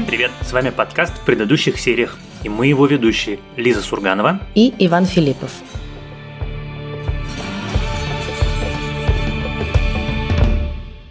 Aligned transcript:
Всем 0.00 0.08
привет! 0.08 0.30
С 0.40 0.54
вами 0.54 0.70
подкаст 0.70 1.12
в 1.12 1.26
предыдущих 1.26 1.78
сериях. 1.78 2.16
И 2.42 2.48
мы 2.48 2.66
его 2.66 2.86
ведущие 2.86 3.38
Лиза 3.56 3.82
Сурганова 3.82 4.40
и 4.54 4.72
Иван 4.78 5.04
Филиппов. 5.04 5.52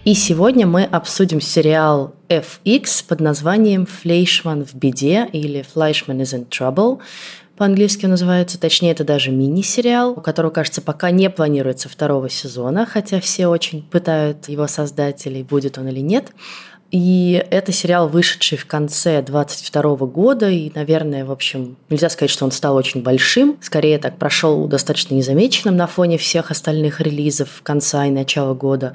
И 0.06 0.16
сегодня 0.16 0.66
мы 0.66 0.86
обсудим 0.86 1.40
сериал 1.40 2.16
FX 2.30 3.06
под 3.08 3.20
названием 3.20 3.86
«Флейшман 3.86 4.66
в 4.66 4.74
беде» 4.74 5.30
или 5.34 5.64
«Fleischman 5.76 6.22
is 6.22 6.34
in 6.34 6.50
trouble», 6.50 7.00
по-английски 7.60 8.06
называется, 8.06 8.58
точнее, 8.58 8.92
это 8.92 9.04
даже 9.04 9.32
мини-сериал, 9.32 10.12
у 10.12 10.22
которого, 10.22 10.50
кажется, 10.50 10.82
пока 10.82 11.12
не 11.12 11.30
планируется 11.30 11.90
второго 11.90 12.30
сезона, 12.30 12.86
хотя 12.86 13.20
все 13.20 13.48
очень 13.48 13.84
пытают 13.84 14.48
его 14.48 14.66
создателей, 14.66 15.44
будет 15.44 15.78
он 15.78 15.90
или 15.90 16.00
нет. 16.00 16.32
И 16.92 17.44
это 17.52 17.72
сериал, 17.72 18.08
вышедший 18.08 18.58
в 18.58 18.66
конце 18.66 19.22
22 19.22 19.96
года, 20.08 20.50
и, 20.50 20.72
наверное, 20.74 21.24
в 21.24 21.32
общем, 21.32 21.78
нельзя 21.90 22.10
сказать, 22.10 22.32
что 22.32 22.46
он 22.46 22.52
стал 22.52 22.76
очень 22.76 23.04
большим. 23.04 23.58
Скорее 23.62 24.00
так 24.00 24.18
прошел 24.18 24.68
достаточно 24.68 25.14
незамеченным 25.14 25.78
на 25.78 25.86
фоне 25.86 26.18
всех 26.18 26.50
остальных 26.50 27.00
релизов 27.00 27.62
конца 27.62 28.06
и 28.06 28.12
начала 28.12 28.56
года. 28.56 28.94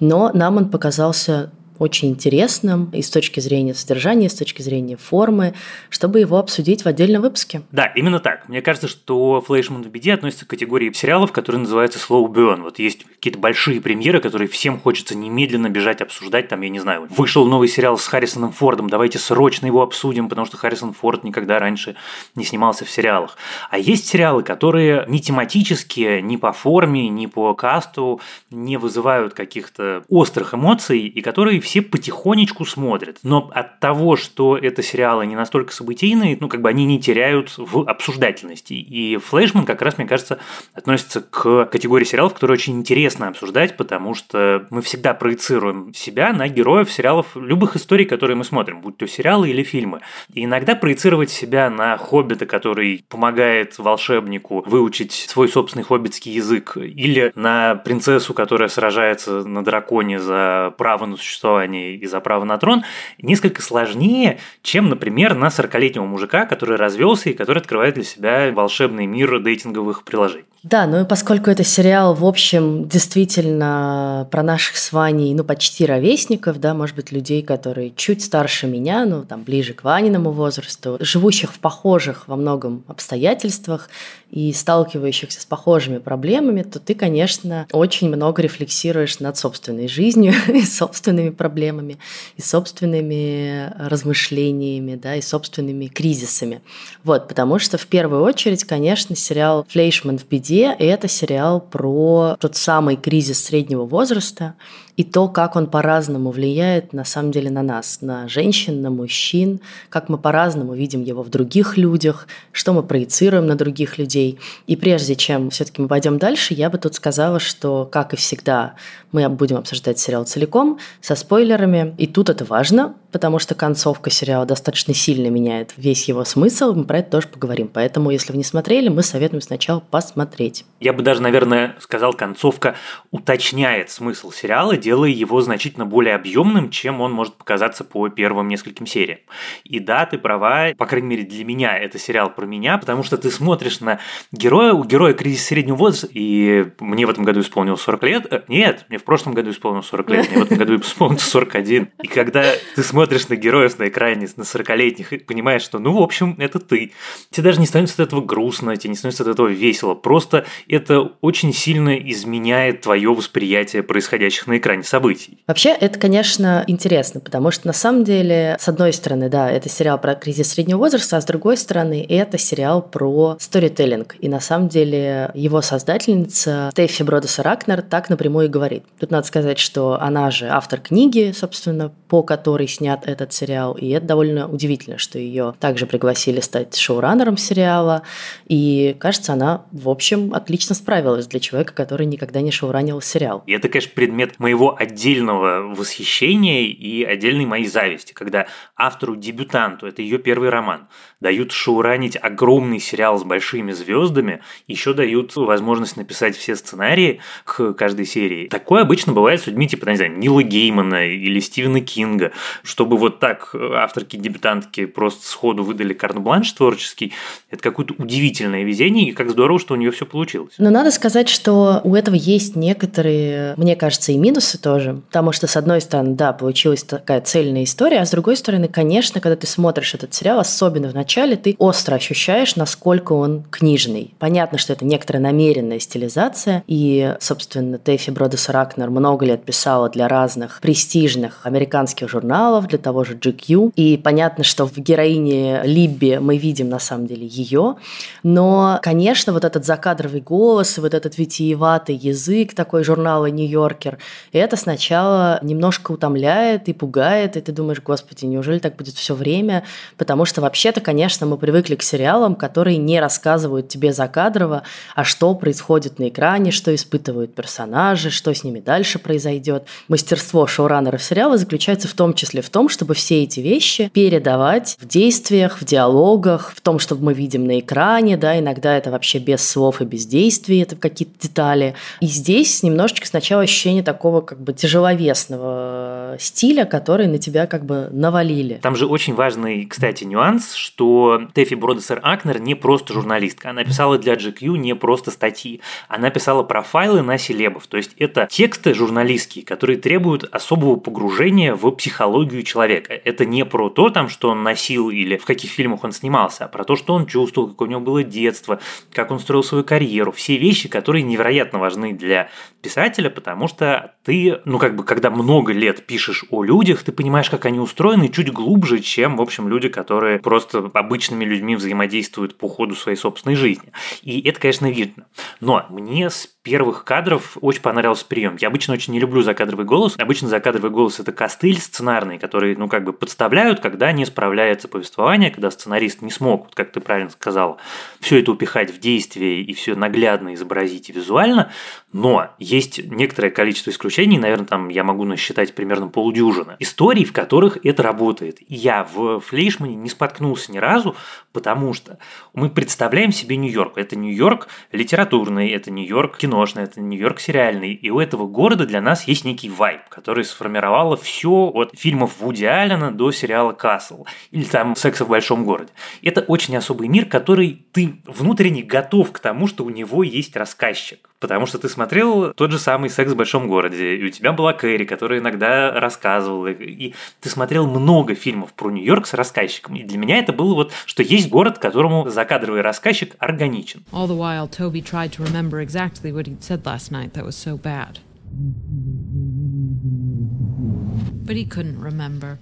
Но 0.00 0.30
нам 0.32 0.56
он 0.56 0.70
показался 0.70 1.50
очень 1.78 2.10
интересным 2.10 2.90
и 2.92 3.02
с 3.02 3.10
точки 3.10 3.40
зрения 3.40 3.74
содержания, 3.74 4.26
и 4.26 4.28
с 4.28 4.34
точки 4.34 4.62
зрения 4.62 4.96
формы, 4.96 5.54
чтобы 5.90 6.20
его 6.20 6.38
обсудить 6.38 6.82
в 6.82 6.86
отдельном 6.86 7.22
выпуске. 7.22 7.62
Да, 7.72 7.86
именно 7.86 8.20
так. 8.20 8.48
Мне 8.48 8.62
кажется, 8.62 8.88
что 8.88 9.40
«Флэшман 9.40 9.82
в 9.82 9.88
беде» 9.88 10.14
относится 10.14 10.46
к 10.46 10.48
категории 10.48 10.92
сериалов, 10.92 11.32
которые 11.32 11.60
называются 11.60 11.98
slow 11.98 12.26
burn. 12.26 12.62
Вот 12.62 12.78
есть 12.78 13.04
какие-то 13.04 13.38
большие 13.38 13.80
премьеры, 13.80 14.20
которые 14.20 14.48
всем 14.48 14.80
хочется 14.80 15.16
немедленно 15.16 15.68
бежать 15.68 16.00
обсуждать. 16.00 16.48
Там, 16.48 16.60
я 16.62 16.68
не 16.68 16.80
знаю, 16.80 17.06
вышел 17.10 17.46
новый 17.46 17.68
сериал 17.68 17.98
с 17.98 18.06
Харрисоном 18.06 18.52
Фордом, 18.52 18.88
давайте 18.88 19.18
срочно 19.18 19.66
его 19.66 19.82
обсудим, 19.82 20.28
потому 20.28 20.46
что 20.46 20.56
Харрисон 20.56 20.92
Форд 20.92 21.24
никогда 21.24 21.58
раньше 21.58 21.96
не 22.34 22.44
снимался 22.44 22.84
в 22.84 22.90
сериалах. 22.90 23.36
А 23.70 23.78
есть 23.78 24.06
сериалы, 24.06 24.42
которые 24.42 25.04
ни 25.08 25.18
тематические, 25.18 26.22
ни 26.22 26.36
по 26.36 26.52
форме, 26.52 27.08
ни 27.08 27.26
по 27.26 27.54
касту 27.54 28.20
не 28.50 28.76
вызывают 28.76 29.34
каких-то 29.34 30.04
острых 30.08 30.54
эмоций, 30.54 31.00
и 31.00 31.20
которые 31.20 31.60
все 31.66 31.82
потихонечку 31.82 32.64
смотрят. 32.64 33.18
Но 33.24 33.50
от 33.52 33.80
того, 33.80 34.16
что 34.16 34.56
это 34.56 34.82
сериалы 34.82 35.26
не 35.26 35.34
настолько 35.34 35.72
событийные, 35.72 36.38
ну, 36.40 36.48
как 36.48 36.62
бы 36.62 36.68
они 36.68 36.84
не 36.84 37.00
теряют 37.00 37.54
в 37.58 37.80
обсуждательности. 37.88 38.74
И 38.74 39.16
Флэшман 39.16 39.66
как 39.66 39.82
раз, 39.82 39.98
мне 39.98 40.06
кажется, 40.06 40.38
относится 40.74 41.20
к 41.20 41.64
категории 41.66 42.04
сериалов, 42.04 42.34
которые 42.34 42.54
очень 42.54 42.76
интересно 42.78 43.28
обсуждать, 43.28 43.76
потому 43.76 44.14
что 44.14 44.66
мы 44.70 44.80
всегда 44.80 45.12
проецируем 45.12 45.92
себя 45.92 46.32
на 46.32 46.46
героев 46.48 46.90
сериалов, 46.90 47.26
любых 47.34 47.74
историй, 47.74 48.06
которые 48.06 48.36
мы 48.36 48.44
смотрим, 48.44 48.80
будь 48.80 48.96
то 48.96 49.08
сериалы 49.08 49.50
или 49.50 49.64
фильмы. 49.64 50.02
И 50.32 50.44
иногда 50.44 50.76
проецировать 50.76 51.30
себя 51.30 51.68
на 51.68 51.98
хоббита, 51.98 52.46
который 52.46 53.04
помогает 53.08 53.76
волшебнику 53.78 54.62
выучить 54.66 55.12
свой 55.12 55.48
собственный 55.48 55.82
хоббитский 55.82 56.32
язык, 56.32 56.76
или 56.76 57.32
на 57.34 57.74
принцессу, 57.74 58.34
которая 58.34 58.68
сражается 58.68 59.42
на 59.42 59.64
драконе 59.64 60.20
за 60.20 60.72
право 60.78 61.06
на 61.06 61.16
существование 61.16 61.55
существовании 61.56 61.96
и 61.96 62.06
за 62.06 62.20
право 62.20 62.44
на 62.44 62.58
трон 62.58 62.84
несколько 63.18 63.62
сложнее, 63.62 64.38
чем, 64.62 64.88
например, 64.88 65.34
на 65.34 65.48
40-летнего 65.48 66.04
мужика, 66.04 66.46
который 66.46 66.76
развелся 66.76 67.30
и 67.30 67.34
который 67.34 67.58
открывает 67.58 67.94
для 67.94 68.04
себя 68.04 68.52
волшебный 68.52 69.06
мир 69.06 69.40
дейтинговых 69.40 70.04
приложений. 70.04 70.46
Да, 70.68 70.88
ну 70.88 71.02
и 71.02 71.04
поскольку 71.04 71.48
это 71.48 71.62
сериал, 71.62 72.12
в 72.12 72.24
общем, 72.24 72.88
действительно 72.88 74.26
про 74.32 74.42
наших 74.42 74.76
с 74.76 74.90
Ваней, 74.90 75.32
ну, 75.32 75.44
почти 75.44 75.86
ровесников, 75.86 76.58
да, 76.58 76.74
может 76.74 76.96
быть, 76.96 77.12
людей, 77.12 77.40
которые 77.40 77.92
чуть 77.94 78.24
старше 78.24 78.66
меня, 78.66 79.04
ну, 79.04 79.22
там, 79.24 79.44
ближе 79.44 79.74
к 79.74 79.84
Ваниному 79.84 80.32
возрасту, 80.32 80.96
живущих 80.98 81.52
в 81.52 81.60
похожих 81.60 82.26
во 82.26 82.34
многом 82.34 82.82
обстоятельствах 82.88 83.88
и 84.32 84.52
сталкивающихся 84.52 85.40
с 85.40 85.44
похожими 85.44 85.98
проблемами, 85.98 86.64
то 86.64 86.80
ты, 86.80 86.96
конечно, 86.96 87.68
очень 87.70 88.08
много 88.08 88.42
рефлексируешь 88.42 89.20
над 89.20 89.36
собственной 89.36 89.86
жизнью 89.86 90.34
и 90.48 90.62
собственными 90.62 91.30
проблемами, 91.30 91.98
и 92.36 92.42
собственными 92.42 93.72
размышлениями, 93.78 94.96
да, 94.96 95.14
и 95.14 95.22
собственными 95.22 95.86
кризисами. 95.86 96.60
Вот, 97.04 97.28
потому 97.28 97.60
что 97.60 97.78
в 97.78 97.86
первую 97.86 98.22
очередь, 98.22 98.64
конечно, 98.64 99.14
сериал 99.14 99.64
«Флейшман 99.68 100.18
в 100.18 100.26
беде» 100.26 100.55
это 100.60 101.08
сериал 101.08 101.60
про 101.60 102.36
тот 102.40 102.56
самый 102.56 102.96
кризис 102.96 103.44
среднего 103.44 103.84
возраста, 103.84 104.54
и 104.96 105.04
то, 105.04 105.28
как 105.28 105.56
он 105.56 105.66
по-разному 105.66 106.30
влияет 106.30 106.92
на 106.92 107.04
самом 107.04 107.30
деле 107.30 107.50
на 107.50 107.62
нас, 107.62 107.98
на 108.00 108.28
женщин, 108.28 108.80
на 108.80 108.90
мужчин, 108.90 109.60
как 109.90 110.08
мы 110.08 110.18
по-разному 110.18 110.74
видим 110.74 111.02
его 111.02 111.22
в 111.22 111.28
других 111.28 111.76
людях, 111.76 112.26
что 112.52 112.72
мы 112.72 112.82
проецируем 112.82 113.46
на 113.46 113.56
других 113.56 113.98
людей. 113.98 114.38
И 114.66 114.76
прежде 114.76 115.14
чем 115.14 115.50
все-таки 115.50 115.82
мы 115.82 115.88
пойдем 115.88 116.18
дальше, 116.18 116.54
я 116.54 116.70
бы 116.70 116.78
тут 116.78 116.94
сказала, 116.94 117.38
что, 117.40 117.88
как 117.90 118.14
и 118.14 118.16
всегда, 118.16 118.74
мы 119.12 119.28
будем 119.28 119.56
обсуждать 119.56 119.98
сериал 119.98 120.24
целиком, 120.24 120.78
со 121.00 121.14
спойлерами. 121.14 121.94
И 121.98 122.06
тут 122.06 122.30
это 122.30 122.44
важно, 122.44 122.94
потому 123.12 123.38
что 123.38 123.54
концовка 123.54 124.10
сериала 124.10 124.46
достаточно 124.46 124.94
сильно 124.94 125.28
меняет 125.28 125.72
весь 125.76 126.08
его 126.08 126.24
смысл, 126.24 126.74
мы 126.74 126.84
про 126.84 126.98
это 126.98 127.12
тоже 127.12 127.28
поговорим. 127.28 127.68
Поэтому, 127.72 128.10
если 128.10 128.32
вы 128.32 128.38
не 128.38 128.44
смотрели, 128.44 128.88
мы 128.88 129.02
советуем 129.02 129.40
сначала 129.40 129.80
посмотреть. 129.80 130.64
Я 130.80 130.92
бы 130.92 131.02
даже, 131.02 131.22
наверное, 131.22 131.76
сказал, 131.80 132.12
концовка 132.12 132.74
уточняет 133.10 133.90
смысл 133.90 134.30
сериала, 134.30 134.76
делая 134.86 135.10
его 135.10 135.40
значительно 135.40 135.84
более 135.84 136.14
объемным, 136.14 136.70
чем 136.70 137.00
он 137.00 137.10
может 137.10 137.34
показаться 137.34 137.82
по 137.82 138.08
первым 138.08 138.46
нескольким 138.46 138.86
сериям. 138.86 139.18
И 139.64 139.80
да, 139.80 140.06
ты 140.06 140.16
права, 140.16 140.74
по 140.78 140.86
крайней 140.86 141.08
мере 141.08 141.24
для 141.24 141.44
меня 141.44 141.76
это 141.76 141.98
сериал 141.98 142.32
про 142.32 142.46
меня, 142.46 142.78
потому 142.78 143.02
что 143.02 143.16
ты 143.18 143.32
смотришь 143.32 143.80
на 143.80 143.98
героя, 144.30 144.74
у 144.74 144.84
героя 144.84 145.12
кризис 145.12 145.46
среднего 145.46 145.74
возраста, 145.74 146.06
и 146.12 146.66
мне 146.78 147.04
в 147.04 147.10
этом 147.10 147.24
году 147.24 147.40
исполнилось 147.40 147.80
40 147.80 148.02
лет. 148.04 148.32
Э, 148.32 148.42
нет, 148.46 148.86
мне 148.88 148.98
в 148.98 149.02
прошлом 149.02 149.34
году 149.34 149.50
исполнилось 149.50 149.86
40 149.86 150.10
лет, 150.10 150.30
мне 150.30 150.40
в 150.40 150.44
этом 150.44 150.56
году 150.56 150.76
исполнилось 150.76 151.24
41. 151.24 151.88
И 152.04 152.06
когда 152.06 152.44
ты 152.76 152.82
смотришь 152.84 153.28
на 153.28 153.34
героев 153.34 153.76
на 153.80 153.88
экране, 153.88 154.28
на 154.36 154.42
40-летних, 154.42 155.12
и 155.12 155.18
понимаешь, 155.18 155.62
что, 155.62 155.80
ну, 155.80 155.94
в 155.94 156.00
общем, 156.00 156.36
это 156.38 156.60
ты. 156.60 156.92
Тебе 157.30 157.42
даже 157.42 157.58
не 157.58 157.66
становится 157.66 158.00
от 158.00 158.06
этого 158.06 158.20
грустно, 158.20 158.76
тебе 158.76 158.90
не 158.90 158.96
становится 158.96 159.24
от 159.24 159.30
этого 159.30 159.48
весело. 159.48 159.96
Просто 159.96 160.46
это 160.68 161.00
очень 161.22 161.52
сильно 161.52 161.96
изменяет 161.96 162.82
твое 162.82 163.12
восприятие 163.12 163.82
происходящих 163.82 164.46
на 164.46 164.58
экране 164.58 164.75
грани 164.76 164.82
событий. 164.82 165.38
Вообще, 165.46 165.70
это, 165.70 165.98
конечно, 165.98 166.64
интересно, 166.66 167.20
потому 167.20 167.50
что 167.50 167.66
на 167.66 167.72
самом 167.72 168.04
деле, 168.04 168.56
с 168.58 168.68
одной 168.68 168.92
стороны, 168.92 169.28
да, 169.28 169.50
это 169.50 169.68
сериал 169.68 169.98
про 170.00 170.14
кризис 170.14 170.52
среднего 170.52 170.78
возраста, 170.78 171.16
а 171.16 171.20
с 171.20 171.24
другой 171.24 171.56
стороны, 171.56 172.04
это 172.08 172.38
сериал 172.38 172.82
про 172.82 173.36
сторителлинг. 173.40 174.16
И 174.20 174.28
на 174.28 174.40
самом 174.40 174.68
деле 174.68 175.30
его 175.34 175.62
создательница 175.62 176.70
Стефи 176.72 177.02
Бродеса 177.02 177.42
Ракнер 177.42 177.82
так 177.82 178.10
напрямую 178.10 178.46
и 178.46 178.48
говорит. 178.48 178.84
Тут 178.98 179.10
надо 179.10 179.26
сказать, 179.26 179.58
что 179.58 180.00
она 180.00 180.30
же 180.30 180.48
автор 180.48 180.80
книги, 180.80 181.32
собственно, 181.36 181.92
по 182.08 182.22
которой 182.22 182.68
снят 182.68 183.06
этот 183.06 183.32
сериал, 183.32 183.74
и 183.74 183.88
это 183.90 184.06
довольно 184.06 184.48
удивительно, 184.48 184.98
что 184.98 185.18
ее 185.18 185.54
также 185.58 185.86
пригласили 185.86 186.40
стать 186.40 186.76
шоураннером 186.76 187.36
сериала, 187.36 188.02
и 188.46 188.96
кажется, 188.98 189.32
она, 189.32 189.62
в 189.72 189.88
общем, 189.88 190.34
отлично 190.34 190.74
справилась 190.74 191.26
для 191.26 191.40
человека, 191.40 191.72
который 191.72 192.06
никогда 192.06 192.40
не 192.40 192.50
шоуранил 192.50 193.00
сериал. 193.00 193.42
И 193.46 193.52
это, 193.52 193.68
конечно, 193.68 193.92
предмет 193.94 194.38
моего 194.38 194.65
отдельного 194.74 195.62
восхищения 195.74 196.62
и 196.62 197.04
отдельной 197.04 197.46
моей 197.46 197.66
зависти, 197.66 198.12
когда 198.12 198.46
автору-дебютанту, 198.76 199.86
это 199.86 200.02
ее 200.02 200.18
первый 200.18 200.48
роман, 200.48 200.88
дают 201.20 201.52
шоуранить 201.52 202.16
огромный 202.20 202.78
сериал 202.78 203.18
с 203.18 203.24
большими 203.24 203.72
звездами, 203.72 204.40
еще 204.66 204.92
дают 204.92 205.34
возможность 205.36 205.96
написать 205.96 206.36
все 206.36 206.56
сценарии 206.56 207.20
к 207.44 207.72
каждой 207.72 208.04
серии. 208.04 208.48
Такое 208.48 208.82
обычно 208.82 209.12
бывает 209.12 209.40
с 209.40 209.46
людьми 209.46 209.66
типа, 209.66 209.88
не 209.88 209.96
знаю, 209.96 210.18
Нила 210.18 210.42
Геймана 210.42 211.06
или 211.06 211.40
Стивена 211.40 211.80
Кинга, 211.80 212.32
чтобы 212.62 212.96
вот 212.96 213.18
так 213.18 213.54
авторки-дебютантки 213.54 214.86
просто 214.86 215.26
сходу 215.26 215.64
выдали 215.64 215.94
карт-бланш 215.94 216.52
творческий, 216.52 217.12
это 217.50 217.62
какое-то 217.62 217.94
удивительное 217.96 218.64
везение, 218.64 219.08
и 219.08 219.12
как 219.12 219.30
здорово, 219.30 219.58
что 219.58 219.74
у 219.74 219.76
нее 219.76 219.90
все 219.90 220.04
получилось. 220.04 220.54
Но 220.58 220.70
надо 220.70 220.90
сказать, 220.90 221.28
что 221.28 221.80
у 221.82 221.94
этого 221.94 222.14
есть 222.14 222.56
некоторые, 222.56 223.54
мне 223.56 223.74
кажется, 223.74 224.12
и 224.12 224.18
минусы, 224.18 224.58
тоже. 224.58 225.00
Потому 225.08 225.32
что, 225.32 225.46
с 225.46 225.56
одной 225.56 225.80
стороны, 225.80 226.14
да, 226.14 226.32
получилась 226.32 226.82
такая 226.82 227.20
цельная 227.22 227.64
история, 227.64 228.00
а 228.00 228.06
с 228.06 228.10
другой 228.10 228.36
стороны, 228.36 228.68
конечно, 228.68 229.20
когда 229.20 229.36
ты 229.36 229.46
смотришь 229.46 229.94
этот 229.94 230.12
сериал, 230.12 230.40
особенно 230.40 230.88
в 230.88 230.94
начале, 230.94 231.05
ты 231.34 231.56
остро 231.58 231.94
ощущаешь, 231.96 232.56
насколько 232.56 233.12
он 233.12 233.44
книжный. 233.50 234.14
Понятно, 234.18 234.58
что 234.58 234.72
это 234.72 234.84
некоторая 234.84 235.22
намеренная 235.22 235.78
стилизация, 235.78 236.62
и, 236.66 237.14
собственно, 237.20 237.78
Тэфи 237.78 238.10
Бродес 238.10 238.48
Ракнер 238.48 238.90
много 238.90 239.26
лет 239.26 239.44
писала 239.44 239.88
для 239.88 240.08
разных 240.08 240.60
престижных 240.60 241.40
американских 241.44 242.08
журналов, 242.08 242.66
для 242.68 242.78
того 242.78 243.04
же 243.04 243.14
GQ, 243.14 243.72
и 243.76 243.96
понятно, 243.96 244.44
что 244.44 244.66
в 244.66 244.76
героине 244.76 245.62
Либби 245.64 246.18
мы 246.20 246.36
видим 246.36 246.68
на 246.68 246.78
самом 246.78 247.06
деле 247.06 247.26
ее, 247.26 247.76
но, 248.22 248.78
конечно, 248.82 249.32
вот 249.32 249.44
этот 249.44 249.64
закадровый 249.64 250.20
голос 250.20 250.78
вот 250.78 250.94
этот 250.94 251.18
витиеватый 251.18 251.96
язык 251.96 252.54
такой 252.54 252.84
журнала 252.84 253.26
«Нью-Йоркер» 253.26 253.98
это 254.32 254.56
сначала 254.56 255.38
немножко 255.42 255.92
утомляет 255.92 256.68
и 256.68 256.72
пугает, 256.72 257.36
и 257.36 257.40
ты 257.40 257.52
думаешь, 257.52 257.80
господи, 257.82 258.24
неужели 258.24 258.58
так 258.58 258.76
будет 258.76 258.94
все 258.94 259.14
время? 259.14 259.64
Потому 259.96 260.24
что 260.24 260.40
вообще-то, 260.40 260.80
конечно, 260.80 260.95
мы 261.26 261.36
привыкли 261.36 261.74
к 261.74 261.82
сериалам, 261.82 262.34
которые 262.34 262.78
не 262.78 263.00
рассказывают 263.00 263.68
тебе 263.68 263.92
закадрово, 263.92 264.62
а 264.94 265.04
что 265.04 265.34
происходит 265.34 265.98
на 265.98 266.08
экране, 266.08 266.50
что 266.50 266.74
испытывают 266.74 267.34
персонажи, 267.34 268.10
что 268.10 268.34
с 268.34 268.44
ними 268.44 268.60
дальше 268.60 268.98
произойдет. 268.98 269.64
Мастерство 269.88 270.46
шоураннеров 270.46 271.02
сериала 271.02 271.36
заключается 271.36 271.88
в 271.88 271.92
том 271.92 272.14
числе 272.14 272.42
в 272.42 272.50
том, 272.50 272.68
чтобы 272.68 272.94
все 272.94 273.22
эти 273.22 273.40
вещи 273.40 273.90
передавать 273.92 274.76
в 274.80 274.86
действиях, 274.86 275.60
в 275.60 275.64
диалогах, 275.64 276.52
в 276.54 276.60
том, 276.60 276.78
что 276.78 276.94
мы 276.96 277.14
видим 277.14 277.46
на 277.46 277.60
экране, 277.60 278.16
да, 278.16 278.38
иногда 278.38 278.76
это 278.76 278.90
вообще 278.90 279.18
без 279.18 279.46
слов 279.46 279.80
и 279.80 279.84
без 279.84 280.06
действий, 280.06 280.60
это 280.60 280.76
какие-то 280.76 281.14
детали. 281.20 281.74
И 282.00 282.06
здесь 282.06 282.62
немножечко 282.62 283.06
сначала 283.06 283.42
ощущение 283.42 283.82
такого 283.82 284.20
как 284.20 284.40
бы 284.40 284.52
тяжеловесного 284.52 286.16
стиля, 286.18 286.64
который 286.64 287.06
на 287.06 287.18
тебя 287.18 287.46
как 287.46 287.64
бы 287.64 287.88
навалили. 287.92 288.58
Там 288.62 288.76
же 288.76 288.86
очень 288.86 289.14
важный, 289.14 289.66
кстати, 289.66 290.04
нюанс, 290.04 290.54
что 290.54 290.85
Тэфи 291.34 291.54
Бродессер 291.54 292.00
Акнер 292.02 292.40
не 292.40 292.54
просто 292.54 292.92
журналистка, 292.92 293.50
она 293.50 293.64
писала 293.64 293.98
для 293.98 294.14
GQ 294.14 294.56
не 294.56 294.74
просто 294.74 295.10
статьи, 295.10 295.60
она 295.88 296.10
писала 296.10 296.42
профайлы 296.42 297.02
на 297.02 297.18
селебов, 297.18 297.66
то 297.66 297.76
есть 297.76 297.94
это 297.98 298.28
тексты 298.30 298.74
журналистские, 298.74 299.44
которые 299.44 299.78
требуют 299.78 300.24
особого 300.24 300.76
погружения 300.76 301.54
в 301.54 301.70
психологию 301.72 302.42
человека. 302.42 302.92
Это 302.92 303.24
не 303.24 303.44
про 303.44 303.68
то, 303.68 303.90
там, 303.90 304.08
что 304.08 304.30
он 304.30 304.42
носил 304.42 304.90
или 304.90 305.16
в 305.16 305.24
каких 305.24 305.50
фильмах 305.50 305.84
он 305.84 305.92
снимался, 305.92 306.44
а 306.44 306.48
про 306.48 306.64
то, 306.64 306.76
что 306.76 306.94
он 306.94 307.06
чувствовал, 307.06 307.48
какое 307.48 307.68
у 307.68 307.70
него 307.70 307.80
было 307.80 308.02
детство, 308.02 308.60
как 308.92 309.10
он 309.10 309.18
строил 309.20 309.42
свою 309.42 309.64
карьеру. 309.64 310.12
Все 310.12 310.36
вещи, 310.36 310.68
которые 310.68 311.02
невероятно 311.02 311.58
важны 311.58 311.92
для 311.92 312.28
писателя, 312.66 313.10
потому 313.10 313.46
что 313.46 313.94
ты, 314.02 314.40
ну 314.44 314.58
как 314.58 314.74
бы, 314.74 314.82
когда 314.82 315.08
много 315.08 315.52
лет 315.52 315.86
пишешь 315.86 316.24
о 316.30 316.42
людях, 316.42 316.82
ты 316.82 316.90
понимаешь, 316.90 317.30
как 317.30 317.44
они 317.44 317.60
устроены 317.60 318.08
чуть 318.08 318.32
глубже, 318.32 318.80
чем, 318.80 319.16
в 319.16 319.22
общем, 319.22 319.48
люди, 319.48 319.68
которые 319.68 320.18
просто 320.18 320.68
обычными 320.74 321.24
людьми 321.24 321.54
взаимодействуют 321.54 322.36
по 322.36 322.48
ходу 322.48 322.74
своей 322.74 322.98
собственной 322.98 323.36
жизни. 323.36 323.70
И 324.02 324.20
это, 324.28 324.40
конечно, 324.40 324.68
видно. 324.68 325.06
Но 325.38 325.64
мне 325.70 326.10
с 326.10 326.26
первых 326.42 326.82
кадров 326.82 327.36
очень 327.40 327.62
понравился 327.62 328.04
прием. 328.04 328.36
Я 328.40 328.48
обычно 328.48 328.74
очень 328.74 328.92
не 328.92 328.98
люблю 328.98 329.22
закадровый 329.22 329.64
голос. 329.64 329.94
Обычно 329.96 330.26
закадровый 330.26 330.70
голос– 330.72 330.98
это 331.00 331.12
костыль 331.12 331.60
сценарный, 331.60 332.18
который, 332.18 332.56
ну, 332.56 332.68
как 332.68 332.82
бы 332.82 332.92
подставляют, 332.92 333.60
когда 333.60 333.92
не 333.92 334.04
справляется 334.04 334.66
повествование, 334.66 335.30
когда 335.30 335.52
сценарист 335.52 336.02
не 336.02 336.10
смог, 336.10 336.46
вот 336.46 336.54
как 336.56 336.72
ты 336.72 336.80
правильно 336.80 337.10
сказала, 337.10 337.58
все 338.00 338.18
это 338.20 338.32
упихать 338.32 338.72
в 338.72 338.80
действие 338.80 339.42
и 339.42 339.54
все 339.54 339.76
наглядно 339.76 340.34
изобразить 340.34 340.88
визуально. 340.88 341.52
Но 341.92 342.30
некоторое 342.60 343.30
количество 343.30 343.70
исключений, 343.70 344.18
наверное, 344.18 344.46
там 344.46 344.68
я 344.68 344.84
могу 344.84 345.04
насчитать 345.04 345.54
примерно 345.54 345.88
полудюжины 345.88 346.56
историй, 346.60 347.04
в 347.04 347.12
которых 347.12 347.58
это 347.64 347.82
работает. 347.82 348.38
Я 348.48 348.84
в 348.84 349.20
Флейшмане 349.20 349.74
не 349.74 349.88
споткнулся 349.88 350.52
ни 350.52 350.58
разу, 350.58 350.94
потому 351.32 351.74
что 351.74 351.98
мы 352.34 352.50
представляем 352.50 353.12
себе 353.12 353.36
Нью-Йорк. 353.36 353.78
Это 353.78 353.96
Нью-Йорк 353.96 354.48
литературный, 354.72 355.50
это 355.50 355.70
Нью-Йорк 355.70 356.16
кино 356.16 356.36
киношный, 356.36 356.64
это 356.64 356.80
Нью-Йорк 356.80 357.18
сериальный. 357.20 357.72
И 357.72 357.90
у 357.90 357.98
этого 357.98 358.26
города 358.26 358.66
для 358.66 358.80
нас 358.80 359.08
есть 359.08 359.24
некий 359.24 359.48
вайб, 359.48 359.88
который 359.88 360.24
сформировало 360.24 360.96
все 360.96 361.50
от 361.54 361.72
фильмов 361.74 362.18
Вуди 362.20 362.44
Аллена 362.44 362.90
до 362.90 363.10
сериала 363.10 363.52
«Касл» 363.52 364.04
или 364.30 364.44
там 364.44 364.76
«Секса 364.76 365.04
в 365.04 365.08
большом 365.08 365.44
городе». 365.44 365.70
Это 366.02 366.20
очень 366.20 366.56
особый 366.56 366.88
мир, 366.88 367.06
который 367.06 367.66
ты 367.72 367.96
внутренне 368.04 368.62
готов 368.62 369.12
к 369.12 369.18
тому, 369.18 369.46
что 369.46 369.64
у 369.64 369.70
него 369.70 370.02
есть 370.02 370.36
рассказчик. 370.36 371.05
Потому 371.18 371.46
что 371.46 371.58
ты 371.58 371.68
смотрел 371.68 372.32
тот 372.34 372.52
же 372.52 372.58
самый 372.58 372.90
«Секс 372.90 373.12
в 373.12 373.16
большом 373.16 373.48
городе», 373.48 373.96
и 373.96 374.04
у 374.04 374.10
тебя 374.10 374.32
была 374.32 374.52
Кэрри, 374.52 374.84
которая 374.84 375.20
иногда 375.20 375.72
рассказывала, 375.72 376.48
и 376.48 376.94
ты 377.20 377.28
смотрел 377.30 377.66
много 377.66 378.14
фильмов 378.14 378.52
про 378.52 378.70
Нью-Йорк 378.70 379.06
с 379.06 379.14
рассказчиком. 379.14 379.76
И 379.76 379.82
для 379.82 379.98
меня 379.98 380.18
это 380.18 380.32
было 380.32 380.54
вот, 380.54 380.72
что 380.84 381.02
есть 381.02 381.30
город, 381.30 381.58
которому 381.58 382.08
закадровый 382.08 382.60
рассказчик 382.60 383.14
органичен. 383.18 383.84
All 383.92 384.06
the 384.06 384.16
while, 384.16 384.48
Toby 384.48 384.82
tried 384.82 385.12
to 385.12 385.24
remember 385.24 385.60
exactly 385.60 386.12
what 386.12 386.26
he'd 386.26 386.42
said 386.42 386.64
last 386.64 386.90
night 386.90 387.14
that 387.14 387.24
was 387.24 387.36
so 387.36 387.56
bad. 387.56 387.98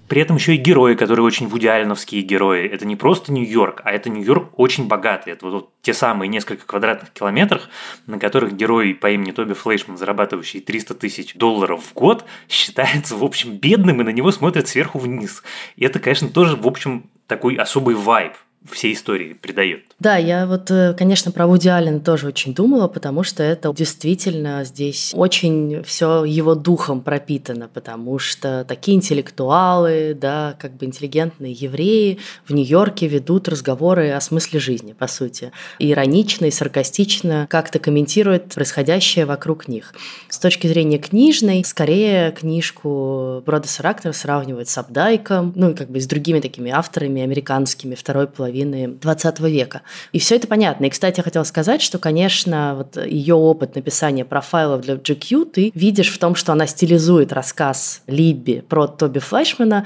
При 0.07 0.21
этом 0.21 0.35
еще 0.37 0.55
и 0.55 0.57
герои, 0.57 0.95
которые 0.95 1.25
очень 1.25 1.47
вудиальновские 1.47 2.21
герои. 2.21 2.67
Это 2.67 2.85
не 2.85 2.95
просто 2.95 3.31
Нью-Йорк, 3.31 3.81
а 3.83 3.91
это 3.91 4.09
Нью-Йорк 4.09 4.51
очень 4.57 4.87
богатый. 4.87 5.33
Это 5.33 5.45
вот, 5.45 5.53
вот 5.53 5.69
те 5.81 5.93
самые 5.93 6.27
несколько 6.27 6.65
квадратных 6.65 7.11
километров, 7.11 7.63
на 8.07 8.19
которых 8.19 8.53
герой 8.53 8.93
по 8.93 9.09
имени 9.09 9.31
Тоби 9.31 9.53
Флейшман, 9.53 9.97
зарабатывающий 9.97 10.61
300 10.61 10.93
тысяч 10.95 11.35
долларов 11.35 11.83
в 11.83 11.93
год, 11.93 12.25
считается, 12.47 13.15
в 13.15 13.23
общем, 13.23 13.57
бедным, 13.57 14.01
и 14.01 14.03
на 14.03 14.09
него 14.09 14.31
смотрят 14.31 14.67
сверху 14.67 14.99
вниз. 14.99 15.43
И 15.75 15.85
это, 15.85 15.99
конечно, 15.99 16.29
тоже, 16.29 16.55
в 16.55 16.67
общем, 16.67 17.09
такой 17.27 17.55
особый 17.55 17.95
вайб 17.95 18.33
всей 18.71 18.93
истории 18.93 19.33
придает. 19.33 19.83
Да, 19.99 20.17
я 20.17 20.45
вот, 20.45 20.71
э, 20.71 20.93
конечно, 20.97 21.31
про 21.31 21.47
Вуди 21.47 21.69
Аллена 21.69 21.99
тоже 21.99 22.27
очень 22.27 22.53
думала, 22.53 22.87
потому 22.87 23.23
что 23.23 23.43
это 23.43 23.73
действительно 23.73 24.63
здесь 24.65 25.11
очень 25.13 25.83
все 25.83 26.25
его 26.25 26.55
духом 26.55 27.01
пропитано, 27.01 27.69
потому 27.73 28.19
что 28.19 28.65
такие 28.67 28.97
интеллектуалы, 28.97 30.17
да, 30.19 30.57
как 30.59 30.75
бы 30.75 30.85
интеллигентные 30.85 31.53
евреи 31.53 32.19
в 32.47 32.53
Нью-Йорке 32.53 33.07
ведут 33.07 33.47
разговоры 33.47 34.11
о 34.11 34.19
смысле 34.19 34.59
жизни, 34.59 34.93
по 34.93 35.07
сути. 35.07 35.51
Иронично 35.79 36.45
и 36.45 36.51
саркастично 36.51 37.47
как-то 37.49 37.79
комментируют 37.79 38.53
происходящее 38.53 39.25
вокруг 39.25 39.67
них. 39.67 39.93
С 40.29 40.39
точки 40.39 40.67
зрения 40.67 40.97
книжной, 40.97 41.63
скорее 41.63 42.31
книжку 42.31 43.43
Бродеса 43.45 43.83
Рактора 43.83 44.13
сравнивают 44.13 44.69
с 44.69 44.77
Абдайком, 44.77 45.53
ну 45.55 45.71
и 45.71 45.75
как 45.75 45.89
бы 45.89 46.01
с 46.01 46.07
другими 46.07 46.39
такими 46.39 46.71
авторами 46.71 47.21
американскими 47.21 47.95
второй 47.95 48.27
половины 48.27 48.54
половины 48.55 48.87
20 48.87 49.39
века. 49.41 49.81
И 50.13 50.19
все 50.19 50.35
это 50.35 50.47
понятно. 50.47 50.85
И, 50.85 50.89
кстати, 50.89 51.19
я 51.19 51.23
хотела 51.23 51.43
сказать, 51.43 51.81
что, 51.81 51.99
конечно, 51.99 52.75
вот 52.77 52.97
ее 53.05 53.35
опыт 53.35 53.75
написания 53.75 54.23
профайлов 54.23 54.81
для 54.81 54.95
GQ 54.95 55.45
ты 55.51 55.71
видишь 55.75 56.09
в 56.13 56.17
том, 56.17 56.35
что 56.35 56.53
она 56.53 56.67
стилизует 56.67 57.33
рассказ 57.33 58.01
Либби 58.07 58.63
про 58.67 58.87
Тоби 58.87 59.19
Флешмана 59.19 59.85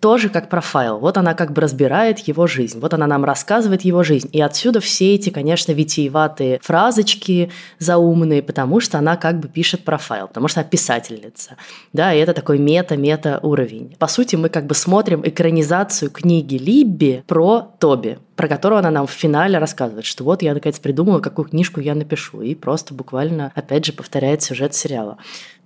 тоже 0.00 0.30
как 0.30 0.48
профайл. 0.48 0.98
Вот 0.98 1.18
она 1.18 1.34
как 1.34 1.52
бы 1.52 1.60
разбирает 1.60 2.18
его 2.20 2.46
жизнь, 2.46 2.80
вот 2.80 2.94
она 2.94 3.06
нам 3.06 3.24
рассказывает 3.24 3.82
его 3.82 4.02
жизнь. 4.02 4.28
И 4.32 4.40
отсюда 4.40 4.80
все 4.80 5.14
эти, 5.14 5.30
конечно, 5.30 5.72
витиеватые 5.72 6.58
фразочки 6.62 7.50
заумные, 7.78 8.42
потому 8.42 8.80
что 8.80 8.98
она 8.98 9.16
как 9.16 9.38
бы 9.38 9.48
пишет 9.48 9.84
профайл, 9.84 10.28
потому 10.28 10.48
что 10.48 10.60
она 10.60 10.68
писательница. 10.68 11.56
Да, 11.92 12.14
и 12.14 12.18
это 12.18 12.32
такой 12.32 12.58
мета-мета 12.58 13.40
уровень. 13.42 13.94
По 13.98 14.06
сути, 14.06 14.36
мы 14.36 14.48
как 14.48 14.66
бы 14.66 14.74
смотрим 14.74 15.22
экранизацию 15.24 16.10
книги 16.10 16.56
Либби 16.56 17.22
про 17.26 17.72
Тоби 17.78 18.18
про 18.40 18.48
которую 18.48 18.78
она 18.78 18.90
нам 18.90 19.06
в 19.06 19.10
финале 19.10 19.58
рассказывает, 19.58 20.06
что 20.06 20.24
вот 20.24 20.40
я 20.40 20.54
наконец 20.54 20.78
придумала, 20.78 21.20
какую 21.20 21.46
книжку 21.46 21.78
я 21.78 21.94
напишу, 21.94 22.40
и 22.40 22.54
просто 22.54 22.94
буквально, 22.94 23.52
опять 23.54 23.84
же, 23.84 23.92
повторяет 23.92 24.42
сюжет 24.42 24.74
сериала. 24.74 25.18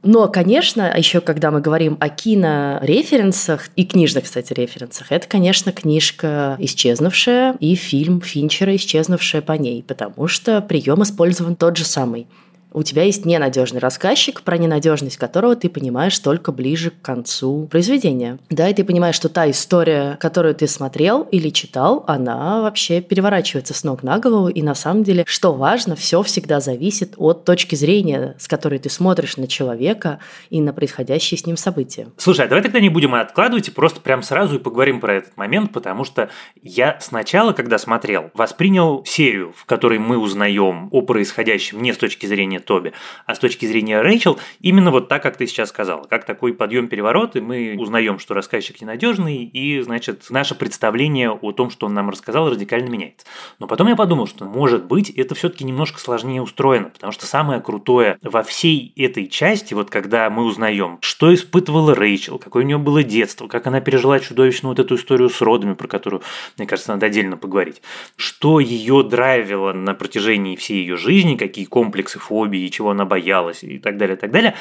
Но, 0.04 0.28
конечно, 0.28 0.92
еще 0.96 1.23
когда 1.23 1.50
мы 1.50 1.62
говорим 1.62 1.96
о 1.99 2.11
кинореференсах 2.11 3.70
и 3.75 3.87
книжных, 3.87 4.25
кстати, 4.25 4.52
референсах, 4.52 5.11
это, 5.11 5.26
конечно, 5.26 5.73
книжка 5.73 6.56
«Исчезнувшая» 6.58 7.56
и 7.58 7.75
фильм 7.75 8.20
Финчера 8.20 8.76
«Исчезнувшая 8.76 9.40
по 9.40 9.52
ней», 9.52 9.82
потому 9.82 10.28
что 10.28 10.61
прием 10.61 11.02
использован 11.02 11.56
тот 11.56 11.78
же 11.78 11.84
самый– 11.84 12.26
у 12.75 12.83
тебя 12.83 13.04
есть 13.04 13.25
ненадежный 13.25 13.81
рассказчик, 13.81 14.43
про 14.43 14.59
ненадежность 14.59 15.16
которого 15.16 15.54
ты 15.57 15.71
понимаешь 15.71 16.19
только 16.19 16.52
ближе 16.52 16.90
к 16.90 17.00
концу 17.00 17.69
произведения. 17.71 18.38
Да, 18.50 18.69
и 18.69 18.75
ты 18.75 18.85
понимаешь, 18.85 19.14
что 19.14 19.28
та 19.28 19.49
история, 19.49 20.19
которую 20.21 20.54
ты 20.54 20.66
смотрел 20.66 21.23
или 21.23 21.50
читал, 21.50 22.04
она 22.09 22.61
вообще 22.62 23.00
переворачивается 23.00 23.75
с 23.75 23.85
ног 23.85 24.02
на 24.02 24.19
голову, 24.19 24.49
и 24.49 24.61
на 24.61 24.75
самом 24.75 25.04
деле, 25.04 25.25
что 25.26 25.54
важно, 25.54 25.95
все 25.95 26.23
всегда 26.23 26.61
зависит 26.61 27.14
от 27.16 27.45
точки 27.45 27.76
зрения, 27.76 28.35
с 28.38 28.49
которой 28.49 28.81
ты 28.81 28.90
смотришь 28.90 29.37
на 29.37 29.47
человека 29.47 30.19
и 30.50 30.61
на 30.61 30.73
происходящие 30.73 31.38
с 31.38 31.47
ним 31.47 31.57
события. 31.57 32.09
Слушай, 32.16 32.47
а 32.47 32.49
давай 32.49 32.62
тогда 32.62 32.81
не 32.81 32.88
будем 32.88 33.14
откладывать 33.14 33.69
и 33.69 33.71
просто 33.71 34.00
прям 34.00 34.23
сразу 34.23 34.57
и 34.57 34.59
поговорим 34.59 34.99
про 34.99 35.14
этот 35.14 35.37
момент, 35.37 35.73
потому 35.73 36.04
что 36.04 36.28
я 36.61 36.99
сначала, 37.00 37.52
когда 37.52 37.78
смотрел, 37.78 38.31
воспринял 38.35 39.04
серию, 39.07 39.52
в 39.57 39.64
которой 39.64 40.00
мы 40.00 40.19
узнаем 40.19 40.88
о 40.90 41.02
происходящем 41.02 41.81
не 41.81 41.93
с 41.93 41.97
точки 41.97 42.26
зрения 42.26 42.61
Тоби. 42.64 42.92
А 43.26 43.35
с 43.35 43.38
точки 43.38 43.66
зрения 43.66 44.00
Рэйчел, 44.00 44.38
именно 44.61 44.90
вот 44.90 45.09
так, 45.09 45.23
как 45.23 45.37
ты 45.37 45.47
сейчас 45.47 45.68
сказала, 45.68 46.04
как 46.04 46.25
такой 46.25 46.54
подъем-переворот, 46.54 47.37
и 47.37 47.40
мы 47.40 47.76
узнаем, 47.78 48.18
что 48.18 48.35
рассказчик 48.35 48.80
ненадежный, 48.80 49.44
и, 49.44 49.80
значит, 49.80 50.26
наше 50.30 50.54
представление 50.54 51.30
о 51.30 51.52
том, 51.52 51.71
что 51.71 51.87
он 51.87 51.94
нам 51.94 52.11
рассказал, 52.11 52.50
радикально 52.50 52.88
меняется. 52.88 53.26
Но 53.59 53.66
потом 53.66 53.88
я 53.88 53.97
подумал, 53.97 54.26
что, 54.26 54.44
может 54.44 54.85
быть, 54.85 55.11
это 55.11 55.35
все-таки 55.35 55.64
немножко 55.64 56.00
сложнее 56.00 56.42
устроено, 56.42 56.90
потому 56.90 57.12
что 57.12 57.26
самое 57.26 57.61
крутое 57.61 58.18
во 58.23 58.42
всей 58.42 58.92
этой 58.97 59.26
части, 59.26 59.75
вот 59.75 59.90
когда 59.90 60.30
мы 60.30 60.44
узнаем, 60.44 60.99
что 61.00 61.33
испытывала 61.35 61.94
Рэйчел, 61.94 62.38
какое 62.38 62.64
у 62.64 62.66
нее 62.66 62.78
было 62.78 63.02
детство, 63.02 63.49
как 63.49 63.66
она 63.66 63.80
пережила 63.80 64.18
чудовищную 64.21 64.75
вот 64.75 64.78
эту 64.78 64.97
историю 64.97 65.28
с 65.28 65.40
родами, 65.40 65.75
про 65.75 65.88
которую, 65.88 66.23
мне 66.56 66.66
кажется, 66.66 66.92
надо 66.92 67.06
отдельно 67.06 67.37
поговорить, 67.37 67.83
что 68.16 68.61
ее 68.61 69.02
драйвило 69.02 69.73
на 69.73 69.94
протяжении 69.94 70.56
всей 70.56 70.78
ее 70.78 70.97
жизни, 70.97 71.37
какие 71.37 71.64
комплексы, 71.64 72.18
фобии, 72.18 72.53
Тоби 72.54 72.66
и 72.66 72.70
чего 72.70 72.90
она 72.90 73.04
боялась 73.04 73.62
и 73.62 73.78
так 73.78 73.96
далее, 73.96 74.16
и 74.16 74.18
так 74.18 74.30
далее. 74.30 74.54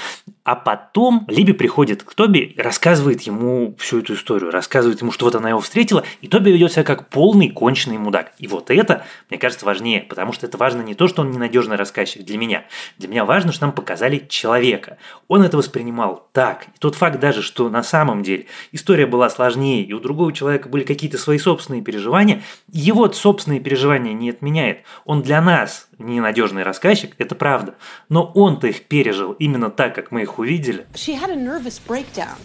А 0.43 0.55
потом 0.55 1.25
Либи 1.27 1.53
приходит 1.53 2.03
к 2.03 2.13
Тоби, 2.13 2.53
рассказывает 2.57 3.21
ему 3.21 3.75
всю 3.77 3.99
эту 3.99 4.15
историю, 4.15 4.51
рассказывает 4.51 5.01
ему, 5.01 5.11
что 5.11 5.25
вот 5.25 5.35
она 5.35 5.49
его 5.49 5.59
встретила, 5.59 6.03
и 6.21 6.27
Тоби 6.27 6.51
ведет 6.51 6.73
себя 6.73 6.83
как 6.83 7.09
полный 7.09 7.49
конченый 7.49 7.97
мудак. 7.97 8.33
И 8.39 8.47
вот 8.47 8.69
это, 8.69 9.05
мне 9.29 9.39
кажется, 9.39 9.65
важнее, 9.65 10.01
потому 10.01 10.33
что 10.33 10.45
это 10.45 10.57
важно 10.57 10.81
не 10.81 10.95
то, 10.95 11.07
что 11.07 11.21
он 11.21 11.31
ненадежный 11.31 11.75
рассказчик 11.75 12.23
для 12.23 12.37
меня. 12.37 12.65
Для 12.97 13.07
меня 13.07 13.25
важно, 13.25 13.51
что 13.51 13.65
нам 13.65 13.73
показали 13.73 14.25
человека. 14.27 14.97
Он 15.27 15.43
это 15.43 15.57
воспринимал 15.57 16.27
так. 16.33 16.65
И 16.67 16.79
тот 16.79 16.95
факт 16.95 17.19
даже, 17.19 17.41
что 17.41 17.69
на 17.69 17.83
самом 17.83 18.23
деле 18.23 18.47
история 18.71 19.05
была 19.05 19.29
сложнее, 19.29 19.83
и 19.83 19.93
у 19.93 19.99
другого 19.99 20.33
человека 20.33 20.67
были 20.67 20.83
какие-то 20.83 21.17
свои 21.17 21.37
собственные 21.37 21.83
переживания, 21.83 22.41
его 22.71 23.11
собственные 23.11 23.59
переживания 23.59 24.13
не 24.13 24.29
отменяет. 24.29 24.79
Он 25.05 25.21
для 25.21 25.41
нас 25.41 25.87
ненадежный 25.99 26.63
рассказчик, 26.63 27.15
это 27.17 27.35
правда. 27.35 27.72
Но 28.09 28.31
он-то 28.35 28.67
их 28.67 28.87
пережил 28.87 29.33
именно 29.33 29.69
так, 29.69 29.95
как 29.95 30.11
мы 30.11 30.23
их 30.23 30.39
увидели. 30.39 30.85
She 30.93 31.15
had 31.15 31.29
a 31.29 31.35
nervous 31.35 31.79
breakdown. 31.79 32.37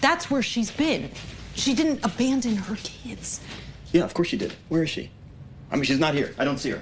That's 0.00 0.30
where 0.30 0.42
she's 0.42 0.70
been. 0.70 1.10
She 1.54 1.74
didn't 1.74 2.04
abandon 2.04 2.56
her 2.56 2.76
kids. 2.76 3.40
Yeah, 3.92 4.04
of 4.04 4.12
course 4.14 4.28
she 4.28 4.36
did. 4.36 4.52
Where 4.68 4.82
is 4.82 4.90
she? 4.90 5.10
I 5.70 5.76
mean, 5.76 5.84
she's 5.84 5.98
not 5.98 6.14
here. 6.14 6.34
I 6.38 6.44
don't 6.44 6.58
see 6.58 6.70
her. 6.70 6.80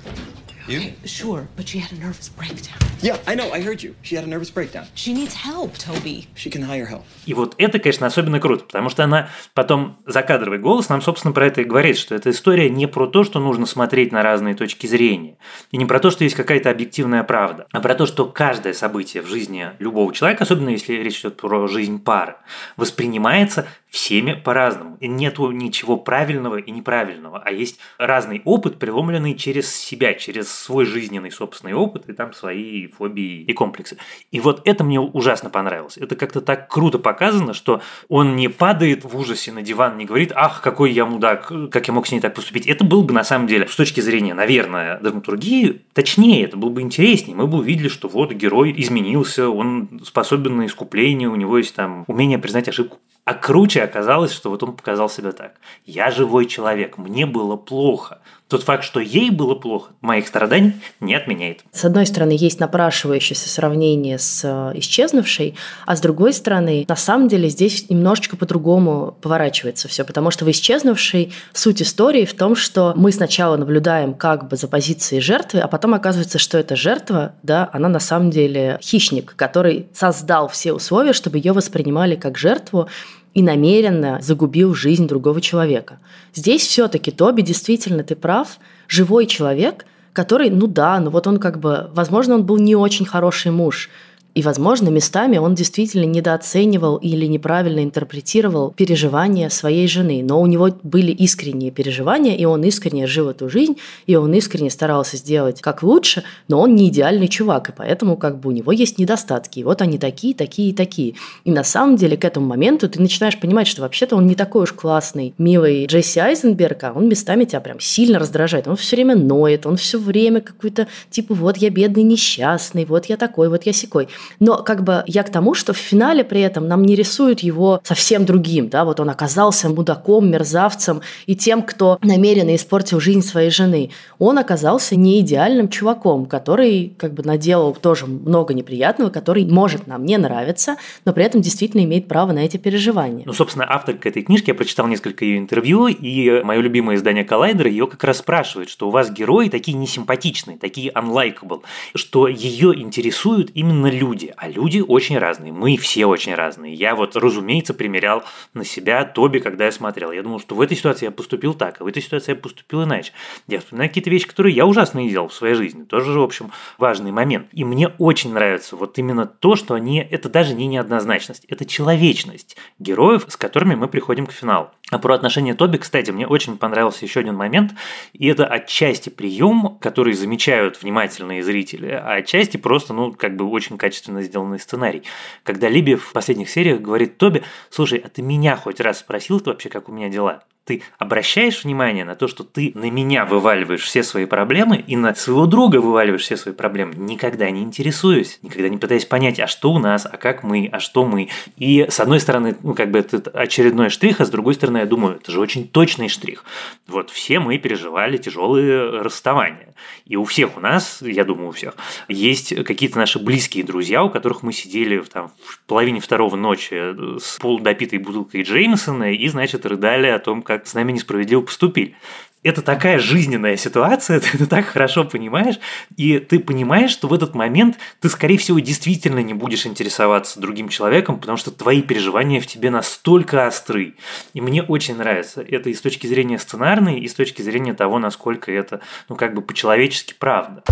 You? 0.69 0.93
Sure, 1.05 1.49
but 1.57 1.67
she 1.67 1.79
had 1.79 1.93
a 1.93 2.01
nervous 2.01 2.29
breakdown. 2.29 2.79
Yeah, 3.01 3.19
I 3.27 3.35
know. 3.35 3.51
I 3.53 3.61
heard 3.61 3.83
you. 3.83 3.95
She 4.03 4.15
had 4.15 4.25
a 4.25 4.29
nervous 4.29 4.51
breakdown. 4.51 4.87
She 4.95 5.13
needs 5.13 5.35
help, 5.35 5.77
Toby. 5.77 6.29
She 6.37 6.51
can 6.51 6.63
hire 6.63 6.87
help. 6.87 7.03
И 7.27 7.35
вот 7.35 7.57
это, 7.59 7.81
конечно, 7.81 8.07
особенно 8.07 8.39
круто, 8.39 8.65
потому 8.65 8.89
что 8.89 9.03
она 9.03 9.29
потом 9.55 9.99
закадровый 10.07 10.61
голос 10.61 10.89
нам, 10.89 11.03
собственно, 11.03 11.33
про 11.33 11.49
это 11.49 11.63
и 11.63 11.65
говорит, 11.65 11.99
что 11.99 12.15
эта 12.15 12.31
история 12.31 12.71
не 12.71 12.87
про 12.87 13.09
то, 13.09 13.25
что 13.25 13.41
нужно 13.41 13.67
смотреть 13.67 14.13
на 14.13 14.23
разные 14.23 14.55
точки 14.55 14.87
зрения, 14.87 15.37
и 15.73 15.77
не 15.77 15.85
про 15.85 15.99
то, 15.99 16.13
что 16.13 16.23
есть 16.23 16.37
какая-то 16.37 16.71
объективная 16.71 17.25
правда, 17.25 17.67
а 17.73 17.81
про 17.81 17.97
то, 17.97 18.07
что 18.07 18.27
каждое 18.27 18.73
событие 18.73 19.23
в 19.23 19.27
жизни 19.27 19.71
любого 19.81 20.15
человека, 20.15 20.45
особенно 20.45 20.69
если 20.71 20.95
речь 20.95 21.21
идет 21.21 21.39
про 21.39 21.67
жизнь 21.67 22.01
пары, 22.01 22.37
воспринимается 22.77 23.67
всеми 23.93 24.33
по-разному. 24.33 24.97
И 25.01 25.07
нету 25.07 25.51
ничего 25.51 25.99
правильного 25.99 26.57
и 26.57 26.71
неправильного, 26.71 27.43
а 27.45 27.53
есть 27.53 27.79
разный 27.99 28.41
опыт, 28.47 28.79
преломленный 28.79 29.35
через 29.35 29.73
себя, 29.73 30.15
через 30.15 30.51
свой 30.51 30.87
жизненный 30.87 31.31
собственный 31.31 31.75
опыт 31.75 32.09
и 32.09 32.15
там 32.15 32.33
свои 32.33 32.87
фобии 32.87 33.43
и 33.43 33.53
комплексы. 33.53 33.99
И 34.31 34.41
вот 34.41 34.63
это 34.65 34.83
мне 34.83 34.99
ужасно 34.99 35.51
понравилось. 35.51 35.99
Это 35.99 36.17
как-то 36.17 36.41
так 36.41 36.71
круто 36.71 36.99
показано, 36.99 37.53
что 37.53 37.83
он 38.09 38.35
не 38.35 38.49
падает 38.49 39.05
в 39.05 39.15
ужасе 39.15 39.53
на 39.53 39.61
диван, 39.61 39.99
не 39.99 40.07
говорит, 40.07 40.33
ах, 40.35 40.63
какой 40.63 40.91
я 40.91 41.05
мудак, 41.05 41.53
как 41.71 41.87
я 41.87 41.93
мог 41.93 42.07
с 42.07 42.13
ней 42.13 42.21
так 42.21 42.35
поступить. 42.35 42.67
Это 42.67 42.85
было 42.85 43.03
бы 43.03 43.13
на 43.13 43.25
самом 43.25 43.47
деле, 43.47 43.69
с 43.69 43.77
точки 43.77 44.01
зрения, 44.01 44.33
наверное, 44.33 44.99
драматургии, 45.01 45.83
точнее, 45.93 46.45
это 46.45 46.57
было 46.57 46.71
бы 46.71 46.81
интереснее. 46.81 47.37
Мы 47.37 47.47
бы 47.47 47.59
увидели, 47.59 47.89
что 47.89 48.09
вот 48.09 48.33
герой 48.33 48.73
изменился, 48.75 49.51
он 49.51 50.01
способен 50.03 50.57
на 50.57 50.65
искупление, 50.65 51.29
у 51.29 51.37
него 51.37 51.59
есть 51.59 51.75
там 51.75 52.05
умение 52.09 52.39
признать 52.39 52.69
ошибку. 52.69 52.99
А 53.25 53.35
круче 53.35 53.83
оказалось, 53.83 54.33
что 54.33 54.51
вот 54.51 54.63
он 54.65 54.77
показал 54.77 55.09
себя 55.09 55.31
так. 55.33 55.61
Я 55.85 56.11
живой 56.11 56.47
человек, 56.47 56.99
мне 56.99 57.25
было 57.25 57.57
плохо. 57.57 58.21
Тот 58.53 58.65
факт, 58.65 58.85
что 58.85 59.01
ей 59.01 59.31
было 59.31 59.55
плохо, 59.55 59.93
моих 60.03 60.29
страданий 60.29 60.75
не 61.01 61.15
отменяет. 61.15 61.61
С 61.73 61.87
одной 61.87 62.05
стороны, 62.05 62.33
есть 62.33 62.61
напрашивающееся 62.61 63.49
сравнение 63.49 64.19
с 64.19 64.43
э, 64.45 64.79
исчезнувшей, 64.79 65.55
а 65.87 65.97
с 65.97 66.03
другой 66.03 66.35
стороны, 66.35 66.85
на 66.87 66.95
самом 66.95 67.29
деле 67.29 67.49
здесь 67.49 67.89
немножечко 67.89 68.37
по-другому 68.37 69.17
поворачивается 69.23 69.89
все, 69.89 70.05
потому 70.05 70.31
что 70.31 70.45
в 70.45 70.51
исчезнувшей 70.51 71.33
суть 71.55 71.81
истории 71.81 72.27
в 72.27 72.35
том, 72.35 72.55
что 72.55 72.93
мы 72.95 73.11
сначала 73.11 73.57
наблюдаем 73.57 74.13
как 74.13 74.49
бы 74.49 74.57
за 74.57 74.69
позицией 74.69 75.23
жертвы, 75.23 75.61
а 75.61 75.67
потом 75.67 75.95
оказывается, 75.95 76.39
что 76.39 76.59
эта 76.59 76.77
жертва, 76.77 77.33
да, 77.43 77.71
она 77.73 77.89
на 77.89 78.01
самом 78.01 78.29
деле 78.29 78.79
хищник, 78.83 79.35
который 79.35 79.87
создал 79.95 80.49
все 80.49 80.75
условия, 80.75 81.15
чтобы 81.15 81.39
ее 81.39 81.55
воспринимали 81.55 82.17
как 82.17 82.37
жертву, 82.37 82.91
и 83.35 83.43
намеренно 83.43 84.19
загубил 84.21 84.75
жизнь 84.75 85.07
другого 85.07 85.41
человека. 85.41 85.99
Здесь 86.35 86.67
все-таки 86.67 87.11
Тоби 87.11 87.43
действительно, 87.43 88.03
ты 88.03 88.15
прав, 88.15 88.59
живой 88.89 89.27
человек, 89.27 89.87
который, 90.13 90.51
ну 90.51 90.67
да, 90.67 91.01
ну 91.01 91.11
вот 91.11 91.27
он 91.27 91.39
как 91.39 91.59
бы, 91.59 91.91
возможно, 91.95 92.35
он 92.35 92.45
был 92.45 92.59
не 92.59 92.77
очень 92.77 93.07
хороший 93.07 93.51
муж, 93.51 93.89
и, 94.35 94.43
возможно, 94.43 94.89
местами 94.89 95.37
он 95.37 95.55
действительно 95.55 96.05
недооценивал 96.05 96.97
или 96.97 97.27
неправильно 97.27 97.85
интерпретировал 97.85 98.71
переживания 98.71 99.51
своей 99.51 99.87
жены. 99.87 100.23
Но 100.25 100.41
у 100.41 100.47
него 100.47 100.71
были 100.83 101.13
искренние 101.13 101.71
переживания, 101.71 102.35
и 102.35 102.45
он 102.47 102.65
искренне 102.65 103.07
жил 103.07 103.29
эту 103.29 103.51
жизнь, 103.51 103.77
и 104.07 104.17
он 104.17 104.33
искренне 104.33 104.71
старался 104.71 105.19
сделать 105.19 105.61
как 105.61 105.83
лучше, 105.83 106.25
но 106.49 106.61
он 106.61 106.75
не 106.75 106.89
идеальный 106.89 107.29
чувак, 107.29 107.69
и 107.69 107.73
поэтому 107.73 108.17
как 108.17 108.41
бы 108.41 108.49
у 108.49 108.53
него 108.53 108.73
есть 108.73 108.99
недостатки. 108.99 109.59
И 109.59 109.65
вот 109.65 109.83
они 109.83 109.99
такие, 109.99 110.35
такие 110.35 110.71
и 110.71 110.73
такие. 110.73 111.15
И 111.45 111.51
на 111.51 111.65
самом 111.65 111.97
деле 111.97 112.17
к 112.17 112.25
этому 112.25 112.47
моменту 112.47 112.89
ты 112.89 113.01
начинаешь 113.03 113.39
понимать, 113.39 113.67
что 113.67 113.83
вообще-то 113.83 114.17
он 114.17 114.27
не 114.27 114.35
такой 114.35 114.63
уж 114.63 114.73
классный, 114.73 115.35
милый 115.37 115.85
Джесси 115.87 116.21
Айзенберг, 116.21 116.85
а 116.85 116.93
он 116.95 117.09
местами 117.09 117.45
тебя 117.45 117.61
прям 117.61 117.81
сильно 117.81 118.19
раздражает. 118.19 118.67
Он 118.67 118.77
все 118.77 118.97
время 118.97 119.15
ноет, 119.15 119.67
он 119.67 119.77
все 119.77 119.99
время 119.99 120.41
какой-то 120.41 120.89
типа 121.11 121.35
вот 121.35 121.59
я 121.59 121.69
бедный 121.69 122.03
несчастный, 122.03 122.87
вот 122.87 123.07
я 123.07 123.19
такой, 123.19 123.51
вот 123.51 123.65
я 123.65 123.75
секой. 123.75 124.09
Но 124.41 124.63
как 124.63 124.85
бы 124.85 125.05
я 125.07 125.23
к 125.23 125.31
тому, 125.31 125.55
что 125.55 125.73
в 125.73 125.79
финале 125.79 126.25
при 126.25 126.41
этом 126.41 126.69
нам 126.69 126.85
не 126.85 126.95
рисуют 126.95 127.41
его 127.41 127.81
совсем 127.85 128.25
другим, 128.25 128.69
да, 128.69 128.85
вот 128.85 129.01
он 129.01 129.11
оказался 129.11 129.69
мудаком, 129.69 130.31
мерзавцем 130.31 131.03
и 131.27 131.37
тем, 131.37 131.63
кто 131.63 131.99
намеренно 132.03 132.55
испортил 132.55 133.01
жизнь 133.01 133.23
своей 133.23 133.51
жены. 133.51 133.91
Он 134.19 134.39
оказался 134.39 134.97
не 134.97 135.21
идеальным 135.21 135.69
чуваком, 135.69 136.27
который 136.27 136.95
как 136.99 137.15
бы 137.15 137.23
наделал 137.23 137.75
тоже 137.75 138.07
много 138.07 138.55
неприятного, 138.55 139.11
который 139.11 139.45
может 139.47 139.87
нам 139.87 140.05
не 140.05 140.17
нравиться, 140.19 140.77
но 141.05 141.13
при 141.13 141.25
этом 141.25 141.41
действительно 141.41 141.83
имеет 141.85 142.09
право 142.09 142.33
на 142.33 142.41
эти 142.41 142.57
переживания. 142.57 143.25
Ну, 143.27 143.33
собственно, 143.33 143.67
авторка 143.69 144.09
этой 144.09 144.23
книжки, 144.23 144.51
я 144.51 144.55
прочитал 144.55 144.87
несколько 144.87 145.25
ее 145.25 145.39
интервью, 145.39 145.87
и 145.87 146.43
мое 146.43 146.61
любимое 146.61 146.97
издание 146.97 147.25
Коллайдера 147.25 147.69
ее 147.69 147.87
как 147.87 148.05
раз 148.05 148.19
спрашивает, 148.19 148.69
что 148.69 148.89
у 148.89 148.91
вас 148.91 149.11
герои 149.11 149.49
такие 149.49 149.77
несимпатичные, 149.77 150.59
такие 150.59 150.91
unlikable, 150.93 151.63
что 151.95 152.29
ее 152.29 152.79
интересуют 152.79 153.51
именно 153.55 153.89
люди, 153.89 154.12
люди, 154.13 154.35
а 154.37 154.49
люди 154.49 154.81
очень 154.87 155.19
разные. 155.19 155.53
Мы 155.53 155.77
все 155.79 156.05
очень 156.05 156.35
разные. 156.35 156.75
Я 156.75 156.95
вот, 156.95 157.17
разумеется, 157.17 157.73
примерял 157.73 158.25
на 158.53 158.65
себя 158.65 159.05
Тоби, 159.05 159.39
когда 159.39 159.65
я 159.65 159.73
смотрел. 159.73 160.13
Я 160.13 160.23
думал, 160.23 160.39
что 160.39 160.55
в 160.55 160.61
этой 160.61 160.77
ситуации 160.77 161.07
я 161.07 161.11
поступил 161.11 161.55
так, 161.55 161.81
а 161.81 161.85
в 161.85 161.87
этой 161.87 162.03
ситуации 162.03 162.33
я 162.33 162.37
поступил 162.37 162.85
иначе. 162.85 163.13
Я 163.49 163.61
вспоминаю 163.61 163.89
какие-то 163.89 164.11
вещи, 164.11 164.29
которые 164.29 164.55
я 164.55 164.67
ужасно 164.67 164.99
не 164.99 165.09
делал 165.09 165.29
в 165.29 165.35
своей 165.35 165.55
жизни. 165.55 165.85
Тоже, 165.85 166.19
в 166.19 166.23
общем, 166.23 166.53
важный 166.79 167.11
момент. 167.11 167.49
И 167.53 167.65
мне 167.65 167.89
очень 167.99 168.35
нравится 168.35 168.77
вот 168.77 168.99
именно 168.99 169.27
то, 169.27 169.57
что 169.57 169.75
они, 169.75 169.99
это 169.99 170.29
даже 170.29 170.55
не 170.55 170.67
неоднозначность, 170.67 171.47
это 171.47 171.65
человечность 171.65 172.57
героев, 172.79 173.25
с 173.29 173.37
которыми 173.37 173.75
мы 173.75 173.89
приходим 173.89 174.27
к 174.27 174.33
финалу. 174.33 174.69
Про 175.01 175.15
отношения 175.15 175.55
Тоби, 175.55 175.79
кстати, 175.79 176.11
мне 176.11 176.27
очень 176.27 176.59
понравился 176.59 177.05
еще 177.05 177.21
один 177.21 177.35
момент, 177.35 177.73
и 178.13 178.27
это 178.27 178.47
отчасти 178.47 179.09
прием, 179.09 179.79
который 179.81 180.13
замечают 180.13 180.83
внимательные 180.83 181.43
зрители, 181.43 181.89
а 181.89 182.17
отчасти 182.17 182.59
просто, 182.59 182.93
ну, 182.93 183.13
как 183.13 183.37
бы 183.37 183.49
очень 183.49 183.79
качественно 183.79 184.21
сделанный 184.21 184.59
сценарий. 184.59 185.03
Когда 185.45 185.69
Либи 185.69 185.95
в 185.95 186.13
последних 186.13 186.51
сериях 186.51 186.81
говорит 186.81 187.17
Тоби, 187.17 187.43
слушай, 187.71 187.99
а 188.05 188.09
ты 188.11 188.21
меня 188.21 188.57
хоть 188.57 188.81
раз 188.81 188.99
спросил 188.99 189.41
ты 189.41 189.51
вообще, 189.51 189.71
как 189.71 189.89
у 189.89 189.93
меня 189.93 190.11
дела? 190.11 190.43
Ты 190.65 190.83
обращаешь 190.99 191.65
внимание 191.65 192.05
на 192.05 192.15
то, 192.15 192.29
что 192.29 192.45
ты 192.45 192.73
на 192.75 192.91
меня 192.91 193.25
вываливаешь 193.25 193.83
все 193.83 194.03
свои 194.03 194.27
проблемы 194.27 194.77
и 194.87 194.97
на 194.97 195.15
своего 195.15 195.47
друга 195.47 195.77
вываливаешь 195.81 196.23
все 196.23 196.37
свои 196.37 196.55
проблемы, 196.55 196.95
никогда 196.97 197.51
не 197.51 197.63
интересуюсь, 197.63 198.39
никогда 198.43 198.69
не 198.69 198.79
пытаясь 198.79 199.05
понять, 199.05 199.41
а 199.41 199.47
что 199.47 199.73
у 199.73 199.79
нас, 199.79 200.07
а 200.07 200.17
как 200.17 200.43
мы, 200.43 200.69
а 200.71 200.79
что 200.79 201.05
мы. 201.05 201.29
И 201.57 201.87
с 201.89 201.99
одной 202.01 202.21
стороны, 202.21 202.57
ну, 202.63 202.75
как 202.75 202.91
бы 202.91 203.01
это 203.01 203.31
очередной 203.31 203.91
штрих, 203.91 204.21
а 204.21 204.25
с 204.25 204.31
другой 204.31 204.55
стороны, 204.55 204.79
я 204.79 204.87
думаю, 204.87 205.17
это 205.17 205.33
же 205.33 205.41
очень 205.41 205.67
точный 205.67 206.09
штрих. 206.09 206.45
Вот 206.87 207.11
все 207.11 207.41
мы 207.41 207.59
переживали 207.59 208.17
тяжелые 208.17 209.01
расставания. 209.01 209.75
И 210.05 210.17
у 210.17 210.25
всех 210.25 210.57
у 210.57 210.61
нас, 210.61 211.01
я 211.03 211.25
думаю, 211.25 211.49
у 211.49 211.53
всех, 211.53 211.75
есть 212.09 212.55
какие-то 212.65 212.99
наши 212.99 213.19
близкие 213.19 213.65
друзья, 213.65 214.03
у 214.03 214.11
которых 214.11 214.43
мы 214.43 214.53
сидели 214.53 215.01
там, 215.01 215.31
в 215.45 215.61
половине 215.67 216.01
второго 216.01 216.37
ночи 216.37 217.19
с 217.19 217.39
полудопитой 217.39 217.99
бутылкой 217.99 218.43
Джеймсона 218.43 219.13
и, 219.13 219.29
значит, 219.29 219.65
рыдали 219.67 220.09
о 220.09 220.19
том, 220.19 220.43
как 220.43 220.67
с 220.67 220.75
нами 220.75 220.93
несправедливо 220.93 221.43
поступили. 221.43 221.97
Это 222.43 222.61
такая 222.61 222.99
жизненная 222.99 223.57
ситуация, 223.57 224.21
ты 224.21 224.31
это 224.35 224.47
так 224.47 224.67
хорошо 224.67 225.05
понимаешь, 225.05 225.59
и 225.97 226.19
ты 226.19 226.41
понимаешь, 226.41 226.91
что 226.91 227.09
в 227.09 227.15
этот 227.15 227.35
момент 227.35 227.79
ты, 228.01 228.09
скорее 228.09 228.39
всего, 228.39 228.59
действительно 228.59 229.21
не 229.21 229.35
будешь 229.35 229.67
интересоваться 229.67 230.41
другим 230.41 230.69
человеком, 230.69 231.19
потому 231.21 231.39
что 231.39 231.51
твои 231.51 231.83
переживания 231.83 232.41
в 232.41 232.47
тебе 232.47 232.71
настолько 232.71 233.47
остры. 233.47 233.95
И 234.35 234.41
мне 234.41 234.63
очень 234.63 234.97
нравится 234.97 235.43
это 235.43 235.71
и 235.71 235.75
с 235.75 235.81
точки 235.81 236.07
зрения 236.07 236.39
сценарной, 236.39 236.99
и 236.99 237.09
с 237.09 237.15
точки 237.15 237.43
зрения 237.43 237.75
того, 237.75 237.99
насколько 237.99 238.51
это, 238.51 238.81
ну, 239.09 239.17
как 239.17 239.35
бы 239.35 239.43
по-человечески 239.43 240.15
правда. 240.19 240.63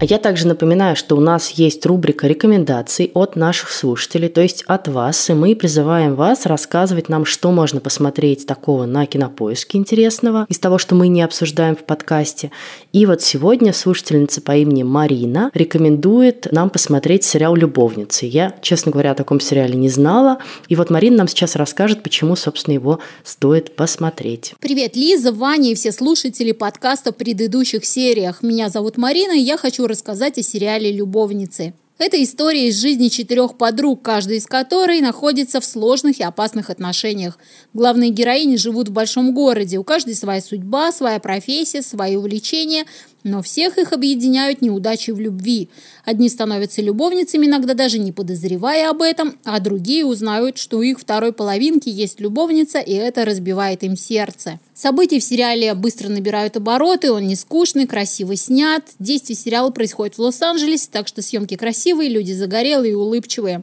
А 0.00 0.06
я 0.06 0.16
также 0.16 0.46
напоминаю, 0.46 0.96
что 0.96 1.14
у 1.14 1.20
нас 1.20 1.50
есть 1.50 1.84
рубрика 1.84 2.26
рекомендаций 2.26 3.10
от 3.12 3.36
наших 3.36 3.70
слушателей, 3.70 4.30
то 4.30 4.40
есть 4.40 4.64
от 4.66 4.88
вас, 4.88 5.28
и 5.28 5.34
мы 5.34 5.54
призываем 5.54 6.14
вас 6.14 6.46
рассказывать 6.46 7.10
нам, 7.10 7.26
что 7.26 7.50
можно 7.50 7.80
посмотреть 7.80 8.46
такого 8.46 8.86
на 8.86 9.04
Кинопоиске 9.04 9.76
интересного, 9.76 10.46
из 10.48 10.58
того, 10.58 10.78
что 10.78 10.94
мы 10.94 11.08
не 11.08 11.20
обсуждаем 11.20 11.76
в 11.76 11.84
подкасте. 11.84 12.50
И 12.94 13.04
вот 13.04 13.20
сегодня 13.20 13.74
слушательница 13.74 14.40
по 14.40 14.56
имени 14.56 14.84
Марина 14.84 15.50
рекомендует 15.52 16.50
нам 16.50 16.70
посмотреть 16.70 17.24
сериал 17.24 17.54
«Любовницы». 17.54 18.24
Я, 18.24 18.54
честно 18.62 18.92
говоря, 18.92 19.10
о 19.10 19.14
таком 19.14 19.38
сериале 19.38 19.74
не 19.74 19.90
знала, 19.90 20.38
и 20.70 20.76
вот 20.76 20.88
Марина 20.88 21.18
нам 21.18 21.28
сейчас 21.28 21.56
расскажет, 21.56 22.02
почему, 22.02 22.36
собственно, 22.36 22.72
его 22.72 23.00
стоит 23.22 23.76
посмотреть. 23.76 24.54
Привет, 24.60 24.96
Лиза, 24.96 25.30
Ваня 25.30 25.72
и 25.72 25.74
все 25.74 25.92
слушатели 25.92 26.52
подкаста 26.52 27.12
в 27.12 27.16
предыдущих 27.16 27.84
сериях. 27.84 28.42
Меня 28.42 28.70
зовут 28.70 28.96
Марина, 28.96 29.32
и 29.32 29.40
я 29.40 29.58
хочу 29.58 29.89
рассказать 29.90 30.38
о 30.38 30.42
сериале 30.42 30.90
«Любовницы». 30.90 31.74
Это 31.98 32.22
история 32.22 32.68
из 32.68 32.80
жизни 32.80 33.08
четырех 33.08 33.58
подруг, 33.58 34.00
каждая 34.00 34.38
из 34.38 34.46
которой 34.46 35.02
находится 35.02 35.60
в 35.60 35.66
сложных 35.66 36.18
и 36.18 36.22
опасных 36.22 36.70
отношениях. 36.70 37.38
Главные 37.74 38.08
героини 38.08 38.56
живут 38.56 38.88
в 38.88 38.92
большом 38.92 39.34
городе, 39.34 39.76
у 39.76 39.84
каждой 39.84 40.14
своя 40.14 40.40
судьба, 40.40 40.92
своя 40.92 41.18
профессия, 41.18 41.82
свои 41.82 42.16
увлечения, 42.16 42.86
но 43.24 43.42
всех 43.42 43.78
их 43.78 43.92
объединяют 43.92 44.62
неудачи 44.62 45.10
в 45.10 45.20
любви. 45.20 45.68
Одни 46.04 46.28
становятся 46.28 46.82
любовницами, 46.82 47.46
иногда 47.46 47.74
даже 47.74 47.98
не 47.98 48.12
подозревая 48.12 48.90
об 48.90 49.02
этом, 49.02 49.38
а 49.44 49.60
другие 49.60 50.04
узнают, 50.04 50.58
что 50.58 50.78
у 50.78 50.82
их 50.82 51.00
второй 51.00 51.32
половинки 51.32 51.88
есть 51.88 52.20
любовница, 52.20 52.78
и 52.78 52.92
это 52.92 53.24
разбивает 53.24 53.82
им 53.82 53.96
сердце. 53.96 54.58
События 54.74 55.20
в 55.20 55.24
сериале 55.24 55.74
быстро 55.74 56.08
набирают 56.08 56.56
обороты, 56.56 57.12
он 57.12 57.26
не 57.26 57.36
скучный, 57.36 57.86
красиво 57.86 58.34
снят. 58.36 58.84
Действие 58.98 59.36
сериала 59.36 59.70
происходит 59.70 60.16
в 60.16 60.20
Лос-Анджелесе, 60.20 60.88
так 60.90 61.08
что 61.08 61.22
съемки 61.22 61.56
красивые, 61.56 62.10
люди 62.10 62.32
загорелые 62.32 62.92
и 62.92 62.96
улыбчивые. 62.96 63.62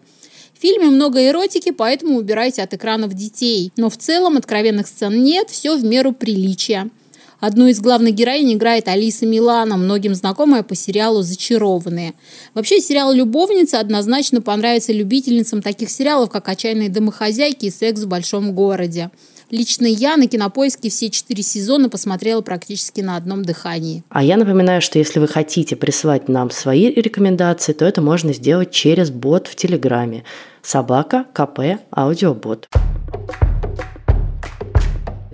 В 0.57 0.61
фильме 0.61 0.87
много 0.87 1.27
эротики, 1.27 1.71
поэтому 1.71 2.17
убирайте 2.17 2.63
от 2.63 2.73
экранов 2.73 3.13
детей. 3.13 3.71
Но 3.77 3.91
в 3.91 3.97
целом 3.97 4.37
откровенных 4.37 4.87
сцен 4.87 5.23
нет, 5.23 5.51
все 5.51 5.77
в 5.77 5.83
меру 5.83 6.13
приличия. 6.13 6.89
Одну 7.39 7.67
из 7.67 7.79
главных 7.79 8.15
героинь 8.15 8.53
играет 8.53 8.87
Алиса 8.87 9.25
Милана, 9.25 9.77
многим 9.77 10.15
знакомая 10.15 10.63
по 10.63 10.75
сериалу 10.75 11.21
«Зачарованные». 11.21 12.13
Вообще, 12.55 12.79
сериал 12.79 13.13
«Любовница» 13.13 13.79
однозначно 13.79 14.41
понравится 14.41 14.91
любительницам 14.91 15.61
таких 15.61 15.91
сериалов, 15.91 16.31
как 16.31 16.49
«Отчаянные 16.49 16.89
домохозяйки» 16.89 17.65
и 17.65 17.71
«Секс 17.71 18.01
в 18.01 18.07
большом 18.07 18.53
городе». 18.53 19.11
Лично 19.49 19.85
я 19.85 20.17
на 20.17 20.27
кинопоиске 20.27 20.89
все 20.89 21.09
четыре 21.09 21.41
сезона 21.41 21.89
посмотрела 21.89 22.41
практически 22.41 22.99
на 22.99 23.15
одном 23.15 23.45
дыхании. 23.45 24.03
А 24.09 24.21
я 24.21 24.35
напоминаю, 24.35 24.81
что 24.81 24.99
если 24.99 25.19
вы 25.19 25.27
хотите 25.27 25.77
присылать 25.77 26.27
нам 26.27 26.51
свои 26.51 26.91
рекомендации, 26.91 27.71
то 27.71 27.85
это 27.85 28.01
можно 28.01 28.33
сделать 28.33 28.71
через 28.71 29.09
бот 29.09 29.47
в 29.47 29.55
Телеграме. 29.55 30.25
Собака 30.61 31.25
КП 31.33 31.79
Аудиобот. 31.91 32.67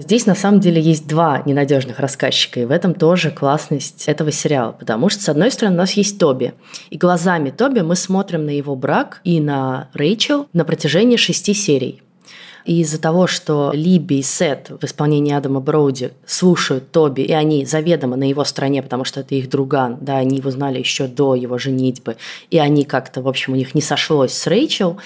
Здесь 0.04 0.26
на 0.26 0.36
самом 0.36 0.60
деле 0.60 0.82
есть 0.82 1.08
два 1.08 1.42
ненадежных 1.46 1.98
рассказчика, 2.00 2.60
и 2.60 2.66
в 2.66 2.72
этом 2.72 2.94
тоже 2.94 3.32
классность 3.32 4.04
этого 4.10 4.34
сериала, 4.34 4.74
потому 4.74 5.08
что, 5.08 5.24
с 5.24 5.30
одной 5.30 5.50
стороны, 5.50 5.78
у 5.78 5.80
нас 5.80 5.94
есть 5.94 6.20
Тоби, 6.20 6.54
и 6.90 6.98
глазами 6.98 7.52
Тоби 7.52 7.80
мы 7.80 7.96
смотрим 7.96 8.46
на 8.46 8.50
его 8.50 8.76
брак 8.76 9.22
и 9.24 9.40
на 9.40 9.88
Рэйчел 9.94 10.48
на 10.52 10.66
протяжении 10.66 11.16
шести 11.16 11.54
серий. 11.54 12.02
И 12.66 12.82
из-за 12.82 13.00
того, 13.00 13.28
что 13.28 13.72
Либи 13.74 14.20
и 14.20 14.22
Сет 14.22 14.72
в 14.82 14.84
исполнении 14.84 15.34
Адама 15.34 15.62
Броуди 15.62 16.12
слушают 16.26 16.92
Тоби, 16.92 17.22
и 17.22 17.32
они 17.32 17.66
заведомо 17.66 18.18
на 18.18 18.28
его 18.28 18.44
стороне, 18.44 18.84
потому 18.84 19.06
что 19.06 19.22
это 19.22 19.36
их 19.36 19.50
друган, 19.50 20.00
да, 20.02 20.18
они 20.18 20.38
его 20.38 20.52
знали 20.52 20.80
еще 20.80 21.08
до 21.08 21.34
его 21.34 21.58
женитьбы, 21.58 22.18
и 22.50 22.60
они 22.60 22.84
как-то, 22.84 23.22
в 23.22 23.30
общем, 23.30 23.54
у 23.54 23.56
них 23.56 23.74
не 23.74 23.82
сошлось 23.82 24.34
с 24.34 24.48
Рэйчел, 24.48 24.98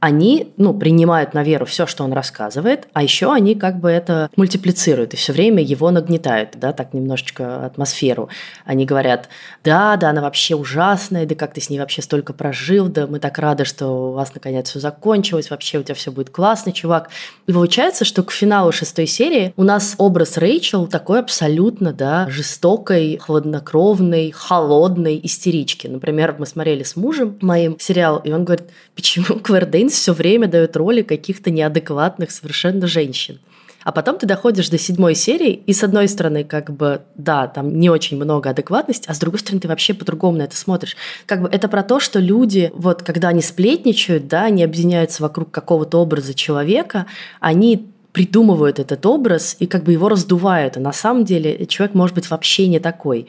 они, 0.00 0.52
ну, 0.56 0.74
принимают 0.74 1.34
на 1.34 1.42
веру 1.42 1.66
все, 1.66 1.86
что 1.86 2.04
он 2.04 2.12
рассказывает, 2.12 2.86
а 2.92 3.02
еще 3.02 3.32
они 3.32 3.54
как 3.56 3.80
бы 3.80 3.90
это 3.90 4.30
мультиплицируют 4.36 5.14
и 5.14 5.16
все 5.16 5.32
время 5.32 5.62
его 5.62 5.90
нагнетают, 5.90 6.50
да, 6.54 6.72
так 6.72 6.94
немножечко 6.94 7.66
атмосферу. 7.66 8.28
Они 8.64 8.84
говорят, 8.84 9.28
да, 9.64 9.96
да, 9.96 10.10
она 10.10 10.22
вообще 10.22 10.54
ужасная, 10.54 11.26
да 11.26 11.34
как 11.34 11.52
ты 11.52 11.60
с 11.60 11.68
ней 11.68 11.80
вообще 11.80 12.02
столько 12.02 12.32
прожил, 12.32 12.86
да 12.88 13.06
мы 13.06 13.18
так 13.18 13.38
рады, 13.38 13.64
что 13.64 14.10
у 14.10 14.12
вас 14.12 14.32
наконец 14.34 14.70
все 14.70 14.78
закончилось, 14.78 15.50
вообще 15.50 15.78
у 15.78 15.82
тебя 15.82 15.94
все 15.94 16.12
будет 16.12 16.30
классно, 16.30 16.72
чувак. 16.72 17.10
И 17.46 17.52
получается, 17.52 18.04
что 18.04 18.22
к 18.22 18.30
финалу 18.30 18.70
шестой 18.70 19.06
серии 19.06 19.52
у 19.56 19.64
нас 19.64 19.96
образ 19.98 20.36
Рэйчел 20.36 20.86
такой 20.86 21.18
абсолютно, 21.18 21.92
да, 21.92 22.28
жестокой, 22.30 23.18
хладнокровной, 23.18 24.30
холодной 24.30 25.20
истерички. 25.24 25.88
Например, 25.88 26.36
мы 26.38 26.46
смотрели 26.46 26.84
с 26.84 26.94
мужем 26.94 27.36
моим 27.40 27.78
сериал, 27.80 28.20
и 28.22 28.30
он 28.30 28.44
говорит, 28.44 28.68
почему 28.94 29.40
Клэр 29.40 29.66
Дейн 29.88 29.90
все 29.90 30.12
время 30.12 30.48
дает 30.48 30.76
роли 30.76 31.02
каких-то 31.02 31.50
неадекватных 31.50 32.30
совершенно 32.30 32.86
женщин. 32.86 33.38
А 33.84 33.92
потом 33.92 34.18
ты 34.18 34.26
доходишь 34.26 34.68
до 34.68 34.76
седьмой 34.76 35.14
серии, 35.14 35.62
и 35.66 35.72
с 35.72 35.82
одной 35.82 36.08
стороны, 36.08 36.44
как 36.44 36.70
бы, 36.70 37.02
да, 37.14 37.46
там 37.46 37.78
не 37.78 37.88
очень 37.88 38.18
много 38.18 38.50
адекватности, 38.50 39.08
а 39.08 39.14
с 39.14 39.18
другой 39.18 39.38
стороны, 39.38 39.60
ты 39.60 39.68
вообще 39.68 39.94
по-другому 39.94 40.38
на 40.38 40.42
это 40.42 40.56
смотришь. 40.56 40.96
Как 41.26 41.40
бы 41.40 41.48
это 41.48 41.68
про 41.68 41.82
то, 41.82 42.00
что 42.00 42.18
люди, 42.18 42.70
вот 42.74 43.02
когда 43.02 43.28
они 43.28 43.40
сплетничают, 43.40 44.28
да, 44.28 44.44
они 44.44 44.62
объединяются 44.62 45.22
вокруг 45.22 45.50
какого-то 45.50 45.98
образа 45.98 46.34
человека, 46.34 47.06
они 47.40 47.88
придумывают 48.12 48.78
этот 48.78 49.06
образ 49.06 49.56
и 49.58 49.66
как 49.66 49.84
бы 49.84 49.92
его 49.92 50.08
раздувают. 50.08 50.76
А 50.76 50.80
на 50.80 50.92
самом 50.92 51.24
деле 51.24 51.66
человек 51.66 51.94
может 51.94 52.14
быть 52.14 52.28
вообще 52.28 52.66
не 52.66 52.80
такой. 52.80 53.28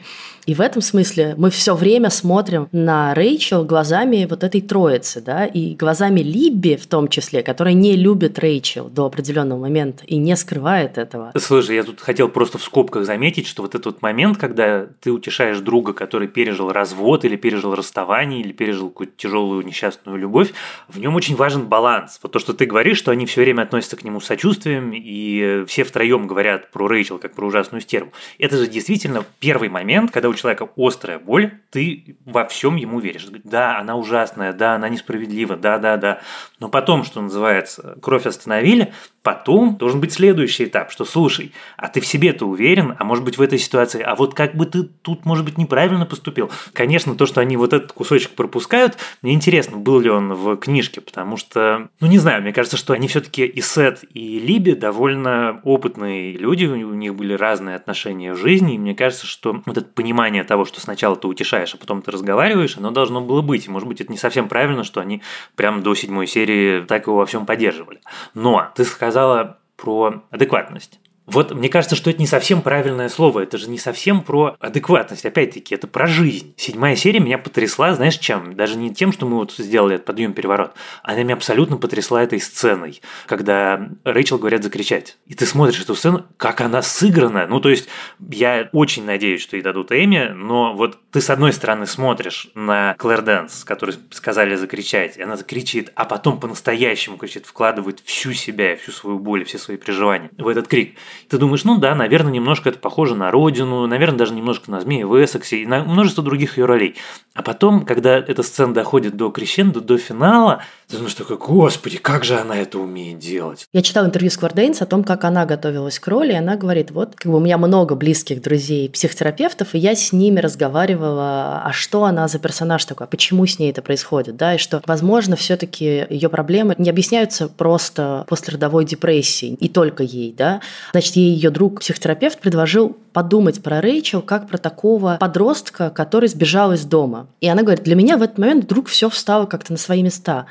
И 0.50 0.54
в 0.56 0.60
этом 0.60 0.82
смысле 0.82 1.36
мы 1.38 1.48
все 1.48 1.76
время 1.76 2.10
смотрим 2.10 2.68
на 2.72 3.14
Рэйчел 3.14 3.64
глазами 3.64 4.26
вот 4.28 4.42
этой 4.42 4.60
троицы, 4.60 5.20
да, 5.20 5.46
и 5.46 5.76
глазами 5.76 6.22
Либби 6.22 6.74
в 6.74 6.88
том 6.88 7.06
числе, 7.06 7.44
которая 7.44 7.74
не 7.74 7.94
любит 7.94 8.36
Рэйчел 8.36 8.88
до 8.88 9.06
определенного 9.06 9.60
момента 9.60 10.02
и 10.06 10.16
не 10.16 10.34
скрывает 10.34 10.98
этого. 10.98 11.30
Слушай, 11.38 11.76
я 11.76 11.84
тут 11.84 12.00
хотел 12.00 12.28
просто 12.28 12.58
в 12.58 12.64
скобках 12.64 13.04
заметить, 13.04 13.46
что 13.46 13.62
вот 13.62 13.76
этот 13.76 13.86
вот 13.86 14.02
момент, 14.02 14.38
когда 14.38 14.88
ты 15.00 15.12
утешаешь 15.12 15.60
друга, 15.60 15.92
который 15.92 16.26
пережил 16.26 16.72
развод 16.72 17.24
или 17.24 17.36
пережил 17.36 17.76
расставание, 17.76 18.40
или 18.40 18.50
пережил 18.50 18.88
какую-то 18.88 19.12
тяжелую 19.16 19.64
несчастную 19.64 20.18
любовь, 20.18 20.52
в 20.88 20.98
нем 20.98 21.14
очень 21.14 21.36
важен 21.36 21.66
баланс. 21.66 22.18
Вот 22.24 22.32
то, 22.32 22.40
что 22.40 22.54
ты 22.54 22.66
говоришь, 22.66 22.98
что 22.98 23.12
они 23.12 23.24
все 23.26 23.42
время 23.42 23.62
относятся 23.62 23.96
к 23.96 24.02
нему 24.02 24.18
с 24.18 24.26
сочувствием, 24.26 24.90
и 24.92 25.62
все 25.68 25.84
втроем 25.84 26.26
говорят 26.26 26.72
про 26.72 26.88
Рэйчел 26.88 27.18
как 27.18 27.36
про 27.36 27.46
ужасную 27.46 27.82
стерву. 27.82 28.10
Это 28.40 28.56
же 28.56 28.66
действительно 28.66 29.24
первый 29.38 29.68
момент, 29.68 30.10
когда 30.10 30.28
у 30.28 30.39
человека 30.40 30.68
острая 30.76 31.18
боль, 31.18 31.52
ты 31.70 32.16
во 32.24 32.44
всем 32.46 32.76
ему 32.76 33.00
веришь. 33.00 33.26
Да, 33.44 33.78
она 33.78 33.96
ужасная, 33.96 34.52
да, 34.52 34.74
она 34.74 34.88
несправедлива, 34.88 35.56
да, 35.56 35.78
да, 35.78 35.96
да. 35.96 36.20
Но 36.58 36.68
потом, 36.68 37.04
что 37.04 37.20
называется, 37.20 37.96
кровь 38.02 38.26
остановили, 38.26 38.92
потом 39.22 39.76
должен 39.76 40.00
быть 40.00 40.12
следующий 40.12 40.64
этап, 40.64 40.90
что 40.90 41.04
слушай, 41.04 41.52
а 41.76 41.88
ты 41.88 42.00
в 42.00 42.06
себе-то 42.06 42.46
уверен, 42.46 42.96
а 42.98 43.04
может 43.04 43.24
быть 43.24 43.38
в 43.38 43.42
этой 43.42 43.58
ситуации, 43.58 44.02
а 44.02 44.14
вот 44.14 44.34
как 44.34 44.54
бы 44.54 44.66
ты 44.66 44.82
тут, 44.82 45.24
может 45.24 45.44
быть, 45.44 45.58
неправильно 45.58 46.06
поступил. 46.06 46.50
Конечно, 46.72 47.14
то, 47.14 47.26
что 47.26 47.40
они 47.40 47.56
вот 47.56 47.72
этот 47.72 47.92
кусочек 47.92 48.30
пропускают, 48.30 48.96
мне 49.22 49.34
интересно, 49.34 49.76
был 49.76 50.00
ли 50.00 50.10
он 50.10 50.32
в 50.32 50.56
книжке, 50.56 51.00
потому 51.00 51.36
что, 51.36 51.88
ну 52.00 52.06
не 52.06 52.18
знаю, 52.18 52.42
мне 52.42 52.52
кажется, 52.52 52.76
что 52.76 52.94
они 52.94 53.08
все-таки 53.08 53.44
и 53.44 53.60
Сет, 53.60 54.04
и 54.14 54.38
Либи 54.38 54.72
довольно 54.72 55.60
опытные 55.64 56.32
люди, 56.32 56.64
у 56.64 56.94
них 56.94 57.14
были 57.14 57.34
разные 57.34 57.76
отношения 57.76 58.32
в 58.32 58.38
жизни, 58.38 58.74
и 58.74 58.78
мне 58.78 58.94
кажется, 58.94 59.26
что 59.26 59.62
вот 59.66 59.76
это 59.76 59.86
понимание 59.86 60.29
того, 60.44 60.64
что 60.64 60.80
сначала 60.80 61.16
ты 61.16 61.26
утешаешь, 61.26 61.74
а 61.74 61.78
потом 61.78 62.02
ты 62.02 62.10
разговариваешь, 62.10 62.76
оно 62.76 62.90
должно 62.90 63.20
было 63.20 63.42
быть. 63.42 63.66
И, 63.66 63.70
может 63.70 63.88
быть, 63.88 64.00
это 64.00 64.10
не 64.10 64.18
совсем 64.18 64.48
правильно, 64.48 64.84
что 64.84 65.00
они 65.00 65.22
прямо 65.56 65.82
до 65.82 65.94
седьмой 65.94 66.26
серии 66.26 66.82
так 66.82 67.06
его 67.06 67.16
во 67.16 67.26
всем 67.26 67.46
поддерживали. 67.46 68.00
Но 68.34 68.70
ты 68.74 68.84
сказала 68.84 69.58
про 69.76 70.22
адекватность. 70.30 71.00
Вот 71.32 71.52
мне 71.54 71.68
кажется, 71.68 71.94
что 71.94 72.10
это 72.10 72.18
не 72.18 72.26
совсем 72.26 72.60
правильное 72.60 73.08
слово. 73.08 73.40
Это 73.40 73.56
же 73.56 73.70
не 73.70 73.78
совсем 73.78 74.22
про 74.22 74.56
адекватность. 74.58 75.24
Опять-таки, 75.24 75.74
это 75.74 75.86
про 75.86 76.08
жизнь. 76.08 76.54
Седьмая 76.56 76.96
серия 76.96 77.20
меня 77.20 77.38
потрясла, 77.38 77.94
знаешь, 77.94 78.18
чем? 78.18 78.56
Даже 78.56 78.76
не 78.76 78.92
тем, 78.92 79.12
что 79.12 79.26
мы 79.26 79.36
вот 79.36 79.52
сделали 79.52 79.94
этот 79.94 80.06
подъем 80.06 80.32
переворот. 80.32 80.72
Она 81.04 81.22
меня 81.22 81.34
абсолютно 81.34 81.76
потрясла 81.76 82.22
этой 82.22 82.40
сценой, 82.40 83.00
когда 83.26 83.88
Рэйчел 84.04 84.38
говорят 84.38 84.64
закричать. 84.64 85.18
И 85.26 85.34
ты 85.34 85.46
смотришь 85.46 85.80
эту 85.80 85.94
сцену, 85.94 86.26
как 86.36 86.60
она 86.60 86.82
сыграна. 86.82 87.46
Ну, 87.46 87.60
то 87.60 87.68
есть, 87.68 87.88
я 88.18 88.68
очень 88.72 89.04
надеюсь, 89.04 89.42
что 89.42 89.56
ей 89.56 89.62
дадут 89.62 89.92
Эми, 89.92 90.32
но 90.34 90.74
вот 90.74 90.98
ты 91.12 91.20
с 91.20 91.30
одной 91.30 91.52
стороны 91.52 91.86
смотришь 91.86 92.48
на 92.54 92.94
Клэр 92.94 93.22
Дэнс, 93.22 93.64
который 93.64 93.94
сказали 94.10 94.56
закричать, 94.56 95.16
и 95.16 95.22
она 95.22 95.36
закричит, 95.36 95.92
а 95.94 96.04
потом 96.06 96.40
по-настоящему 96.40 97.18
кричит, 97.18 97.46
вкладывает 97.46 98.00
всю 98.04 98.32
себя, 98.32 98.76
всю 98.76 98.90
свою 98.90 99.20
боль, 99.20 99.44
все 99.44 99.58
свои 99.58 99.76
переживания 99.76 100.30
в 100.36 100.48
этот 100.48 100.66
крик. 100.66 100.96
Ты 101.28 101.38
думаешь, 101.38 101.64
ну 101.64 101.78
да, 101.78 101.94
наверное, 101.94 102.32
немножко 102.32 102.68
это 102.68 102.78
похоже 102.78 103.14
на 103.14 103.30
родину, 103.30 103.86
наверное, 103.86 104.18
даже 104.18 104.34
немножко 104.34 104.70
на 104.70 104.80
змеи 104.80 105.02
в 105.02 105.14
Эссексе 105.22 105.62
и 105.62 105.66
на 105.66 105.84
множество 105.84 106.22
других 106.22 106.58
ее 106.58 106.64
ролей. 106.64 106.96
А 107.34 107.42
потом, 107.42 107.84
когда 107.84 108.18
эта 108.18 108.42
сцена 108.42 108.74
доходит 108.74 109.16
до 109.16 109.30
крещенда, 109.30 109.80
до 109.80 109.98
финала, 109.98 110.62
ты 110.88 110.96
думаешь 110.96 111.14
такой, 111.14 111.36
господи, 111.36 111.98
как 111.98 112.24
же 112.24 112.36
она 112.36 112.56
это 112.56 112.78
умеет 112.78 113.18
делать. 113.20 113.66
Я 113.72 113.82
читала 113.82 114.06
интервью 114.06 114.30
с 114.30 114.36
Квардейнс 114.36 114.82
о 114.82 114.86
том, 114.86 115.04
как 115.04 115.24
она 115.24 115.46
готовилась 115.46 116.00
к 116.00 116.08
роли, 116.08 116.32
и 116.32 116.36
она 116.36 116.56
говорит, 116.56 116.90
вот, 116.90 117.14
как 117.14 117.30
бы 117.30 117.38
у 117.38 117.40
меня 117.40 117.58
много 117.58 117.94
близких 117.94 118.42
друзей 118.42 118.90
психотерапевтов, 118.90 119.74
и 119.74 119.78
я 119.78 119.94
с 119.94 120.12
ними 120.12 120.40
разговаривала, 120.40 121.62
а 121.64 121.72
что 121.72 122.04
она 122.04 122.26
за 122.26 122.40
персонаж 122.40 122.84
такой, 122.84 123.06
а 123.06 123.08
почему 123.08 123.46
с 123.46 123.58
ней 123.60 123.70
это 123.70 123.82
происходит, 123.82 124.36
да, 124.36 124.56
и 124.56 124.58
что, 124.58 124.82
возможно, 124.86 125.36
все 125.36 125.56
таки 125.56 126.06
ее 126.10 126.28
проблемы 126.28 126.74
не 126.78 126.90
объясняются 126.90 127.48
просто 127.48 128.24
после 128.28 128.54
родовой 128.54 128.84
депрессии, 128.84 129.56
и 129.60 129.68
только 129.68 130.02
ей, 130.02 130.34
да. 130.36 130.60
Значит, 130.90 131.09
ей 131.16 131.34
ее 131.34 131.50
друг, 131.50 131.80
психотерапевт, 131.80 132.40
предложил 132.40 132.96
подумать 133.12 133.62
про 133.62 133.80
Рэйчел 133.80 134.22
как 134.22 134.48
про 134.48 134.58
такого 134.58 135.16
подростка, 135.20 135.90
который 135.90 136.28
сбежал 136.28 136.72
из 136.72 136.84
дома. 136.84 137.26
И 137.40 137.48
она 137.48 137.62
говорит, 137.62 137.84
для 137.84 137.94
меня 137.94 138.16
в 138.16 138.22
этот 138.22 138.38
момент 138.38 138.64
вдруг 138.64 138.88
все 138.88 139.08
встало 139.08 139.46
как-то 139.46 139.72
на 139.72 139.78
свои 139.78 140.02
места 140.02 140.46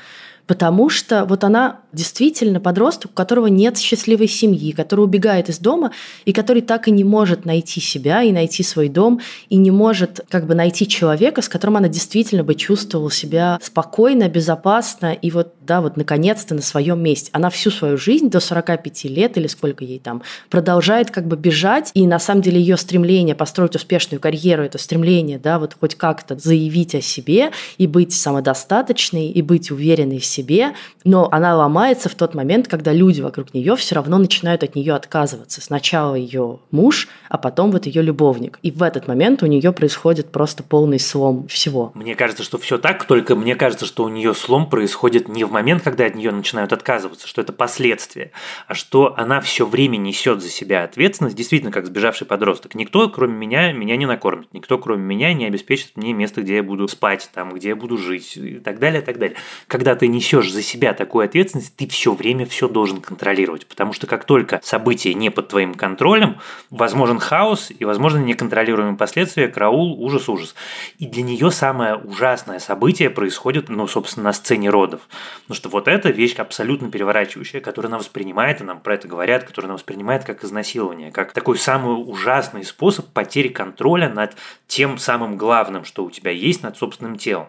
потому 0.49 0.89
что 0.89 1.25
вот 1.25 1.43
она 1.43 1.81
действительно 1.93 2.59
подросток, 2.59 3.11
у 3.11 3.13
которого 3.13 3.45
нет 3.45 3.77
счастливой 3.77 4.27
семьи, 4.27 4.71
который 4.71 5.01
убегает 5.01 5.47
из 5.47 5.59
дома 5.59 5.91
и 6.25 6.33
который 6.33 6.63
так 6.63 6.87
и 6.87 6.91
не 6.91 7.03
может 7.03 7.45
найти 7.45 7.79
себя 7.79 8.23
и 8.23 8.31
найти 8.31 8.63
свой 8.63 8.89
дом, 8.89 9.21
и 9.49 9.57
не 9.57 9.69
может 9.69 10.21
как 10.27 10.47
бы 10.47 10.55
найти 10.55 10.87
человека, 10.87 11.43
с 11.43 11.49
которым 11.49 11.77
она 11.77 11.87
действительно 11.87 12.43
бы 12.43 12.55
чувствовала 12.55 13.11
себя 13.11 13.59
спокойно, 13.61 14.27
безопасно 14.27 15.13
и 15.13 15.29
вот, 15.29 15.53
да, 15.69 15.81
вот 15.81 15.97
наконец-то 15.97 16.55
на 16.55 16.63
своем 16.63 16.99
месте. 17.01 17.29
Она 17.31 17.51
всю 17.51 17.69
свою 17.69 17.95
жизнь 17.95 18.31
до 18.31 18.39
45 18.39 19.03
лет 19.03 19.37
или 19.37 19.45
сколько 19.45 19.85
ей 19.85 19.99
там 19.99 20.23
продолжает 20.49 21.11
как 21.11 21.27
бы 21.27 21.37
бежать, 21.37 21.91
и 21.93 22.07
на 22.07 22.17
самом 22.17 22.41
деле 22.41 22.59
ее 22.59 22.75
стремление 22.75 23.35
построить 23.35 23.75
успешную 23.75 24.19
карьеру, 24.19 24.63
это 24.63 24.79
стремление, 24.79 25.37
да, 25.37 25.59
вот 25.59 25.77
хоть 25.79 25.93
как-то 25.93 26.35
заявить 26.39 26.95
о 26.95 27.01
себе 27.01 27.51
и 27.77 27.85
быть 27.85 28.13
самодостаточной, 28.13 29.27
и 29.29 29.41
быть 29.43 29.69
уверенной 29.69 30.17
в 30.17 30.25
себе, 30.25 30.73
но 31.03 31.29
она 31.31 31.55
ломается 31.55 32.09
в 32.09 32.15
тот 32.15 32.33
момент, 32.33 32.67
когда 32.67 32.91
люди 32.91 33.21
вокруг 33.21 33.53
нее 33.53 33.75
все 33.75 33.93
равно 33.93 34.17
начинают 34.17 34.63
от 34.63 34.73
нее 34.73 34.95
отказываться. 34.95 35.61
Сначала 35.61 36.15
ее 36.15 36.59
муж, 36.71 37.07
а 37.29 37.37
потом 37.37 37.71
вот 37.71 37.85
ее 37.85 38.01
любовник. 38.01 38.57
И 38.63 38.71
в 38.71 38.81
этот 38.81 39.07
момент 39.07 39.43
у 39.43 39.45
нее 39.45 39.71
происходит 39.71 40.31
просто 40.31 40.63
полный 40.63 40.99
слом 40.99 41.47
всего. 41.47 41.91
Мне 41.93 42.15
кажется, 42.15 42.41
что 42.41 42.57
все 42.57 42.79
так, 42.79 43.05
только 43.05 43.35
мне 43.35 43.55
кажется, 43.55 43.85
что 43.85 44.03
у 44.03 44.09
нее 44.09 44.33
слом 44.33 44.67
происходит 44.67 45.27
не 45.27 45.43
в 45.43 45.51
момент, 45.59 45.83
когда 45.83 46.05
от 46.05 46.15
нее 46.15 46.31
начинают 46.31 46.73
отказываться, 46.73 47.27
что 47.27 47.41
это 47.41 47.53
последствия, 47.53 48.31
а 48.67 48.73
что 48.73 49.13
она 49.17 49.41
все 49.41 49.65
время 49.65 49.97
несет 49.97 50.41
за 50.41 50.49
себя 50.49 50.83
ответственность, 50.83 51.35
действительно, 51.35 51.71
как 51.71 51.85
сбежавший 51.85 52.25
подросток. 52.25 52.75
Никто, 52.75 53.09
кроме 53.09 53.35
меня, 53.35 53.71
меня 53.71 53.97
не 53.97 54.05
накормит, 54.05 54.53
никто, 54.53 54.77
кроме 54.77 55.03
меня, 55.03 55.33
не 55.33 55.45
обеспечит 55.45 55.95
мне 55.95 56.13
место, 56.13 56.41
где 56.41 56.57
я 56.57 56.63
буду 56.63 56.87
спать, 56.87 57.29
там, 57.33 57.53
где 57.53 57.69
я 57.69 57.75
буду 57.75 57.97
жить 57.97 58.37
и 58.37 58.59
так 58.59 58.79
далее, 58.79 59.01
и 59.01 59.05
так 59.05 59.19
далее. 59.19 59.37
Когда 59.67 59.95
ты 59.95 60.07
несешь 60.07 60.51
за 60.51 60.61
себя 60.61 60.93
такую 60.93 61.25
ответственность, 61.25 61.75
ты 61.75 61.87
все 61.87 62.13
время 62.13 62.45
все 62.45 62.67
должен 62.67 63.01
контролировать. 63.01 63.67
Потому 63.67 63.93
что 63.93 64.07
как 64.07 64.25
только 64.25 64.59
события 64.63 65.13
не 65.13 65.29
под 65.29 65.49
твоим 65.49 65.73
контролем, 65.73 66.37
возможен 66.69 67.19
хаос 67.19 67.71
и 67.77 67.85
возможно 67.85 68.19
неконтролируемые 68.19 68.97
последствия, 68.97 69.47
караул, 69.47 70.01
ужас, 70.03 70.29
ужас. 70.29 70.55
И 70.97 71.05
для 71.05 71.23
нее 71.23 71.51
самое 71.51 71.95
ужасное 71.95 72.59
событие 72.59 73.09
происходит, 73.09 73.69
ну, 73.69 73.87
собственно, 73.87 74.25
на 74.25 74.33
сцене 74.33 74.69
родов. 74.69 75.01
Потому 75.49 75.57
что 75.61 75.69
вот 75.69 75.87
эта 75.87 76.11
вещь 76.11 76.35
абсолютно 76.35 76.91
переворачивающая, 76.91 77.59
которую 77.59 77.89
она 77.89 77.97
воспринимает, 77.97 78.61
и 78.61 78.63
нам 78.63 78.79
про 78.81 78.93
это 78.93 79.07
говорят, 79.07 79.45
которую 79.45 79.69
она 79.69 79.77
воспринимает 79.77 80.23
как 80.23 80.43
изнасилование, 80.43 81.11
как 81.11 81.31
такой 81.31 81.57
самый 81.57 81.95
ужасный 81.95 82.63
способ 82.63 83.07
потери 83.07 83.47
контроля 83.47 84.09
над 84.09 84.35
тем 84.67 84.99
самым 84.99 85.37
главным, 85.37 85.85
что 85.85 86.05
у 86.05 86.11
тебя 86.11 86.29
есть, 86.29 86.61
над 86.61 86.77
собственным 86.77 87.17
телом. 87.17 87.47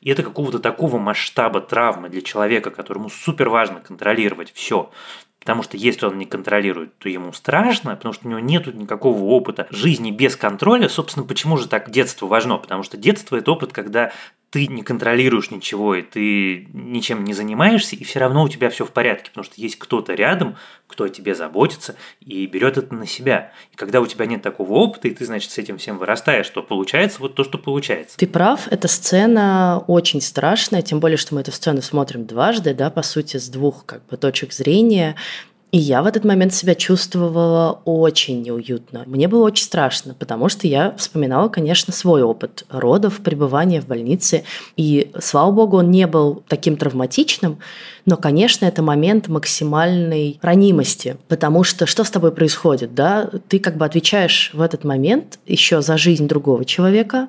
И 0.00 0.08
это 0.08 0.22
какого-то 0.22 0.58
такого 0.58 0.96
масштаба 0.96 1.60
травмы 1.60 2.08
для 2.08 2.22
человека, 2.22 2.70
которому 2.70 3.10
супер 3.10 3.50
важно 3.50 3.80
контролировать 3.80 4.50
все. 4.54 4.90
Потому 5.38 5.62
что 5.62 5.76
если 5.76 6.06
он 6.06 6.16
не 6.16 6.24
контролирует, 6.24 6.96
то 6.96 7.10
ему 7.10 7.34
страшно, 7.34 7.94
потому 7.94 8.14
что 8.14 8.26
у 8.26 8.30
него 8.30 8.40
нет 8.40 8.74
никакого 8.74 9.22
опыта 9.24 9.66
жизни 9.68 10.10
без 10.10 10.36
контроля. 10.36 10.88
Собственно, 10.88 11.26
почему 11.26 11.58
же 11.58 11.68
так 11.68 11.90
детство 11.90 12.26
важно? 12.26 12.56
Потому 12.56 12.82
что 12.82 12.96
детство– 12.96 13.36
это 13.38 13.52
опыт, 13.52 13.70
когда 13.70 14.12
ты 14.54 14.68
не 14.68 14.84
контролируешь 14.84 15.50
ничего, 15.50 15.96
и 15.96 16.02
ты 16.02 16.68
ничем 16.72 17.24
не 17.24 17.34
занимаешься, 17.34 17.96
и 17.96 18.04
все 18.04 18.20
равно 18.20 18.44
у 18.44 18.48
тебя 18.48 18.70
все 18.70 18.86
в 18.86 18.92
порядке, 18.92 19.30
потому 19.30 19.42
что 19.42 19.60
есть 19.60 19.76
кто-то 19.80 20.14
рядом, 20.14 20.54
кто 20.86 21.02
о 21.02 21.08
тебе 21.08 21.34
заботится 21.34 21.96
и 22.20 22.46
берет 22.46 22.78
это 22.78 22.94
на 22.94 23.04
себя. 23.04 23.50
И 23.72 23.76
когда 23.76 24.00
у 24.00 24.06
тебя 24.06 24.26
нет 24.26 24.42
такого 24.42 24.74
опыта, 24.74 25.08
и 25.08 25.10
ты, 25.10 25.26
значит, 25.26 25.50
с 25.50 25.58
этим 25.58 25.76
всем 25.76 25.98
вырастаешь, 25.98 26.48
то 26.50 26.62
получается 26.62 27.18
вот 27.18 27.34
то, 27.34 27.42
что 27.42 27.58
получается. 27.58 28.16
Ты 28.16 28.28
прав, 28.28 28.68
эта 28.70 28.86
сцена 28.86 29.82
очень 29.88 30.20
страшная, 30.20 30.82
тем 30.82 31.00
более, 31.00 31.16
что 31.16 31.34
мы 31.34 31.40
эту 31.40 31.50
сцену 31.50 31.82
смотрим 31.82 32.24
дважды, 32.24 32.74
да, 32.74 32.90
по 32.90 33.02
сути, 33.02 33.38
с 33.38 33.48
двух 33.48 33.84
как 33.84 34.06
бы 34.06 34.16
точек 34.16 34.52
зрения. 34.52 35.16
И 35.74 35.76
я 35.76 36.04
в 36.04 36.06
этот 36.06 36.24
момент 36.24 36.54
себя 36.54 36.76
чувствовала 36.76 37.80
очень 37.84 38.42
неуютно. 38.42 39.02
Мне 39.06 39.26
было 39.26 39.42
очень 39.42 39.64
страшно, 39.64 40.14
потому 40.14 40.48
что 40.48 40.68
я 40.68 40.94
вспоминала, 40.96 41.48
конечно, 41.48 41.92
свой 41.92 42.22
опыт 42.22 42.64
родов, 42.68 43.18
пребывания 43.18 43.80
в 43.80 43.88
больнице. 43.88 44.44
И, 44.76 45.10
слава 45.20 45.50
богу, 45.50 45.78
он 45.78 45.90
не 45.90 46.06
был 46.06 46.44
таким 46.46 46.76
травматичным, 46.76 47.58
но, 48.06 48.16
конечно, 48.16 48.66
это 48.66 48.82
момент 48.82 49.26
максимальной 49.26 50.38
ранимости, 50.42 51.16
потому 51.26 51.64
что 51.64 51.86
что 51.86 52.04
с 52.04 52.10
тобой 52.12 52.30
происходит, 52.30 52.94
да? 52.94 53.28
Ты 53.48 53.58
как 53.58 53.76
бы 53.76 53.84
отвечаешь 53.84 54.52
в 54.54 54.60
этот 54.60 54.84
момент 54.84 55.40
еще 55.44 55.82
за 55.82 55.98
жизнь 55.98 56.28
другого 56.28 56.64
человека, 56.64 57.26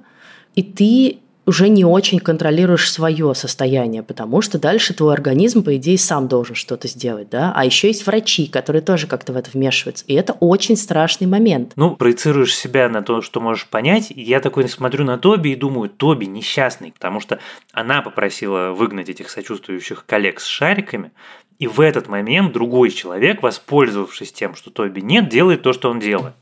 и 0.54 0.62
ты 0.62 1.18
уже 1.46 1.70
не 1.70 1.86
очень 1.86 2.20
контролируешь 2.20 2.92
свое 2.92 3.34
состояние, 3.36 4.04
потому 4.04 4.42
что 4.42 4.60
дальше 4.60 4.94
твой 4.94 5.14
организм, 5.14 5.64
по 5.64 5.76
идее, 5.76 5.98
сам 5.98 6.28
должен 6.28 6.56
что-то 6.56 6.88
сделать, 6.88 7.30
да? 7.30 7.54
А 7.56 7.66
еще 7.66 7.88
есть 7.88 8.06
врачи, 8.06 8.48
которые 8.48 8.82
тоже 8.82 9.08
как-то 9.08 9.34
в 9.34 9.38
это 9.38 9.50
вмешиваются. 9.54 10.06
И 10.08 10.14
это 10.14 10.34
очень 10.34 10.76
страшный 10.76 11.28
момент. 11.28 11.74
Ну, 11.76 11.96
проецируешь 11.96 12.56
себя 12.56 12.90
на 12.90 13.04
то, 13.04 13.22
что 13.22 13.40
можешь 13.40 13.68
понять. 13.68 14.12
Я 14.16 14.40
такой 14.40 14.68
смотрю 14.68 15.06
на 15.06 15.18
Тоби 15.18 15.50
и 15.50 15.56
думаю, 15.56 15.90
Тоби 15.90 16.26
несчастный, 16.26 16.92
потому 16.92 17.20
что 17.20 17.40
она 17.72 18.02
попросила 18.02 18.72
выгнать 18.72 19.10
этих 19.10 19.30
сочувствующих 19.30 20.06
коллег 20.06 20.40
с 20.40 20.46
шариками, 20.46 21.12
и 21.58 21.68
в 21.68 21.80
этот 21.80 22.10
момент 22.10 22.52
другой 22.52 22.92
человек, 22.92 23.42
воспользовавшись 23.42 24.34
тем, 24.34 24.56
что 24.56 24.72
Тоби 24.72 25.00
нет, 25.00 25.30
делает 25.30 25.62
то, 25.62 25.72
что 25.72 25.90
он 25.90 26.00
делает. 26.00 26.34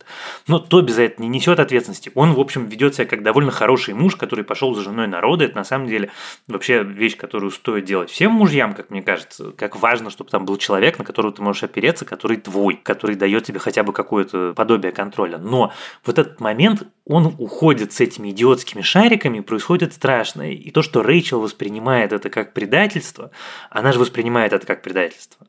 Но 0.48 0.58
Тоби 0.58 0.92
за 0.92 1.04
это 1.04 1.22
не 1.22 1.28
несет 1.28 1.60
ответственности. 1.60 2.12
Он, 2.16 2.34
в 2.34 2.40
общем, 2.40 2.66
ведет 2.66 2.96
себя 2.96 3.06
как 3.06 3.22
довольно 3.22 3.52
хороший 3.52 3.94
муж, 3.94 4.16
который 4.16 4.44
пошел 4.44 4.74
за 4.74 4.82
женой 4.82 5.06
народа. 5.08 5.46
Это 5.46 5.56
на 5.56 5.64
самом 5.64 5.88
деле 5.88 6.10
вообще 6.48 6.84
вещь, 6.84 7.16
которую 7.16 7.52
стоит 7.52 7.86
делать 7.86 8.10
всем 8.10 8.32
мужьям, 8.32 8.74
как 8.74 8.90
мне 8.90 9.04
кажется. 9.04 9.52
Как 9.52 9.76
важно, 9.80 10.10
чтобы 10.10 10.32
там 10.32 10.46
был 10.46 10.58
человек, 10.58 10.98
на 10.98 11.06
которого 11.06 11.32
ты 11.32 11.44
можешь 11.44 11.64
опереться, 11.64 12.06
который 12.06 12.38
твой, 12.38 12.76
который 12.76 13.16
дает 13.16 13.44
тебе 13.44 13.60
хотя 13.60 13.84
бы 13.84 13.94
какое-то 13.94 14.54
подобие 14.56 14.92
контроля. 14.92 15.38
Но 15.38 15.72
вот 16.06 16.18
этот 16.18 16.40
момент, 16.40 16.88
он 17.06 17.36
уходит 17.38 17.94
с 17.94 18.00
этими 18.00 18.32
идиотскими 18.32 18.82
шариками, 18.82 19.42
происходит 19.42 19.94
страшное. 19.94 20.54
И 20.54 20.72
то, 20.72 20.82
что 20.82 21.04
Рэйчел 21.04 21.40
воспринимает 21.40 22.14
это 22.14 22.32
как 22.32 22.54
предательство, 22.54 23.30
она 23.70 23.92
же 23.92 24.00
воспринимает 24.00 24.54
это 24.54 24.66
как 24.66 24.82
предательство 24.82 25.03
обстоятельства. 25.08 25.48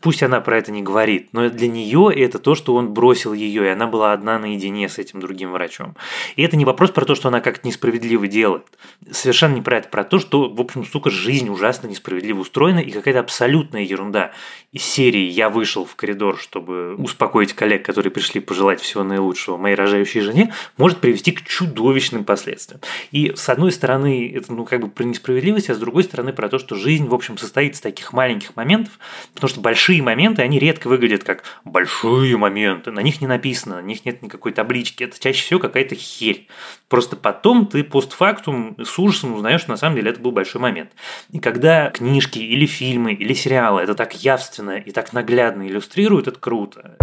Пусть 0.00 0.22
она 0.22 0.40
про 0.40 0.58
это 0.58 0.70
не 0.70 0.82
говорит, 0.82 1.30
но 1.32 1.50
для 1.50 1.66
нее 1.66 2.12
это 2.14 2.38
то, 2.38 2.54
что 2.54 2.74
он 2.76 2.92
бросил 2.94 3.32
ее, 3.32 3.64
и 3.64 3.68
она 3.68 3.86
была 3.86 4.12
одна 4.12 4.38
наедине 4.38 4.88
с 4.88 4.98
этим 4.98 5.20
другим 5.20 5.50
врачом. 5.50 5.96
И 6.36 6.42
это 6.42 6.56
не 6.56 6.64
вопрос 6.64 6.90
про 6.90 7.04
то, 7.04 7.16
что 7.16 7.28
она 7.28 7.40
как-то 7.40 7.66
несправедливо 7.66 8.28
делает. 8.28 8.64
Совершенно 9.10 9.54
не 9.54 9.62
про 9.62 9.78
это, 9.78 9.88
про 9.88 10.04
то, 10.04 10.20
что, 10.20 10.48
в 10.48 10.60
общем, 10.60 10.84
сука, 10.84 11.10
жизнь 11.10 11.48
ужасно 11.48 11.88
несправедливо 11.88 12.40
устроена 12.40 12.78
и 12.78 12.90
какая-то 12.90 13.20
абсолютная 13.20 13.82
ерунда. 13.82 14.32
Из 14.70 14.82
серии 14.82 15.28
«Я 15.30 15.48
вышел 15.48 15.84
в 15.84 15.96
коридор, 15.96 16.38
чтобы 16.38 16.94
успокоить 16.96 17.54
коллег, 17.54 17.84
которые 17.84 18.12
пришли 18.12 18.40
пожелать 18.40 18.80
всего 18.80 19.02
наилучшего 19.02 19.56
моей 19.56 19.74
рожающей 19.74 20.20
жене», 20.20 20.52
может 20.76 20.98
привести 20.98 21.32
к 21.32 21.42
чудовищным 21.42 22.24
последствиям. 22.24 22.80
И 23.10 23.32
с 23.34 23.48
одной 23.48 23.72
стороны, 23.72 24.30
это 24.32 24.52
ну 24.52 24.64
как 24.64 24.82
бы 24.82 24.88
про 24.88 25.04
несправедливость, 25.04 25.70
а 25.70 25.74
с 25.74 25.78
другой 25.78 26.04
стороны 26.04 26.32
про 26.32 26.48
то, 26.48 26.58
что 26.58 26.76
жизнь, 26.76 27.06
в 27.08 27.14
общем, 27.14 27.36
состоит 27.38 27.74
из 27.74 27.80
таких 27.80 28.12
маленьких 28.12 28.54
моментов, 28.56 28.98
потому 29.34 29.48
что 29.48 29.60
большие 29.60 29.87
большие 29.88 30.02
моменты, 30.02 30.42
они 30.42 30.58
редко 30.58 30.86
выглядят 30.86 31.24
как 31.24 31.44
большие 31.64 32.36
моменты. 32.36 32.90
На 32.90 33.00
них 33.00 33.22
не 33.22 33.26
написано, 33.26 33.76
на 33.76 33.80
них 33.86 34.04
нет 34.04 34.22
никакой 34.22 34.52
таблички. 34.52 35.02
Это 35.02 35.18
чаще 35.18 35.42
всего 35.42 35.58
какая-то 35.58 35.94
херь. 35.94 36.46
Просто 36.88 37.16
потом 37.16 37.66
ты 37.66 37.82
постфактум 37.82 38.76
с 38.78 38.98
ужасом 38.98 39.32
узнаешь, 39.32 39.62
что 39.62 39.70
на 39.70 39.78
самом 39.78 39.96
деле 39.96 40.10
это 40.10 40.20
был 40.20 40.32
большой 40.32 40.60
момент. 40.60 40.90
И 41.32 41.38
когда 41.38 41.88
книжки 41.88 42.38
или 42.38 42.66
фильмы 42.66 43.14
или 43.14 43.32
сериалы 43.32 43.80
это 43.80 43.94
так 43.94 44.12
явственно 44.22 44.76
и 44.76 44.90
так 44.90 45.14
наглядно 45.14 45.66
иллюстрируют, 45.66 46.28
это 46.28 46.38
круто. 46.38 46.98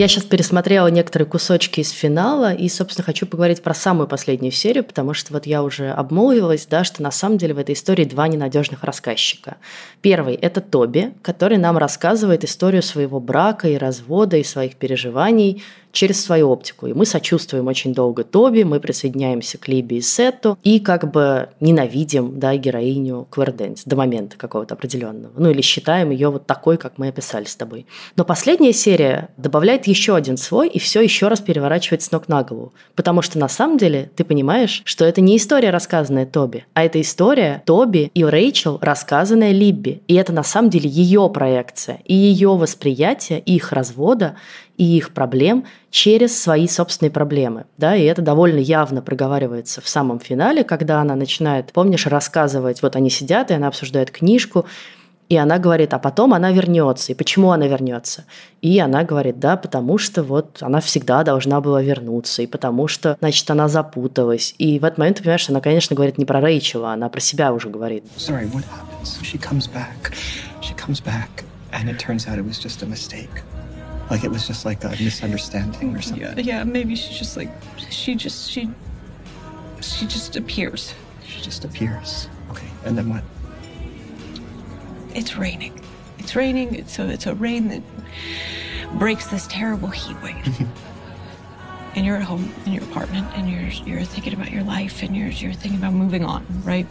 Я 0.00 0.08
сейчас 0.08 0.24
пересмотрела 0.24 0.86
некоторые 0.86 1.28
кусочки 1.28 1.80
из 1.80 1.90
финала 1.90 2.54
и, 2.54 2.70
собственно, 2.70 3.04
хочу 3.04 3.26
поговорить 3.26 3.62
про 3.62 3.74
самую 3.74 4.08
последнюю 4.08 4.50
серию, 4.50 4.82
потому 4.82 5.12
что 5.12 5.34
вот 5.34 5.44
я 5.44 5.62
уже 5.62 5.90
обмолвилась, 5.90 6.64
да, 6.64 6.84
что 6.84 7.02
на 7.02 7.10
самом 7.10 7.36
деле 7.36 7.52
в 7.52 7.58
этой 7.58 7.74
истории 7.74 8.06
два 8.06 8.26
ненадежных 8.26 8.82
рассказчика. 8.82 9.58
Первый– 10.00 10.34
это 10.36 10.62
Тоби, 10.62 11.12
который 11.20 11.58
нам 11.58 11.76
рассказывает 11.76 12.44
историю 12.44 12.82
своего 12.82 13.20
брака 13.20 13.68
и 13.68 13.76
развода 13.76 14.38
и 14.38 14.42
своих 14.42 14.76
переживаний– 14.76 15.62
через 15.92 16.24
свою 16.24 16.50
оптику. 16.50 16.86
И 16.86 16.92
мы 16.92 17.04
сочувствуем 17.04 17.66
очень 17.66 17.92
долго 17.92 18.24
Тоби, 18.24 18.62
мы 18.62 18.80
присоединяемся 18.80 19.58
к 19.58 19.68
Либи 19.68 19.96
и 19.96 20.00
Сетту 20.00 20.58
и 20.62 20.80
как 20.80 21.10
бы 21.10 21.50
ненавидим 21.60 22.38
да, 22.38 22.56
героиню 22.56 23.26
Клэр 23.30 23.50
до 23.84 23.96
момента 23.96 24.36
какого-то 24.36 24.74
определенного. 24.74 25.32
Ну 25.36 25.50
или 25.50 25.60
считаем 25.60 26.10
ее 26.10 26.30
вот 26.30 26.46
такой, 26.46 26.76
как 26.76 26.98
мы 26.98 27.08
описали 27.08 27.44
с 27.44 27.56
тобой. 27.56 27.86
Но 28.16 28.24
последняя 28.24 28.72
серия 28.72 29.30
добавляет 29.36 29.86
еще 29.86 30.14
один 30.14 30.36
свой 30.36 30.68
и 30.68 30.78
все 30.78 31.00
еще 31.00 31.28
раз 31.28 31.40
переворачивает 31.40 32.02
с 32.02 32.12
ног 32.12 32.28
на 32.28 32.42
голову. 32.42 32.72
Потому 32.94 33.22
что 33.22 33.38
на 33.38 33.48
самом 33.48 33.76
деле 33.76 34.10
ты 34.14 34.24
понимаешь, 34.24 34.82
что 34.84 35.04
это 35.04 35.20
не 35.20 35.36
история, 35.36 35.70
рассказанная 35.70 36.26
Тоби, 36.26 36.64
а 36.74 36.84
это 36.84 37.00
история 37.00 37.62
Тоби 37.66 38.10
и 38.14 38.24
Рэйчел, 38.24 38.78
рассказанная 38.80 39.52
Либби. 39.52 40.02
И 40.06 40.14
это 40.14 40.32
на 40.32 40.44
самом 40.44 40.70
деле 40.70 40.88
ее 40.88 41.28
проекция 41.32 42.00
и 42.04 42.14
ее 42.14 42.56
восприятие 42.56 43.40
их 43.40 43.72
развода 43.72 44.36
и 44.80 44.96
их 44.96 45.12
проблем 45.12 45.66
через 45.90 46.42
свои 46.42 46.66
собственные 46.66 47.10
проблемы. 47.10 47.66
Да, 47.76 47.94
и 47.94 48.02
это 48.04 48.22
довольно 48.22 48.60
явно 48.60 49.02
проговаривается 49.02 49.82
в 49.82 49.88
самом 49.90 50.20
финале, 50.20 50.64
когда 50.64 51.02
она 51.02 51.16
начинает, 51.16 51.70
помнишь, 51.74 52.06
рассказывать, 52.06 52.80
вот 52.80 52.96
они 52.96 53.10
сидят, 53.10 53.50
и 53.50 53.54
она 53.54 53.68
обсуждает 53.68 54.10
книжку, 54.10 54.64
и 55.28 55.36
она 55.36 55.58
говорит, 55.58 55.92
а 55.92 55.98
потом 55.98 56.32
она 56.32 56.50
вернется. 56.50 57.12
И 57.12 57.14
почему 57.14 57.50
она 57.50 57.66
вернется? 57.66 58.24
И 58.62 58.78
она 58.78 59.04
говорит, 59.04 59.38
да, 59.38 59.58
потому 59.58 59.98
что 59.98 60.22
вот 60.22 60.56
она 60.62 60.80
всегда 60.80 61.24
должна 61.24 61.60
была 61.60 61.82
вернуться, 61.82 62.40
и 62.40 62.46
потому 62.46 62.88
что, 62.88 63.18
значит, 63.20 63.50
она 63.50 63.68
запуталась. 63.68 64.54
И 64.56 64.78
в 64.78 64.84
этот 64.86 64.96
момент 64.96 65.18
ты 65.18 65.24
понимаешь, 65.24 65.42
что 65.42 65.52
она, 65.52 65.60
конечно, 65.60 65.94
говорит 65.94 66.16
не 66.16 66.24
про 66.24 66.40
Рэйчела, 66.40 66.94
она 66.94 67.10
про 67.10 67.20
себя 67.20 67.52
уже 67.52 67.68
говорит. 67.68 68.04
Sorry, 68.16 68.50
what 68.50 68.64
happens? 68.64 69.20
She 69.22 69.38
comes 69.38 69.70
back. 69.70 70.14
She 70.62 70.74
comes 70.74 71.04
back, 71.04 71.44
and 71.70 71.90
it 71.90 71.98
turns 71.98 72.26
out 72.26 72.38
it 72.38 72.46
was 72.46 72.58
just 72.58 72.82
a 72.82 72.86
mistake. 72.86 73.44
Like 74.10 74.24
it 74.24 74.30
was 74.30 74.44
just 74.44 74.64
like 74.64 74.82
a 74.82 74.88
misunderstanding 74.88 75.94
or 75.94 76.02
something. 76.02 76.22
Yeah, 76.22 76.34
yeah, 76.38 76.64
maybe 76.64 76.96
she's 76.96 77.16
just 77.16 77.36
like 77.36 77.48
she 77.90 78.16
just 78.16 78.50
she 78.50 78.68
she 79.80 80.06
just 80.06 80.34
appears. 80.36 80.94
She 81.24 81.40
just 81.40 81.64
appears. 81.64 82.28
Okay, 82.50 82.66
and 82.84 82.98
then 82.98 83.08
what? 83.08 83.22
It's 85.14 85.36
raining. 85.36 85.80
It's 86.18 86.34
raining. 86.34 86.74
It's 86.74 86.98
a 86.98 87.08
it's 87.08 87.26
a 87.26 87.36
rain 87.36 87.68
that 87.68 87.82
breaks 88.98 89.28
this 89.28 89.46
terrible 89.46 89.88
heat 89.88 90.20
wave. 90.22 90.34
Mm-hmm. 90.34 91.96
and 91.96 92.04
you're 92.04 92.16
at 92.16 92.22
home 92.22 92.52
in 92.66 92.72
your 92.72 92.82
apartment, 92.82 93.28
and 93.36 93.48
you're 93.48 93.94
you're 93.94 94.04
thinking 94.04 94.34
about 94.34 94.50
your 94.50 94.64
life, 94.64 95.04
and 95.04 95.16
you're 95.16 95.28
you're 95.28 95.52
thinking 95.52 95.78
about 95.78 95.92
moving 95.92 96.24
on, 96.24 96.44
right? 96.64 96.86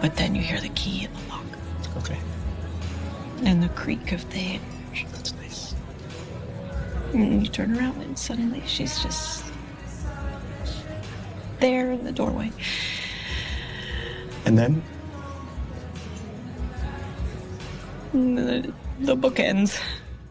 But 0.00 0.16
then 0.16 0.34
you 0.34 0.42
hear 0.42 0.60
the 0.60 0.70
key 0.70 1.04
in 1.04 1.12
the 1.12 1.28
lock. 1.28 1.46
Okay 1.98 2.18
and 3.44 3.62
the 3.62 3.68
creak 3.70 4.12
of 4.12 4.28
the 4.30 4.38
hinge. 4.38 5.06
That's 5.12 5.34
nice. 5.34 5.74
And 7.12 7.42
you 7.42 7.48
turn 7.48 7.78
around 7.78 8.00
and 8.02 8.18
suddenly 8.18 8.62
she's 8.66 9.02
just 9.02 9.44
there 11.60 11.92
in 11.92 12.04
the 12.04 12.12
doorway. 12.12 12.52
And 14.44 14.58
then? 14.58 14.82
The, 18.12 18.72
the 19.00 19.16
book 19.16 19.40
ends. 19.40 19.80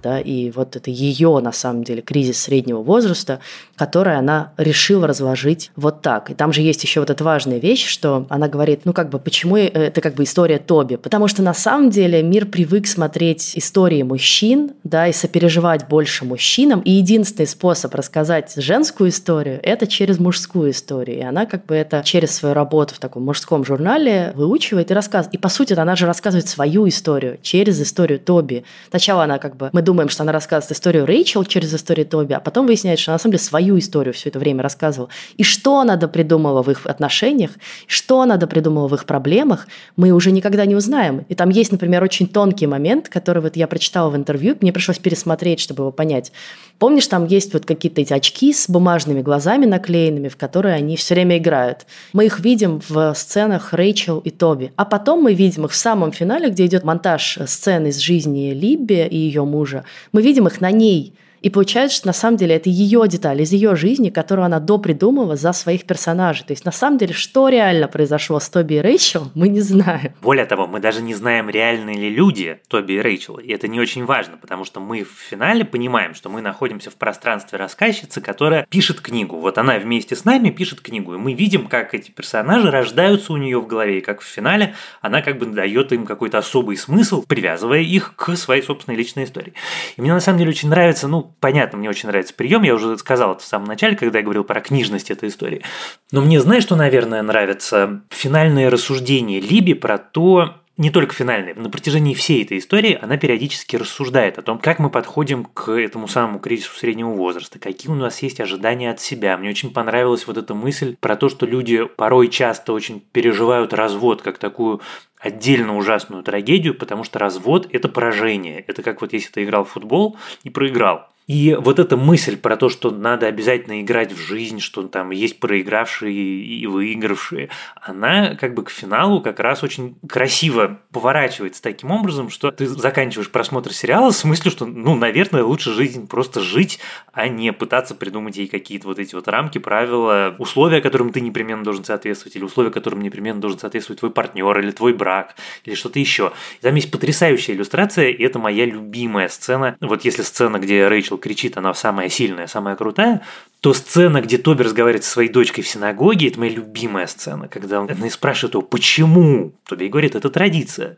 Да, 0.06 0.20
и 0.20 0.52
вот 0.52 0.76
это 0.76 0.91
ее, 0.91 1.39
на 1.39 1.52
самом 1.52 1.84
деле, 1.84 2.04
кризис 2.04 2.39
среднего 2.39 2.84
возраста, 2.84 3.39
который 3.76 4.15
она 4.15 4.54
решила 4.56 5.08
разложить 5.08 5.72
вот 5.76 6.04
так. 6.04 6.30
И 6.30 6.36
там 6.36 6.54
же 6.54 6.62
есть 6.62 6.84
еще 6.84 7.00
вот 7.00 7.10
эта 7.10 7.24
важная 7.24 7.58
вещь, 7.58 7.88
что 7.88 8.28
она 8.30 8.48
говорит, 8.48 8.82
ну 8.86 8.94
как 8.94 9.10
бы, 9.10 9.18
почему 9.18 9.58
это 9.58 10.02
как 10.02 10.13
бы 10.13 10.24
история 10.26 10.60
Тоби? 10.60 10.98
Потому 10.98 11.28
что 11.28 11.41
на 11.41 11.56
самом 11.56 11.89
деле 11.89 12.22
мир 12.22 12.46
привык 12.46 12.86
смотреть 12.86 13.58
истории 13.58 14.04
мужчин, 14.04 14.74
да, 14.84 15.08
и 15.08 15.12
сопереживать 15.12 15.88
больше 15.88 16.24
мужчинам, 16.24 16.82
и 16.82 16.91
единственный 16.91 17.48
способ 17.48 17.96
рассказать 17.96 18.54
женскую 18.56 19.10
историю– 19.10 19.60
это 19.63 19.88
через 19.88 20.20
мужскую 20.20 20.70
историю. 20.70 21.18
И 21.18 21.22
она 21.24 21.48
как 21.48 21.65
бы 21.65 21.74
это 21.74 22.04
через 22.06 22.30
свою 22.30 22.54
работу 22.54 22.94
в 22.94 23.00
таком 23.00 23.24
мужском 23.24 23.65
журнале 23.65 24.34
выучивает 24.36 24.91
и 24.91 24.94
рассказывает. 24.94 25.34
И 25.34 25.39
по 25.39 25.50
сути 25.50 25.74
она 25.74 25.96
же 25.96 26.06
рассказывает 26.06 26.48
свою 26.48 26.88
историю 26.88 27.39
через 27.41 27.82
историю 27.82 28.20
Тоби. 28.20 28.65
Сначала 28.91 29.24
она 29.24 29.39
как 29.39 29.58
бы, 29.58 29.72
мы 29.74 29.82
думаем, 29.82 29.95
думаем, 29.96 30.10
что 30.10 30.24
она 30.24 30.34
рассказывает 30.34 30.74
историю 30.74 31.06
Рэйчел 31.06 31.46
через 31.46 31.74
историю 31.74 32.06
Тоби, 32.06 32.34
а 32.34 32.42
потом 32.42 32.66
выясняется, 32.66 33.04
что 33.04 33.12
она 33.12 33.16
на 33.16 33.20
самом 33.20 33.32
деле 33.32 33.44
свою 33.44 33.80
историю 33.80 34.14
все 34.14 34.28
это 34.28 34.40
время 34.40 34.62
рассказывала. 34.62 35.10
И 35.38 35.44
что 35.44 35.80
она 35.80 35.96
допридумала 35.96 36.62
в 36.62 36.70
их 36.70 36.86
отношениях, 36.86 37.52
что 37.88 38.20
она 38.20 38.36
допридумала 38.36 38.90
в 38.90 38.94
их 38.94 39.06
проблемах, 39.06 39.68
мы 39.96 40.12
уже 40.12 40.32
никогда 40.32 40.66
не 40.66 40.76
узнаем. 40.76 41.26
И 41.30 41.36
там 41.36 41.50
есть, 41.50 41.72
например, 41.72 42.04
очень 42.04 42.28
тонкий 42.28 42.68
момент, 42.68 43.08
который 43.08 43.42
вот 43.42 43.56
я 43.56 43.68
прочитала 43.68 44.10
в 44.10 44.18
интервью, 44.18 44.58
мне 44.60 44.74
пришлось 44.74 45.00
пересмотреть, 45.00 45.62
чтобы 45.62 45.84
его 45.84 45.92
понять. 45.94 46.34
Помнишь, 46.78 47.08
там 47.08 47.26
есть 47.26 47.54
вот 47.54 47.66
какие-то 47.66 48.02
эти 48.02 48.14
очки 48.14 48.54
с 48.54 48.70
бумажными 48.70 49.22
глазами 49.22 49.66
наклеенными, 49.66 50.28
в 50.28 50.36
которые 50.36 50.76
они 50.76 50.98
все 50.98 51.14
время 51.14 51.38
играют. 51.38 51.86
Мы 52.12 52.26
их 52.26 52.40
видим 52.40 52.82
в 52.88 53.14
сценах 53.16 53.74
Рэйчел 53.74 54.20
и 54.20 54.30
Тоби. 54.30 54.74
А 54.76 54.86
потом 54.86 55.24
мы 55.24 55.34
видим 55.34 55.66
их 55.66 55.72
в 55.72 55.76
самом 55.76 56.12
финале, 56.12 56.50
где 56.50 56.66
идет 56.66 56.84
монтаж 56.84 57.40
сцены 57.46 57.88
из 57.88 58.00
жизни 58.00 58.52
Либби 58.52 59.08
и 59.08 59.18
ее 59.18 59.46
мужа. 59.46 59.86
Мы 60.12 60.22
видим 60.22 60.48
их 60.48 60.62
на 60.62 60.72
ней– 60.72 61.14
и 61.46 61.50
получается, 61.52 61.98
что 61.98 62.08
на 62.08 62.14
самом 62.14 62.38
деле 62.38 62.56
это 62.56 62.72
ее 62.72 63.08
деталь 63.08 63.40
из 63.40 63.52
ее 63.52 63.76
жизни, 63.76 64.10
которую 64.10 64.48
она 64.48 64.60
допридумала 64.60 65.36
за 65.36 65.54
своих 65.54 65.86
персонажей. 65.86 66.44
То 66.44 66.54
есть 66.54 66.66
на 66.66 66.72
самом 66.72 66.98
деле, 66.98 67.14
что 67.14 67.50
реально 67.50 67.88
произошло 67.88 68.40
с 68.40 68.50
Тоби 68.50 68.74
и 68.74 68.80
Рэйчел, 68.80 69.30
мы 69.36 69.48
не 69.48 69.62
знаем. 69.62 70.14
Более 70.24 70.48
того, 70.48 70.66
мы 70.66 70.80
даже 70.80 71.04
не 71.04 71.14
знаем, 71.14 71.48
реальные 71.48 71.98
ли 71.98 72.10
люди 72.10 72.60
Тоби 72.68 72.94
и 72.94 73.00
Рэйчел. 73.00 73.38
И 73.38 73.52
это 73.52 73.68
не 73.68 73.80
очень 73.80 74.06
важно, 74.06 74.38
потому 74.38 74.66
что 74.66 74.80
мы 74.80 75.04
в 75.04 75.12
финале 75.12 75.64
понимаем, 75.64 76.16
что 76.16 76.30
мы 76.30 76.42
находимся 76.42 76.90
в 76.90 76.96
пространстве 76.96 77.60
рассказчицы, 77.60 78.22
которая 78.22 78.66
пишет 78.68 79.00
книгу. 79.00 79.38
Вот 79.38 79.60
она 79.60 79.78
вместе 79.78 80.16
с 80.16 80.26
нами 80.26 80.50
пишет 80.50 80.82
книгу. 80.82 81.14
И 81.14 81.18
мы 81.20 81.34
видим, 81.34 81.68
как 81.68 81.94
эти 81.94 82.10
персонажи 82.10 82.72
рождаются 82.72 83.32
у 83.34 83.38
нее 83.38 83.60
в 83.60 83.68
голове, 83.68 84.00
и 84.00 84.02
как 84.02 84.22
в 84.22 84.26
финале 84.26 84.74
она 85.00 85.22
как 85.22 85.38
бы 85.38 85.46
дает 85.46 85.94
им 85.94 86.08
какой-то 86.08 86.40
особый 86.40 86.76
смысл, 86.76 87.22
привязывая 87.22 87.82
их 87.82 88.16
к 88.16 88.36
своей 88.36 88.64
собственной 88.64 88.98
личной 88.98 89.26
истории. 89.26 89.54
И 89.96 90.02
мне 90.02 90.12
на 90.12 90.20
самом 90.20 90.40
деле 90.40 90.50
очень 90.50 90.70
нравится, 90.70 91.08
ну, 91.08 91.35
понятно, 91.39 91.78
мне 91.78 91.89
очень 91.89 92.10
нравится 92.10 92.34
прием, 92.34 92.63
я 92.63 92.76
уже 92.76 92.98
сказал 92.98 93.34
это 93.34 93.43
в 93.43 93.45
самом 93.45 93.67
начале, 93.67 93.95
когда 93.95 94.19
я 94.19 94.24
говорил 94.24 94.43
про 94.43 94.62
книжность 94.62 95.12
этой 95.12 95.30
истории. 95.30 95.63
Но 96.12 96.21
мне, 96.21 96.39
знаешь, 96.39 96.63
что, 96.63 96.76
наверное, 96.76 97.21
нравится? 97.21 98.02
Финальное 98.10 98.69
рассуждение 98.69 99.39
Либи 99.39 99.74
про 99.74 99.98
то, 99.98 100.56
не 100.78 100.89
только 100.89 101.13
финальной, 101.13 101.54
на 101.54 101.69
протяжении 101.69 102.13
всей 102.13 102.43
этой 102.43 102.58
истории 102.58 103.00
она 103.02 103.15
периодически 103.17 103.78
рассуждает 103.78 104.38
о 104.38 104.41
том, 104.41 104.60
как 104.60 104.80
мы 104.80 104.89
подходим 104.89 105.45
к 105.45 105.71
этому 105.71 106.08
самому 106.10 106.39
кризису 106.39 106.76
среднего 106.76 107.12
возраста, 107.12 107.60
какие 107.60 107.89
у 107.89 107.95
нас 107.95 108.21
есть 108.21 108.41
ожидания 108.41 108.91
от 108.91 109.00
себя. 109.00 109.38
Мне 109.38 109.50
очень 109.50 109.71
понравилась 109.71 110.28
вот 110.28 110.38
эта 110.38 110.54
мысль 110.54 110.98
про 111.00 111.15
то, 111.15 111.30
что 111.30 111.45
люди 111.45 111.86
порой 111.86 112.28
часто 112.28 112.74
очень 112.74 113.00
переживают 113.00 113.74
развод 113.74 114.21
как 114.21 114.38
такую 114.38 114.82
отдельно 115.17 115.78
ужасную 115.78 116.24
трагедию, 116.24 116.76
потому 116.76 117.06
что 117.06 117.19
развод– 117.19 117.67
это 117.71 117.88
поражение. 117.88 118.60
Это 118.67 118.84
как 118.84 119.00
вот 119.02 119.13
если 119.13 119.32
ты 119.32 119.43
играл 119.43 119.63
в 119.63 119.69
футбол 119.69 120.17
и 120.43 120.50
проиграл. 120.50 121.08
И 121.28 121.58
вот 121.60 121.80
эта 121.80 121.98
мысль 121.98 122.38
про 122.38 122.56
то, 122.56 122.70
что 122.70 122.92
надо 122.92 123.26
обязательно 123.28 123.82
играть 123.82 124.14
в 124.14 124.18
жизнь, 124.18 124.60
что 124.60 124.84
там 124.88 125.10
есть 125.10 125.40
проигравшие 125.40 126.14
и 126.14 126.68
выигравшие, 126.68 127.50
она 127.82 128.36
как 128.36 128.54
бы 128.54 128.64
к 128.64 128.70
финалу 128.70 129.22
как 129.22 129.40
раз 129.40 129.64
очень 129.64 129.96
красиво 130.08 130.80
поворачивается 130.92 131.64
таким 131.64 131.92
образом, 131.92 132.30
что 132.30 132.52
ты 132.52 132.68
заканчиваешь 132.68 133.32
просмотр 133.32 133.74
сериала 133.74 134.12
с 134.12 134.24
мыслью, 134.24 134.52
что, 134.52 134.66
ну, 134.66 134.96
наверное, 134.96 135.44
лучше 135.44 135.72
жизнь 135.74 136.08
просто 136.08 136.42
жить, 136.42 136.80
а 137.12 137.28
не 137.28 137.52
пытаться 137.54 137.96
придумать 137.96 138.38
ей 138.38 138.48
какие-то 138.48 138.88
вот 138.88 139.00
эти 139.00 139.16
вот 139.16 139.28
рамки, 139.28 139.58
правила, 139.58 140.36
условия, 140.38 140.82
которым 140.82 141.12
ты 141.12 141.22
непременно 141.22 141.64
должен 141.64 141.84
соответствовать, 141.84 142.36
или 142.36 142.44
условия, 142.44 142.70
которым 142.70 143.02
непременно 143.02 143.42
должен 143.42 143.60
соответствовать 143.60 144.00
твой 144.00 144.12
партнер, 144.12 144.60
или 144.60 144.72
твой 144.72 144.94
брак, 144.94 145.36
или 145.64 145.74
что-то 145.74 146.00
еще. 146.00 146.34
Там 146.62 146.76
есть 146.76 146.92
потрясающая 146.92 147.56
иллюстрация, 147.56 148.10
и 148.10 148.24
это 148.24 148.38
моя 148.38 148.66
любимая 148.66 149.28
сцена. 149.28 149.76
Вот 149.82 150.06
если 150.06 150.22
сцена, 150.22 150.60
где 150.60 150.88
Рэйчел 150.88 151.14
Рэйчел 151.15 151.17
кричит, 151.17 151.58
она 151.58 151.73
самая 151.73 152.10
сильная, 152.10 152.47
самая 152.47 152.75
крутая, 152.75 153.21
то 153.62 153.73
сцена, 153.73 154.21
где 154.21 154.38
Тоби 154.38 154.63
разговаривает 154.63 155.04
со 155.04 155.12
своей 155.12 155.30
дочкой 155.30 155.63
в 155.63 155.67
синагоге, 155.67 156.28
это 156.28 156.39
моя 156.39 156.51
любимая 156.51 157.08
сцена, 157.08 157.47
когда 157.47 157.82
он 157.82 157.89
спрашивает 158.10 158.54
его, 158.56 158.62
почему? 158.62 159.54
Тоби 159.67 159.88
говорит, 159.88 160.15
это 160.15 160.30
традиция. 160.30 160.97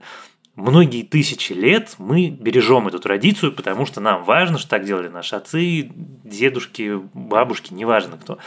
Многие 0.56 1.04
тысячи 1.04 1.54
лет 1.54 1.96
мы 2.00 2.30
бережем 2.30 2.88
эту 2.88 3.00
традицию, 3.00 3.52
потому 3.54 3.86
что 3.86 4.02
нам 4.02 4.24
важно, 4.24 4.58
что 4.58 4.70
так 4.70 4.86
делали 4.86 5.08
наши 5.08 5.36
отцы, 5.36 5.92
дедушки, 6.24 7.00
бабушки, 7.14 7.74
неважно 7.74 8.18
кто. 8.18 8.40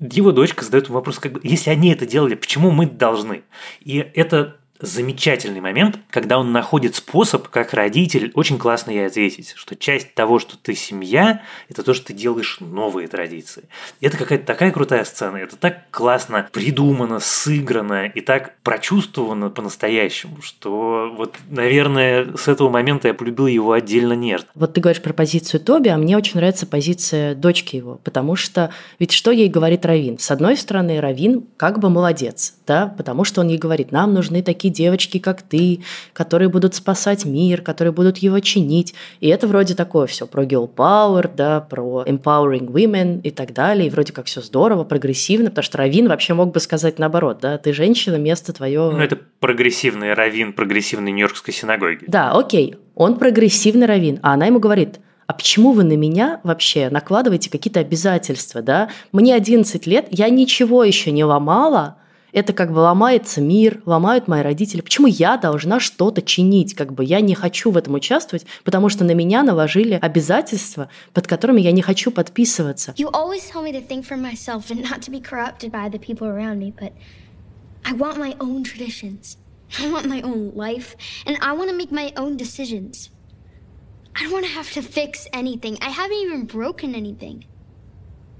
Его 0.00 0.32
дочка 0.32 0.64
задает 0.64 0.88
вопрос, 0.88 1.20
как 1.20 1.32
бы, 1.32 1.40
если 1.44 1.70
они 1.70 1.92
это 1.92 2.04
делали, 2.04 2.34
почему 2.34 2.72
мы 2.72 2.86
должны? 2.86 3.42
И 3.80 3.98
это 3.98 4.56
замечательный 4.82 5.60
момент, 5.60 5.98
когда 6.10 6.38
он 6.38 6.52
находит 6.52 6.96
способ, 6.96 7.48
как 7.48 7.72
родитель, 7.72 8.32
очень 8.34 8.58
классно 8.58 8.90
ей 8.90 9.06
ответить, 9.06 9.54
что 9.56 9.76
часть 9.76 10.14
того, 10.14 10.38
что 10.38 10.56
ты 10.56 10.74
семья, 10.74 11.42
это 11.68 11.82
то, 11.82 11.94
что 11.94 12.06
ты 12.06 12.14
делаешь 12.14 12.58
новые 12.60 13.08
традиции. 13.08 13.64
И 14.00 14.06
это 14.06 14.16
какая-то 14.16 14.44
такая 14.44 14.72
крутая 14.72 15.04
сцена, 15.04 15.36
это 15.36 15.56
так 15.56 15.90
классно 15.90 16.48
придумано, 16.52 17.20
сыграно 17.20 18.06
и 18.06 18.20
так 18.20 18.56
прочувствовано 18.62 19.50
по-настоящему, 19.50 20.42
что 20.42 21.12
вот, 21.16 21.36
наверное, 21.48 22.36
с 22.36 22.48
этого 22.48 22.68
момента 22.68 23.08
я 23.08 23.14
полюбил 23.14 23.46
его 23.46 23.72
отдельно 23.72 24.14
нежно. 24.14 24.48
Вот 24.54 24.74
ты 24.74 24.80
говоришь 24.80 25.02
про 25.02 25.12
позицию 25.12 25.60
Тоби, 25.60 25.88
а 25.88 25.96
мне 25.96 26.16
очень 26.16 26.36
нравится 26.36 26.66
позиция 26.66 27.34
дочки 27.34 27.76
его, 27.76 28.00
потому 28.02 28.34
что 28.36 28.70
ведь 28.98 29.12
что 29.12 29.30
ей 29.30 29.48
говорит 29.48 29.86
Равин? 29.86 30.18
С 30.18 30.30
одной 30.30 30.56
стороны, 30.56 31.00
Равин 31.00 31.44
как 31.56 31.78
бы 31.78 31.88
молодец, 31.88 32.54
да, 32.66 32.92
потому 32.96 33.24
что 33.24 33.40
он 33.40 33.48
ей 33.48 33.58
говорит, 33.58 33.92
нам 33.92 34.12
нужны 34.12 34.42
такие 34.42 34.71
девочки, 34.72 35.18
как 35.18 35.42
ты, 35.42 35.82
которые 36.12 36.48
будут 36.48 36.74
спасать 36.74 37.24
мир, 37.24 37.62
которые 37.62 37.92
будут 37.92 38.18
его 38.18 38.40
чинить. 38.40 38.94
И 39.20 39.28
это 39.28 39.46
вроде 39.46 39.74
такое 39.74 40.06
все 40.06 40.26
про 40.26 40.44
girl 40.44 40.70
power, 40.74 41.30
да, 41.34 41.60
про 41.60 42.04
empowering 42.06 42.66
women 42.66 43.20
и 43.22 43.30
так 43.30 43.52
далее. 43.52 43.86
И 43.86 43.90
вроде 43.90 44.12
как 44.12 44.26
все 44.26 44.40
здорово, 44.40 44.84
прогрессивно, 44.84 45.50
потому 45.50 45.64
что 45.64 45.78
Равин 45.78 46.08
вообще 46.08 46.34
мог 46.34 46.52
бы 46.52 46.60
сказать 46.60 46.98
наоборот, 46.98 47.38
да, 47.40 47.58
ты 47.58 47.72
женщина, 47.72 48.16
место 48.16 48.52
твое... 48.52 48.90
Ну, 48.90 48.98
это 48.98 49.18
прогрессивный 49.40 50.14
Равин 50.14 50.52
прогрессивной 50.52 51.12
Нью-Йоркской 51.12 51.54
синагоги. 51.54 52.04
Да, 52.06 52.32
окей, 52.32 52.76
он 52.94 53.18
прогрессивный 53.18 53.86
Равин, 53.86 54.18
а 54.22 54.34
она 54.34 54.46
ему 54.46 54.58
говорит, 54.58 55.00
а 55.26 55.34
почему 55.34 55.72
вы 55.72 55.84
на 55.84 55.96
меня 55.96 56.40
вообще 56.42 56.90
накладываете 56.90 57.50
какие-то 57.50 57.80
обязательства, 57.80 58.60
да? 58.60 58.90
Мне 59.12 59.34
11 59.34 59.86
лет, 59.86 60.06
я 60.10 60.28
ничего 60.28 60.84
еще 60.84 61.10
не 61.10 61.24
ломала, 61.24 61.96
это 62.32 62.52
как 62.52 62.72
бы 62.72 62.78
ломается 62.78 63.40
мир, 63.40 63.82
ломают 63.86 64.26
мои 64.28 64.42
родители. 64.42 64.80
Почему 64.80 65.06
я 65.06 65.36
должна 65.36 65.80
что-то 65.80 66.22
чинить? 66.22 66.74
Как 66.74 66.92
бы 66.92 67.04
я 67.04 67.20
не 67.20 67.34
хочу 67.34 67.70
в 67.70 67.76
этом 67.76 67.94
участвовать, 67.94 68.46
потому 68.64 68.88
что 68.88 69.04
на 69.04 69.12
меня 69.12 69.42
наложили 69.42 69.98
обязательства, 70.00 70.88
под 71.12 71.26
которыми 71.26 71.60
я 71.60 71.72
не 71.72 71.82
хочу 71.82 72.10
подписываться. 72.10 72.94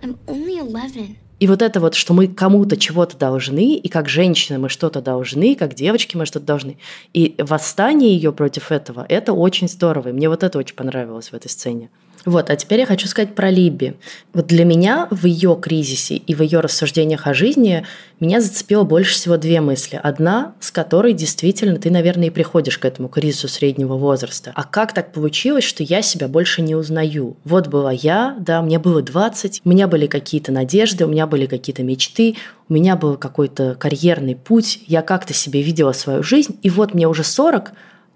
I'm 0.03 0.19
only 0.27 0.59
11. 0.59 1.17
И 1.43 1.47
вот 1.49 1.61
это 1.61 1.81
вот, 1.81 1.97
что 1.97 2.15
мы 2.15 2.29
кому-то 2.29 2.77
чего-то 2.77 3.17
должны, 3.17 3.75
и 3.75 3.89
как 3.89 4.09
женщины 4.09 4.61
мы 4.61 4.69
что-то 4.69 5.03
должны, 5.03 5.57
как 5.57 5.75
девочки 5.75 6.17
мы 6.17 6.25
что-то 6.25 6.47
должны. 6.47 6.77
И 7.15 7.35
восстание 7.37 8.15
ее 8.15 8.33
против 8.33 8.71
этого, 8.71 9.05
это 9.09 9.33
очень 9.33 9.69
здорово. 9.69 10.11
И 10.11 10.13
мне 10.13 10.29
вот 10.29 10.45
это 10.45 10.57
очень 10.57 10.77
понравилось 10.77 11.31
в 11.31 11.35
этой 11.35 11.49
сцене. 11.49 11.91
Вот, 12.25 12.51
а 12.51 12.57
теперь 12.57 12.81
я 12.81 12.87
хочу 12.87 13.09
сказать 13.09 13.35
про 13.35 13.51
Либи. 13.51 13.95
Вот 14.33 14.47
для 14.47 14.65
меня 14.65 15.09
в 15.11 15.27
ее 15.27 15.59
кризисе 15.61 16.17
и 16.17 16.35
в 16.35 16.43
ее 16.43 16.61
рассуждениях 16.61 17.27
о 17.27 17.35
жизни 17.35 17.85
меня 18.21 18.41
зацепило 18.41 18.85
больше 18.85 19.15
всего 19.15 19.37
две 19.37 19.61
мысли. 19.61 19.99
Одна, 20.01 20.55
с 20.61 20.71
которой 20.71 21.13
действительно 21.13 21.79
ты, 21.79 21.91
наверное, 21.91 22.29
и 22.29 22.31
приходишь 22.31 22.79
к 22.79 22.85
этому 22.85 23.09
кризису 23.09 23.49
среднего 23.49 23.97
возраста. 23.97 24.53
А 24.55 24.63
как 24.63 24.93
так 24.93 25.13
получилось, 25.13 25.65
что 25.65 25.83
я 25.83 26.03
себя 26.03 26.29
больше 26.29 26.63
не 26.63 26.77
узнаю? 26.77 27.37
Вот 27.45 27.67
была 27.67 27.91
я, 27.91 28.37
да, 28.39 28.63
мне 28.63 28.79
было 28.79 29.03
20, 29.03 29.63
у 29.65 29.69
меня 29.69 29.89
были 29.89 30.07
какие-то 30.07 30.53
надежды, 30.53 31.05
у 31.05 31.09
меня 31.09 31.27
были 31.27 31.47
какие-то 31.47 31.83
мечты, 31.83 32.37
у 32.69 32.75
меня 32.75 32.95
был 32.95 33.17
какой-то 33.17 33.75
карьерный 33.75 34.37
путь, 34.37 34.81
я 34.87 35.03
как-то 35.03 35.35
себе 35.35 35.63
видела 35.63 35.93
свою 35.93 36.23
жизнь, 36.23 36.57
и 36.63 36.71
вот 36.71 36.95
мне 36.95 37.09
уже 37.09 37.25
40, 37.25 37.73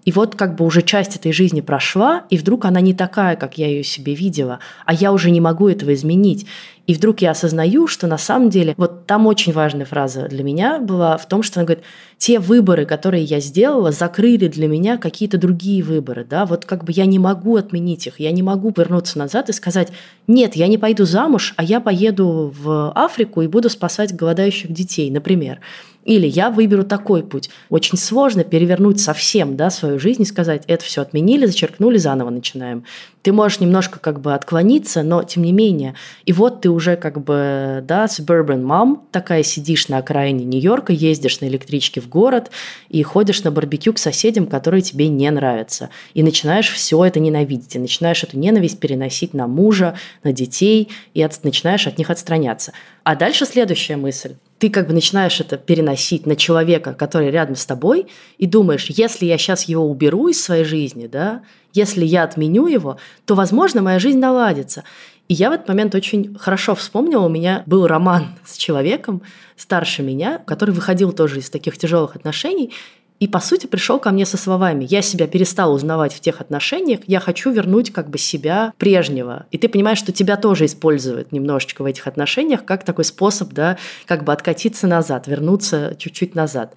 и 0.07 0.11
вот 0.13 0.35
как 0.35 0.55
бы 0.55 0.63
уже 0.63 0.83
часть 0.83 1.17
этой 1.17 1.33
жизни 1.33 1.59
прошла, 1.59 2.23
и 2.29 2.37
вдруг 2.37 2.63
она 2.63 2.79
не 2.79 2.93
такая, 2.93 3.35
как 3.35 3.57
я 3.57 3.67
ее 3.67 3.83
себе 3.83 4.15
видела, 4.15 4.59
а 4.85 4.93
я 4.93 5.11
уже 5.11 5.29
не 5.31 5.41
могу 5.41 5.67
этого 5.67 5.93
изменить. 5.93 6.45
И 6.85 6.93
вдруг 6.93 7.19
я 7.19 7.31
осознаю, 7.31 7.87
что 7.87 8.07
на 8.07 8.17
самом 8.17 8.49
деле, 8.49 8.73
вот 8.77 9.05
там 9.05 9.27
очень 9.27 9.51
важная 9.51 9.85
фраза 9.85 10.29
для 10.29 10.45
меня 10.45 10.79
была 10.79 11.17
в 11.17 11.27
том, 11.27 11.43
что 11.43 11.59
она 11.59 11.67
говорит, 11.67 11.83
те 12.17 12.39
выборы, 12.39 12.85
которые 12.85 13.25
я 13.25 13.41
сделала, 13.41 13.91
закрыли 13.91 14.47
для 14.47 14.69
меня 14.69 14.97
какие-то 14.97 15.37
другие 15.37 15.83
выборы, 15.83 16.23
да, 16.23 16.45
вот 16.45 16.63
как 16.63 16.85
бы 16.85 16.93
я 16.93 17.05
не 17.05 17.19
могу 17.19 17.57
отменить 17.57 18.07
их, 18.07 18.21
я 18.21 18.31
не 18.31 18.41
могу 18.41 18.73
вернуться 18.75 19.19
назад 19.19 19.49
и 19.49 19.53
сказать, 19.53 19.89
нет, 20.25 20.55
я 20.55 20.67
не 20.67 20.77
пойду 20.77 21.03
замуж, 21.03 21.53
а 21.57 21.65
я 21.65 21.81
поеду 21.81 22.53
в 22.57 22.93
Африку 22.95 23.41
и 23.41 23.47
буду 23.47 23.69
спасать 23.69 24.15
голодающих 24.15 24.71
детей, 24.71 25.11
например. 25.11 25.59
Или 26.07 26.25
я 26.25 26.49
выберу 26.49 26.85
такой 26.85 27.21
путь. 27.21 27.49
Очень 27.69 27.97
сложно 27.97 28.45
перевернуть 28.45 29.01
совсем 29.01 29.57
да, 29.57 29.69
свою 29.69 29.99
жизнь 29.99 30.21
и 30.21 30.25
сказать, 30.25 30.63
это 30.67 30.85
все 30.85 31.01
отменили, 31.01 31.45
зачеркнули, 31.45 31.97
заново 31.97 32.29
начинаем. 32.29 32.85
Ты 33.23 33.33
можешь 33.33 33.59
немножко 33.59 33.99
как 33.99 34.21
бы 34.21 34.33
отклониться, 34.33 35.03
но 35.03 35.23
тем 35.23 35.43
не 35.43 35.51
менее. 35.51 35.95
И 36.23 36.31
вот 36.31 36.61
ты 36.61 36.69
уже 36.69 36.95
как 36.95 37.21
бы, 37.21 37.83
да, 37.85 38.05
suburban 38.05 38.63
mom, 38.63 38.99
такая 39.11 39.43
сидишь 39.43 39.89
на 39.89 39.97
окраине 39.97 40.45
Нью-Йорка, 40.45 40.93
ездишь 40.93 41.41
на 41.41 41.45
электричке 41.47 41.99
в 41.99 42.07
город 42.07 42.51
и 42.87 43.03
ходишь 43.03 43.43
на 43.43 43.51
барбекю 43.51 43.91
к 43.91 43.99
соседям, 43.99 44.47
которые 44.47 44.83
тебе 44.83 45.09
не 45.09 45.29
нравятся. 45.29 45.89
И 46.13 46.23
начинаешь 46.23 46.71
все 46.71 47.03
это 47.03 47.19
ненавидеть. 47.19 47.75
И 47.75 47.79
начинаешь 47.79 48.23
эту 48.23 48.39
ненависть 48.39 48.79
переносить 48.79 49.33
на 49.33 49.45
мужа, 49.45 49.95
на 50.23 50.31
детей, 50.31 50.87
и 51.13 51.21
от, 51.21 51.43
начинаешь 51.43 51.85
от 51.85 51.97
них 51.97 52.09
отстраняться. 52.09 52.71
А 53.03 53.17
дальше 53.17 53.45
следующая 53.45 53.97
мысль 53.97 54.35
ты 54.59 54.69
как 54.69 54.87
бы 54.87 54.93
начинаешь 54.93 55.39
это 55.39 55.57
переносить 55.57 56.25
на 56.25 56.35
человека, 56.35 56.93
который 56.93 57.29
рядом 57.29 57.55
с 57.55 57.65
тобой, 57.65 58.07
и 58.37 58.47
думаешь, 58.47 58.87
если 58.89 59.25
я 59.25 59.37
сейчас 59.37 59.63
его 59.65 59.89
уберу 59.89 60.27
из 60.27 60.43
своей 60.43 60.63
жизни, 60.63 61.07
да, 61.07 61.43
если 61.73 62.03
я 62.03 62.23
отменю 62.23 62.67
его, 62.67 62.97
то, 63.25 63.35
возможно, 63.35 63.81
моя 63.81 63.99
жизнь 63.99 64.19
наладится. 64.19 64.83
И 65.27 65.33
я 65.33 65.49
в 65.49 65.53
этот 65.53 65.67
момент 65.67 65.93
очень 65.93 66.35
хорошо 66.37 66.73
вспомнила, 66.73 67.25
у 67.25 67.29
меня 67.29 67.63
был 67.65 67.85
роман 67.85 68.27
с 68.45 68.57
человеком 68.57 69.21
старше 69.55 70.01
меня, 70.01 70.39
который 70.39 70.71
выходил 70.71 71.11
тоже 71.11 71.39
из 71.39 71.49
таких 71.49 71.77
тяжелых 71.77 72.15
отношений, 72.15 72.73
и, 73.19 73.27
по 73.27 73.39
сути, 73.39 73.65
пришел 73.65 73.99
ко 73.99 74.11
мне 74.11 74.25
со 74.25 74.37
словами, 74.37 74.85
я 74.89 75.01
себя 75.01 75.27
перестал 75.27 75.73
узнавать 75.73 76.13
в 76.13 76.19
тех 76.19 76.39
отношениях, 76.39 76.99
я 77.07 77.19
хочу 77.19 77.51
вернуть 77.51 77.91
как 77.91 78.09
бы 78.09 78.17
себя 78.17 78.73
прежнего. 78.77 79.47
И 79.51 79.57
ты 79.57 79.69
понимаешь, 79.69 79.97
что 79.97 80.11
тебя 80.11 80.37
тоже 80.37 80.65
используют 80.65 81.31
немножечко 81.31 81.81
в 81.81 81.85
этих 81.85 82.07
отношениях 82.07 82.63
как 82.65 82.83
такой 82.83 83.05
способ, 83.05 83.53
да, 83.53 83.77
как 84.05 84.23
бы 84.23 84.33
откатиться 84.33 84.87
назад, 84.87 85.27
вернуться 85.27 85.95
чуть-чуть 85.97 86.35
назад. 86.35 86.75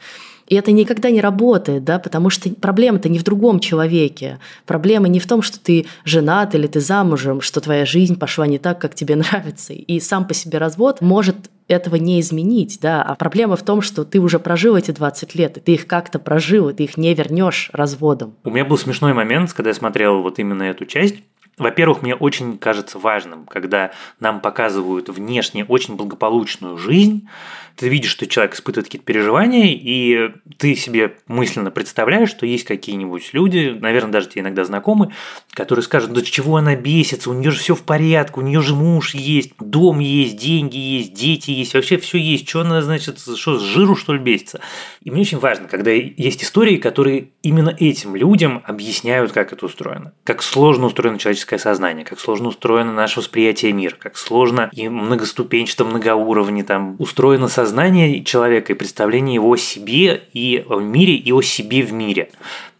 И 0.50 0.56
это 0.56 0.72
никогда 0.72 1.10
не 1.10 1.20
работает, 1.20 1.84
да, 1.84 2.00
потому 2.00 2.28
что 2.28 2.50
проблема-то 2.50 3.08
не 3.08 3.20
в 3.20 3.22
другом 3.22 3.60
человеке. 3.60 4.40
Проблема 4.66 5.06
не 5.06 5.20
в 5.20 5.26
том, 5.26 5.42
что 5.42 5.60
ты 5.60 5.86
женат 6.04 6.56
или 6.56 6.66
ты 6.66 6.80
замужем, 6.80 7.40
что 7.40 7.60
твоя 7.60 7.86
жизнь 7.86 8.18
пошла 8.18 8.48
не 8.48 8.58
так, 8.58 8.80
как 8.80 8.96
тебе 8.96 9.14
нравится. 9.16 9.72
И 9.72 10.00
сам 10.00 10.26
по 10.26 10.34
себе 10.34 10.58
развод 10.58 11.00
может 11.00 11.36
этого 11.70 11.96
не 11.96 12.20
изменить, 12.20 12.78
да, 12.80 13.02
а 13.02 13.14
проблема 13.14 13.56
в 13.56 13.62
том, 13.62 13.80
что 13.80 14.04
ты 14.04 14.18
уже 14.18 14.38
прожил 14.38 14.76
эти 14.76 14.90
20 14.90 15.34
лет, 15.34 15.56
и 15.56 15.60
ты 15.60 15.72
их 15.74 15.86
как-то 15.86 16.18
прожил, 16.18 16.68
и 16.68 16.74
ты 16.74 16.84
их 16.84 16.96
не 16.96 17.14
вернешь 17.14 17.70
разводом. 17.72 18.34
У 18.44 18.50
меня 18.50 18.64
был 18.64 18.76
смешной 18.76 19.14
момент, 19.14 19.52
когда 19.52 19.70
я 19.70 19.74
смотрел 19.74 20.22
вот 20.22 20.38
именно 20.38 20.64
эту 20.64 20.84
часть, 20.84 21.16
во-первых, 21.60 22.02
мне 22.02 22.14
очень 22.14 22.58
кажется 22.58 22.98
важным, 22.98 23.46
когда 23.46 23.92
нам 24.18 24.40
показывают 24.40 25.08
внешне 25.08 25.64
очень 25.64 25.96
благополучную 25.96 26.76
жизнь, 26.76 27.28
ты 27.76 27.88
видишь, 27.88 28.10
что 28.10 28.26
человек 28.26 28.54
испытывает 28.54 28.86
какие-то 28.88 29.06
переживания, 29.06 29.68
и 29.68 30.32
ты 30.58 30.74
себе 30.74 31.16
мысленно 31.28 31.70
представляешь, 31.70 32.28
что 32.28 32.44
есть 32.44 32.64
какие-нибудь 32.64 33.30
люди, 33.32 33.76
наверное, 33.80 34.12
даже 34.12 34.28
тебе 34.28 34.42
иногда 34.42 34.64
знакомы, 34.64 35.12
которые 35.52 35.82
скажут, 35.82 36.12
да 36.12 36.20
чего 36.20 36.56
она 36.56 36.76
бесится, 36.76 37.30
у 37.30 37.32
нее 37.32 37.50
же 37.50 37.58
все 37.58 37.74
в 37.74 37.82
порядке, 37.82 38.40
у 38.40 38.42
нее 38.42 38.60
же 38.60 38.74
муж 38.74 39.14
есть, 39.14 39.52
дом 39.58 39.98
есть, 39.98 40.36
деньги 40.36 40.76
есть, 40.76 41.14
дети 41.14 41.50
есть, 41.52 41.74
вообще 41.74 41.96
все 41.96 42.18
есть, 42.18 42.48
что 42.48 42.60
она, 42.60 42.82
значит, 42.82 43.18
что, 43.18 43.58
с 43.58 43.62
жиру, 43.62 43.96
что 43.96 44.12
ли, 44.12 44.18
бесится? 44.18 44.60
И 45.02 45.10
мне 45.10 45.22
очень 45.22 45.38
важно, 45.38 45.68
когда 45.68 45.90
есть 45.90 46.42
истории, 46.42 46.76
которые 46.76 47.30
именно 47.42 47.74
этим 47.78 48.14
людям 48.16 48.62
объясняют, 48.66 49.32
как 49.32 49.52
это 49.52 49.66
устроено, 49.66 50.12
как 50.24 50.42
сложно 50.42 50.86
устроено 50.86 51.18
человеческое 51.50 51.58
сознание, 51.58 52.04
как 52.04 52.20
сложно 52.20 52.48
устроено 52.48 52.92
наше 52.92 53.20
восприятие 53.20 53.72
мира, 53.72 53.96
как 53.98 54.16
сложно 54.16 54.70
и 54.72 54.88
многоступенчато, 54.88 55.84
многоуровне 55.84 56.62
там 56.64 56.96
устроено 56.98 57.48
сознание 57.48 58.22
человека 58.24 58.72
и 58.72 58.76
представление 58.76 59.34
его 59.34 59.52
о 59.52 59.56
себе 59.56 60.22
и 60.32 60.64
о 60.68 60.80
мире, 60.80 61.14
и 61.14 61.32
о 61.32 61.42
себе 61.42 61.82
в 61.82 61.92
мире. 61.92 62.30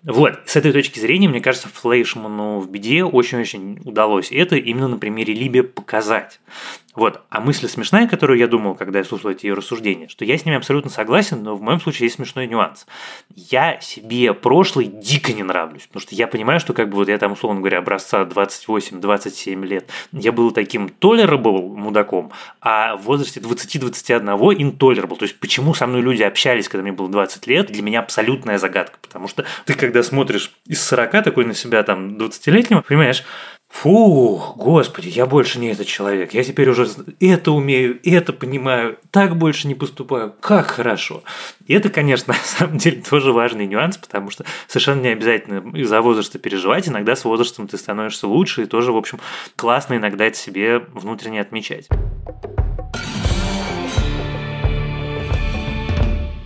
Вот, 0.03 0.41
с 0.47 0.57
этой 0.57 0.73
точки 0.73 0.99
зрения, 0.99 1.29
мне 1.29 1.41
кажется, 1.41 1.69
Флейшману 1.69 2.59
в 2.59 2.71
беде 2.71 3.05
очень-очень 3.05 3.81
удалось 3.85 4.33
это 4.33 4.57
именно 4.57 4.89
на 4.89 4.99
примере 4.99 5.35
Либи 5.35 5.61
показать. 5.61 6.41
Вот. 6.95 7.23
А 7.31 7.41
мысль 7.41 7.69
смешная, 7.69 8.09
которую 8.09 8.39
я 8.39 8.49
думал, 8.49 8.75
когда 8.75 8.99
я 8.99 9.05
слушал 9.05 9.31
эти 9.31 9.47
ее 9.47 9.55
рассуждения, 9.55 10.09
что 10.09 10.25
я 10.25 10.37
с 10.37 10.45
ними 10.45 10.57
абсолютно 10.57 10.91
согласен, 10.91 11.43
но 11.43 11.55
в 11.55 11.63
моем 11.63 11.81
случае 11.81 12.07
есть 12.07 12.17
смешной 12.17 12.49
нюанс. 12.49 12.87
Я 13.35 13.81
себе 13.81 14.35
прошлый 14.35 14.87
дико 14.87 15.33
не 15.33 15.45
нравлюсь, 15.45 15.87
потому 15.87 16.01
что 16.01 16.15
я 16.15 16.27
понимаю, 16.27 16.59
что 16.59 16.73
как 16.73 16.89
бы 16.91 16.97
вот 16.97 17.09
я 17.09 17.19
там, 17.19 17.33
условно 17.33 17.61
говоря, 17.61 17.79
образца 17.79 18.25
28-27 18.25 19.65
лет, 19.65 19.89
я 20.13 20.33
был 20.33 20.51
таким 20.51 20.91
tolerable 21.01 21.75
мудаком, 21.75 22.33
а 22.61 22.97
в 22.97 23.03
возрасте 23.03 23.39
20-21 23.39 24.27
intolerable. 24.57 25.17
То 25.17 25.25
есть 25.25 25.39
почему 25.39 25.75
со 25.75 25.87
мной 25.87 26.03
люди 26.03 26.23
общались, 26.23 26.69
когда 26.69 26.83
мне 26.83 26.93
было 26.93 27.09
20 27.09 27.47
лет, 27.47 27.69
для 27.69 27.83
меня 27.83 28.01
абсолютная 28.01 28.59
загадка, 28.59 28.99
потому 29.01 29.29
что 29.29 29.45
ты 29.65 29.75
когда 29.91 30.05
смотришь 30.05 30.53
из 30.67 30.83
40 30.85 31.25
такой 31.25 31.45
на 31.45 31.55
себя 31.55 31.83
там 31.83 32.17
20-летнего, 32.17 32.83
понимаешь, 32.83 33.25
Фух, 33.69 34.57
господи, 34.57 35.09
я 35.09 35.27
больше 35.27 35.61
не 35.61 35.69
этот 35.71 35.87
человек. 35.87 36.35
Я 36.35 36.43
теперь 36.43 36.69
уже 36.69 36.89
это 37.21 37.53
умею, 37.53 38.01
это 38.03 38.33
понимаю, 38.33 38.99
так 39.13 39.37
больше 39.37 39.69
не 39.69 39.77
поступаю. 39.77 40.35
Как 40.41 40.73
хорошо. 40.73 41.23
И 41.69 41.75
это, 41.75 41.89
конечно, 41.89 42.33
на 42.35 42.39
самом 42.41 42.79
деле 42.79 43.01
тоже 43.01 43.33
важный 43.33 43.69
нюанс, 43.69 43.97
потому 43.97 44.31
что 44.31 44.45
совершенно 44.67 45.03
не 45.03 45.09
обязательно 45.11 45.77
из-за 45.77 46.01
возраста 46.03 46.41
переживать. 46.41 46.89
Иногда 46.89 47.15
с 47.15 47.25
возрастом 47.25 47.69
ты 47.69 47.79
становишься 47.79 48.27
лучше, 48.27 48.65
и 48.65 48.67
тоже, 48.67 48.91
в 48.93 48.97
общем, 48.97 49.21
классно 49.55 49.95
иногда 49.95 50.25
это 50.25 50.37
себе 50.37 50.81
внутренне 50.93 51.41
отмечать. 51.41 51.89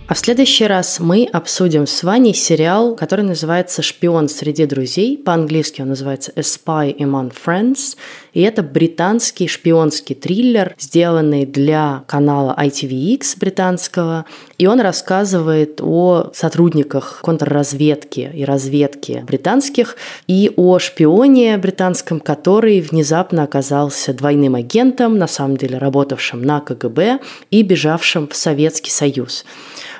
А 0.07 0.13
в 0.13 0.19
следующий 0.19 0.67
раз 0.67 0.99
мы 0.99 1.27
обсудим 1.33 1.87
с 1.87 2.03
Ваней 2.03 2.35
сериал, 2.35 2.95
который 2.95 3.25
называется 3.25 3.81
«Шпион 3.81 4.29
среди 4.29 4.67
друзей». 4.67 5.17
По-английски 5.17 5.81
он 5.81 5.89
называется 5.89 6.31
«A 6.35 6.41
Spy 6.41 6.95
Among 6.97 7.33
Friends». 7.33 7.97
И 8.33 8.41
это 8.41 8.61
британский 8.61 9.47
шпионский 9.47 10.13
триллер, 10.13 10.75
сделанный 10.77 11.47
для 11.47 12.03
канала 12.05 12.55
ITVX 12.55 13.39
британского. 13.39 14.25
И 14.59 14.67
он 14.67 14.79
рассказывает 14.79 15.79
о 15.81 16.29
сотрудниках 16.35 17.21
контрразведки 17.23 18.29
и 18.31 18.45
разведки 18.45 19.23
британских 19.25 19.95
и 20.27 20.51
о 20.55 20.77
шпионе 20.77 21.57
британском, 21.57 22.19
который 22.19 22.81
внезапно 22.81 23.41
оказался 23.41 24.13
двойным 24.13 24.53
агентом, 24.53 25.17
на 25.17 25.27
самом 25.27 25.57
деле 25.57 25.79
работавшим 25.79 26.43
на 26.43 26.59
КГБ 26.59 27.21
и 27.49 27.63
бежавшим 27.63 28.27
в 28.27 28.35
Советский 28.35 28.91
Союз. 28.91 29.45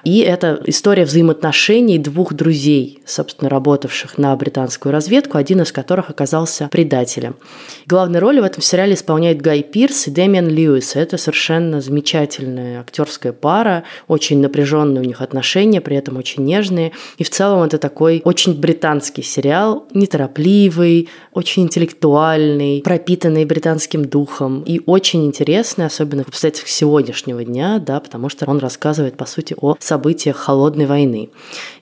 И 0.06 0.20
это 0.20 0.62
история 0.66 1.04
взаимоотношений 1.04 1.98
двух 1.98 2.34
друзей, 2.34 3.02
собственно, 3.08 3.50
работавших 3.50 4.20
на 4.20 4.36
британскую 4.36 4.94
разведку, 4.94 5.40
один 5.40 5.62
из 5.62 5.72
которых 5.72 6.12
оказался 6.12 6.70
предателем. 6.72 7.36
Главные 7.88 8.20
роли 8.20 8.40
в 8.40 8.44
этом 8.44 8.62
сериале 8.62 8.94
исполняют 8.94 9.42
Гай 9.42 9.64
Пирс 9.64 10.08
и 10.08 10.12
Дэмиан 10.12 10.48
Льюис. 10.48 10.96
Это 10.96 11.18
совершенно 11.18 11.82
замечательная 11.82 12.82
актерская 12.82 13.34
пара, 13.34 13.84
очень 14.08 14.40
напряженные 14.42 15.02
у 15.02 15.08
них 15.08 15.22
отношения, 15.22 15.82
при 15.82 15.98
этом 15.98 16.18
очень 16.18 16.44
нежные. 16.44 16.92
И 17.18 17.24
в 17.24 17.32
целом 17.32 17.64
это 17.64 17.80
такой 17.80 18.22
очень 18.26 18.54
британский 18.54 19.24
сериал, 19.24 19.88
неторопливый, 19.96 21.10
очень 21.34 21.64
интеллектуальный, 21.64 22.84
пропитанный 22.84 23.46
британским 23.46 24.06
духом 24.06 24.62
и 24.62 24.82
очень 24.86 25.26
интересный, 25.26 25.88
особенно 25.88 26.24
в 26.24 26.28
обстоятельствах 26.28 26.70
сегодняшнего 26.70 27.44
дня, 27.44 27.80
да, 27.80 28.00
потому 28.00 28.30
что 28.30 28.48
он 28.48 28.60
рассказывает, 28.60 29.18
по 29.18 29.26
сути, 29.26 29.56
о 29.60 29.76
событиях 29.96 30.36
холодной 30.36 30.88
войны. 30.88 31.30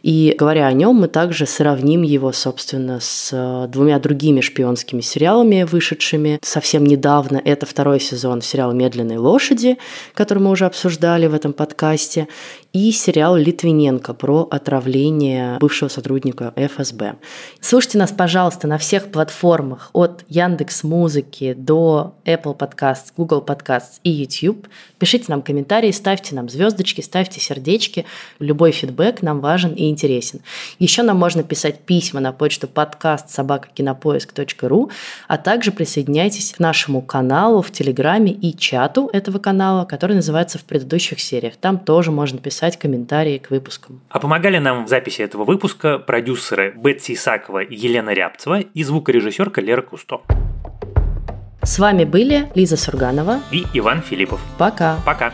И 0.03 0.35
говоря 0.37 0.67
о 0.67 0.73
нем, 0.73 0.97
мы 0.97 1.07
также 1.07 1.45
сравним 1.47 2.03
его, 2.03 2.31
собственно, 2.31 2.99
с 2.99 3.29
э, 3.31 3.67
двумя 3.69 3.97
другими 3.99 4.41
шпионскими 4.41 5.01
сериалами, 5.01 5.63
вышедшими 5.63 6.39
совсем 6.43 6.85
недавно. 6.85 7.41
Это 7.43 7.65
второй 7.65 7.99
сезон 7.99 8.41
сериала 8.41 8.73
«Медленные 8.73 9.17
лошади», 9.17 9.77
который 10.13 10.39
мы 10.39 10.51
уже 10.51 10.65
обсуждали 10.65 11.25
в 11.27 11.33
этом 11.33 11.53
подкасте, 11.53 12.27
и 12.73 12.91
сериал 12.91 13.35
«Литвиненко» 13.37 14.13
про 14.13 14.47
отравление 14.51 15.57
бывшего 15.59 15.89
сотрудника 15.89 16.53
ФСБ. 16.55 17.15
Слушайте 17.61 17.97
нас, 17.97 18.11
пожалуйста, 18.11 18.67
на 18.67 18.77
всех 18.77 19.09
платформах 19.11 19.89
от 19.93 20.25
Яндекс 20.27 20.83
Музыки 20.83 21.53
до 21.57 22.15
Apple 22.25 22.57
Podcasts, 22.57 23.13
Google 23.15 23.43
Podcasts 23.45 23.99
и 24.03 24.09
YouTube. 24.09 24.67
Пишите 24.99 25.25
нам 25.29 25.41
комментарии, 25.41 25.91
ставьте 25.91 26.35
нам 26.35 26.49
звездочки, 26.49 26.99
ставьте 27.01 27.39
сердечки. 27.39 28.02
Любой 28.39 28.71
фидбэк 28.71 29.21
нам 29.21 29.39
важен 29.39 29.73
и 29.73 29.89
интересен. 29.89 30.41
Еще 30.79 31.03
нам 31.03 31.17
можно 31.17 31.43
писать 31.43 31.79
письма 31.79 32.19
на 32.19 32.31
почту 32.31 32.67
подкаст 32.67 33.29
собакакинопоиск.ру, 33.29 34.89
а 35.27 35.37
также 35.37 35.71
присоединяйтесь 35.71 36.53
к 36.53 36.59
нашему 36.59 37.01
каналу 37.01 37.61
в 37.61 37.71
Телеграме 37.71 38.31
и 38.31 38.55
чату 38.57 39.09
этого 39.13 39.39
канала, 39.39 39.85
который 39.85 40.15
называется 40.15 40.57
в 40.57 40.63
предыдущих 40.63 41.19
сериях. 41.19 41.55
Там 41.57 41.77
тоже 41.77 42.11
можно 42.11 42.39
писать 42.39 42.53
писать 42.53 42.77
комментарии 42.77 43.37
к 43.39 43.49
выпускам. 43.49 44.01
А 44.09 44.19
помогали 44.19 44.57
нам 44.59 44.85
в 44.85 44.87
записи 44.87 45.21
этого 45.21 45.43
выпуска 45.43 45.99
продюсеры 45.99 46.73
Бетси 46.75 47.13
Исакова 47.13 47.63
и 47.63 47.75
Елена 47.75 48.11
Рябцева 48.11 48.59
и 48.61 48.83
звукорежиссерка 48.83 49.61
Лера 49.61 49.81
Кусто. 49.81 50.21
С 51.63 51.79
вами 51.79 52.03
были 52.03 52.49
Лиза 52.55 52.77
Сурганова 52.77 53.39
и 53.51 53.65
Иван 53.73 54.01
Филиппов. 54.01 54.39
Пока. 54.57 54.99
Пока. 55.05 55.33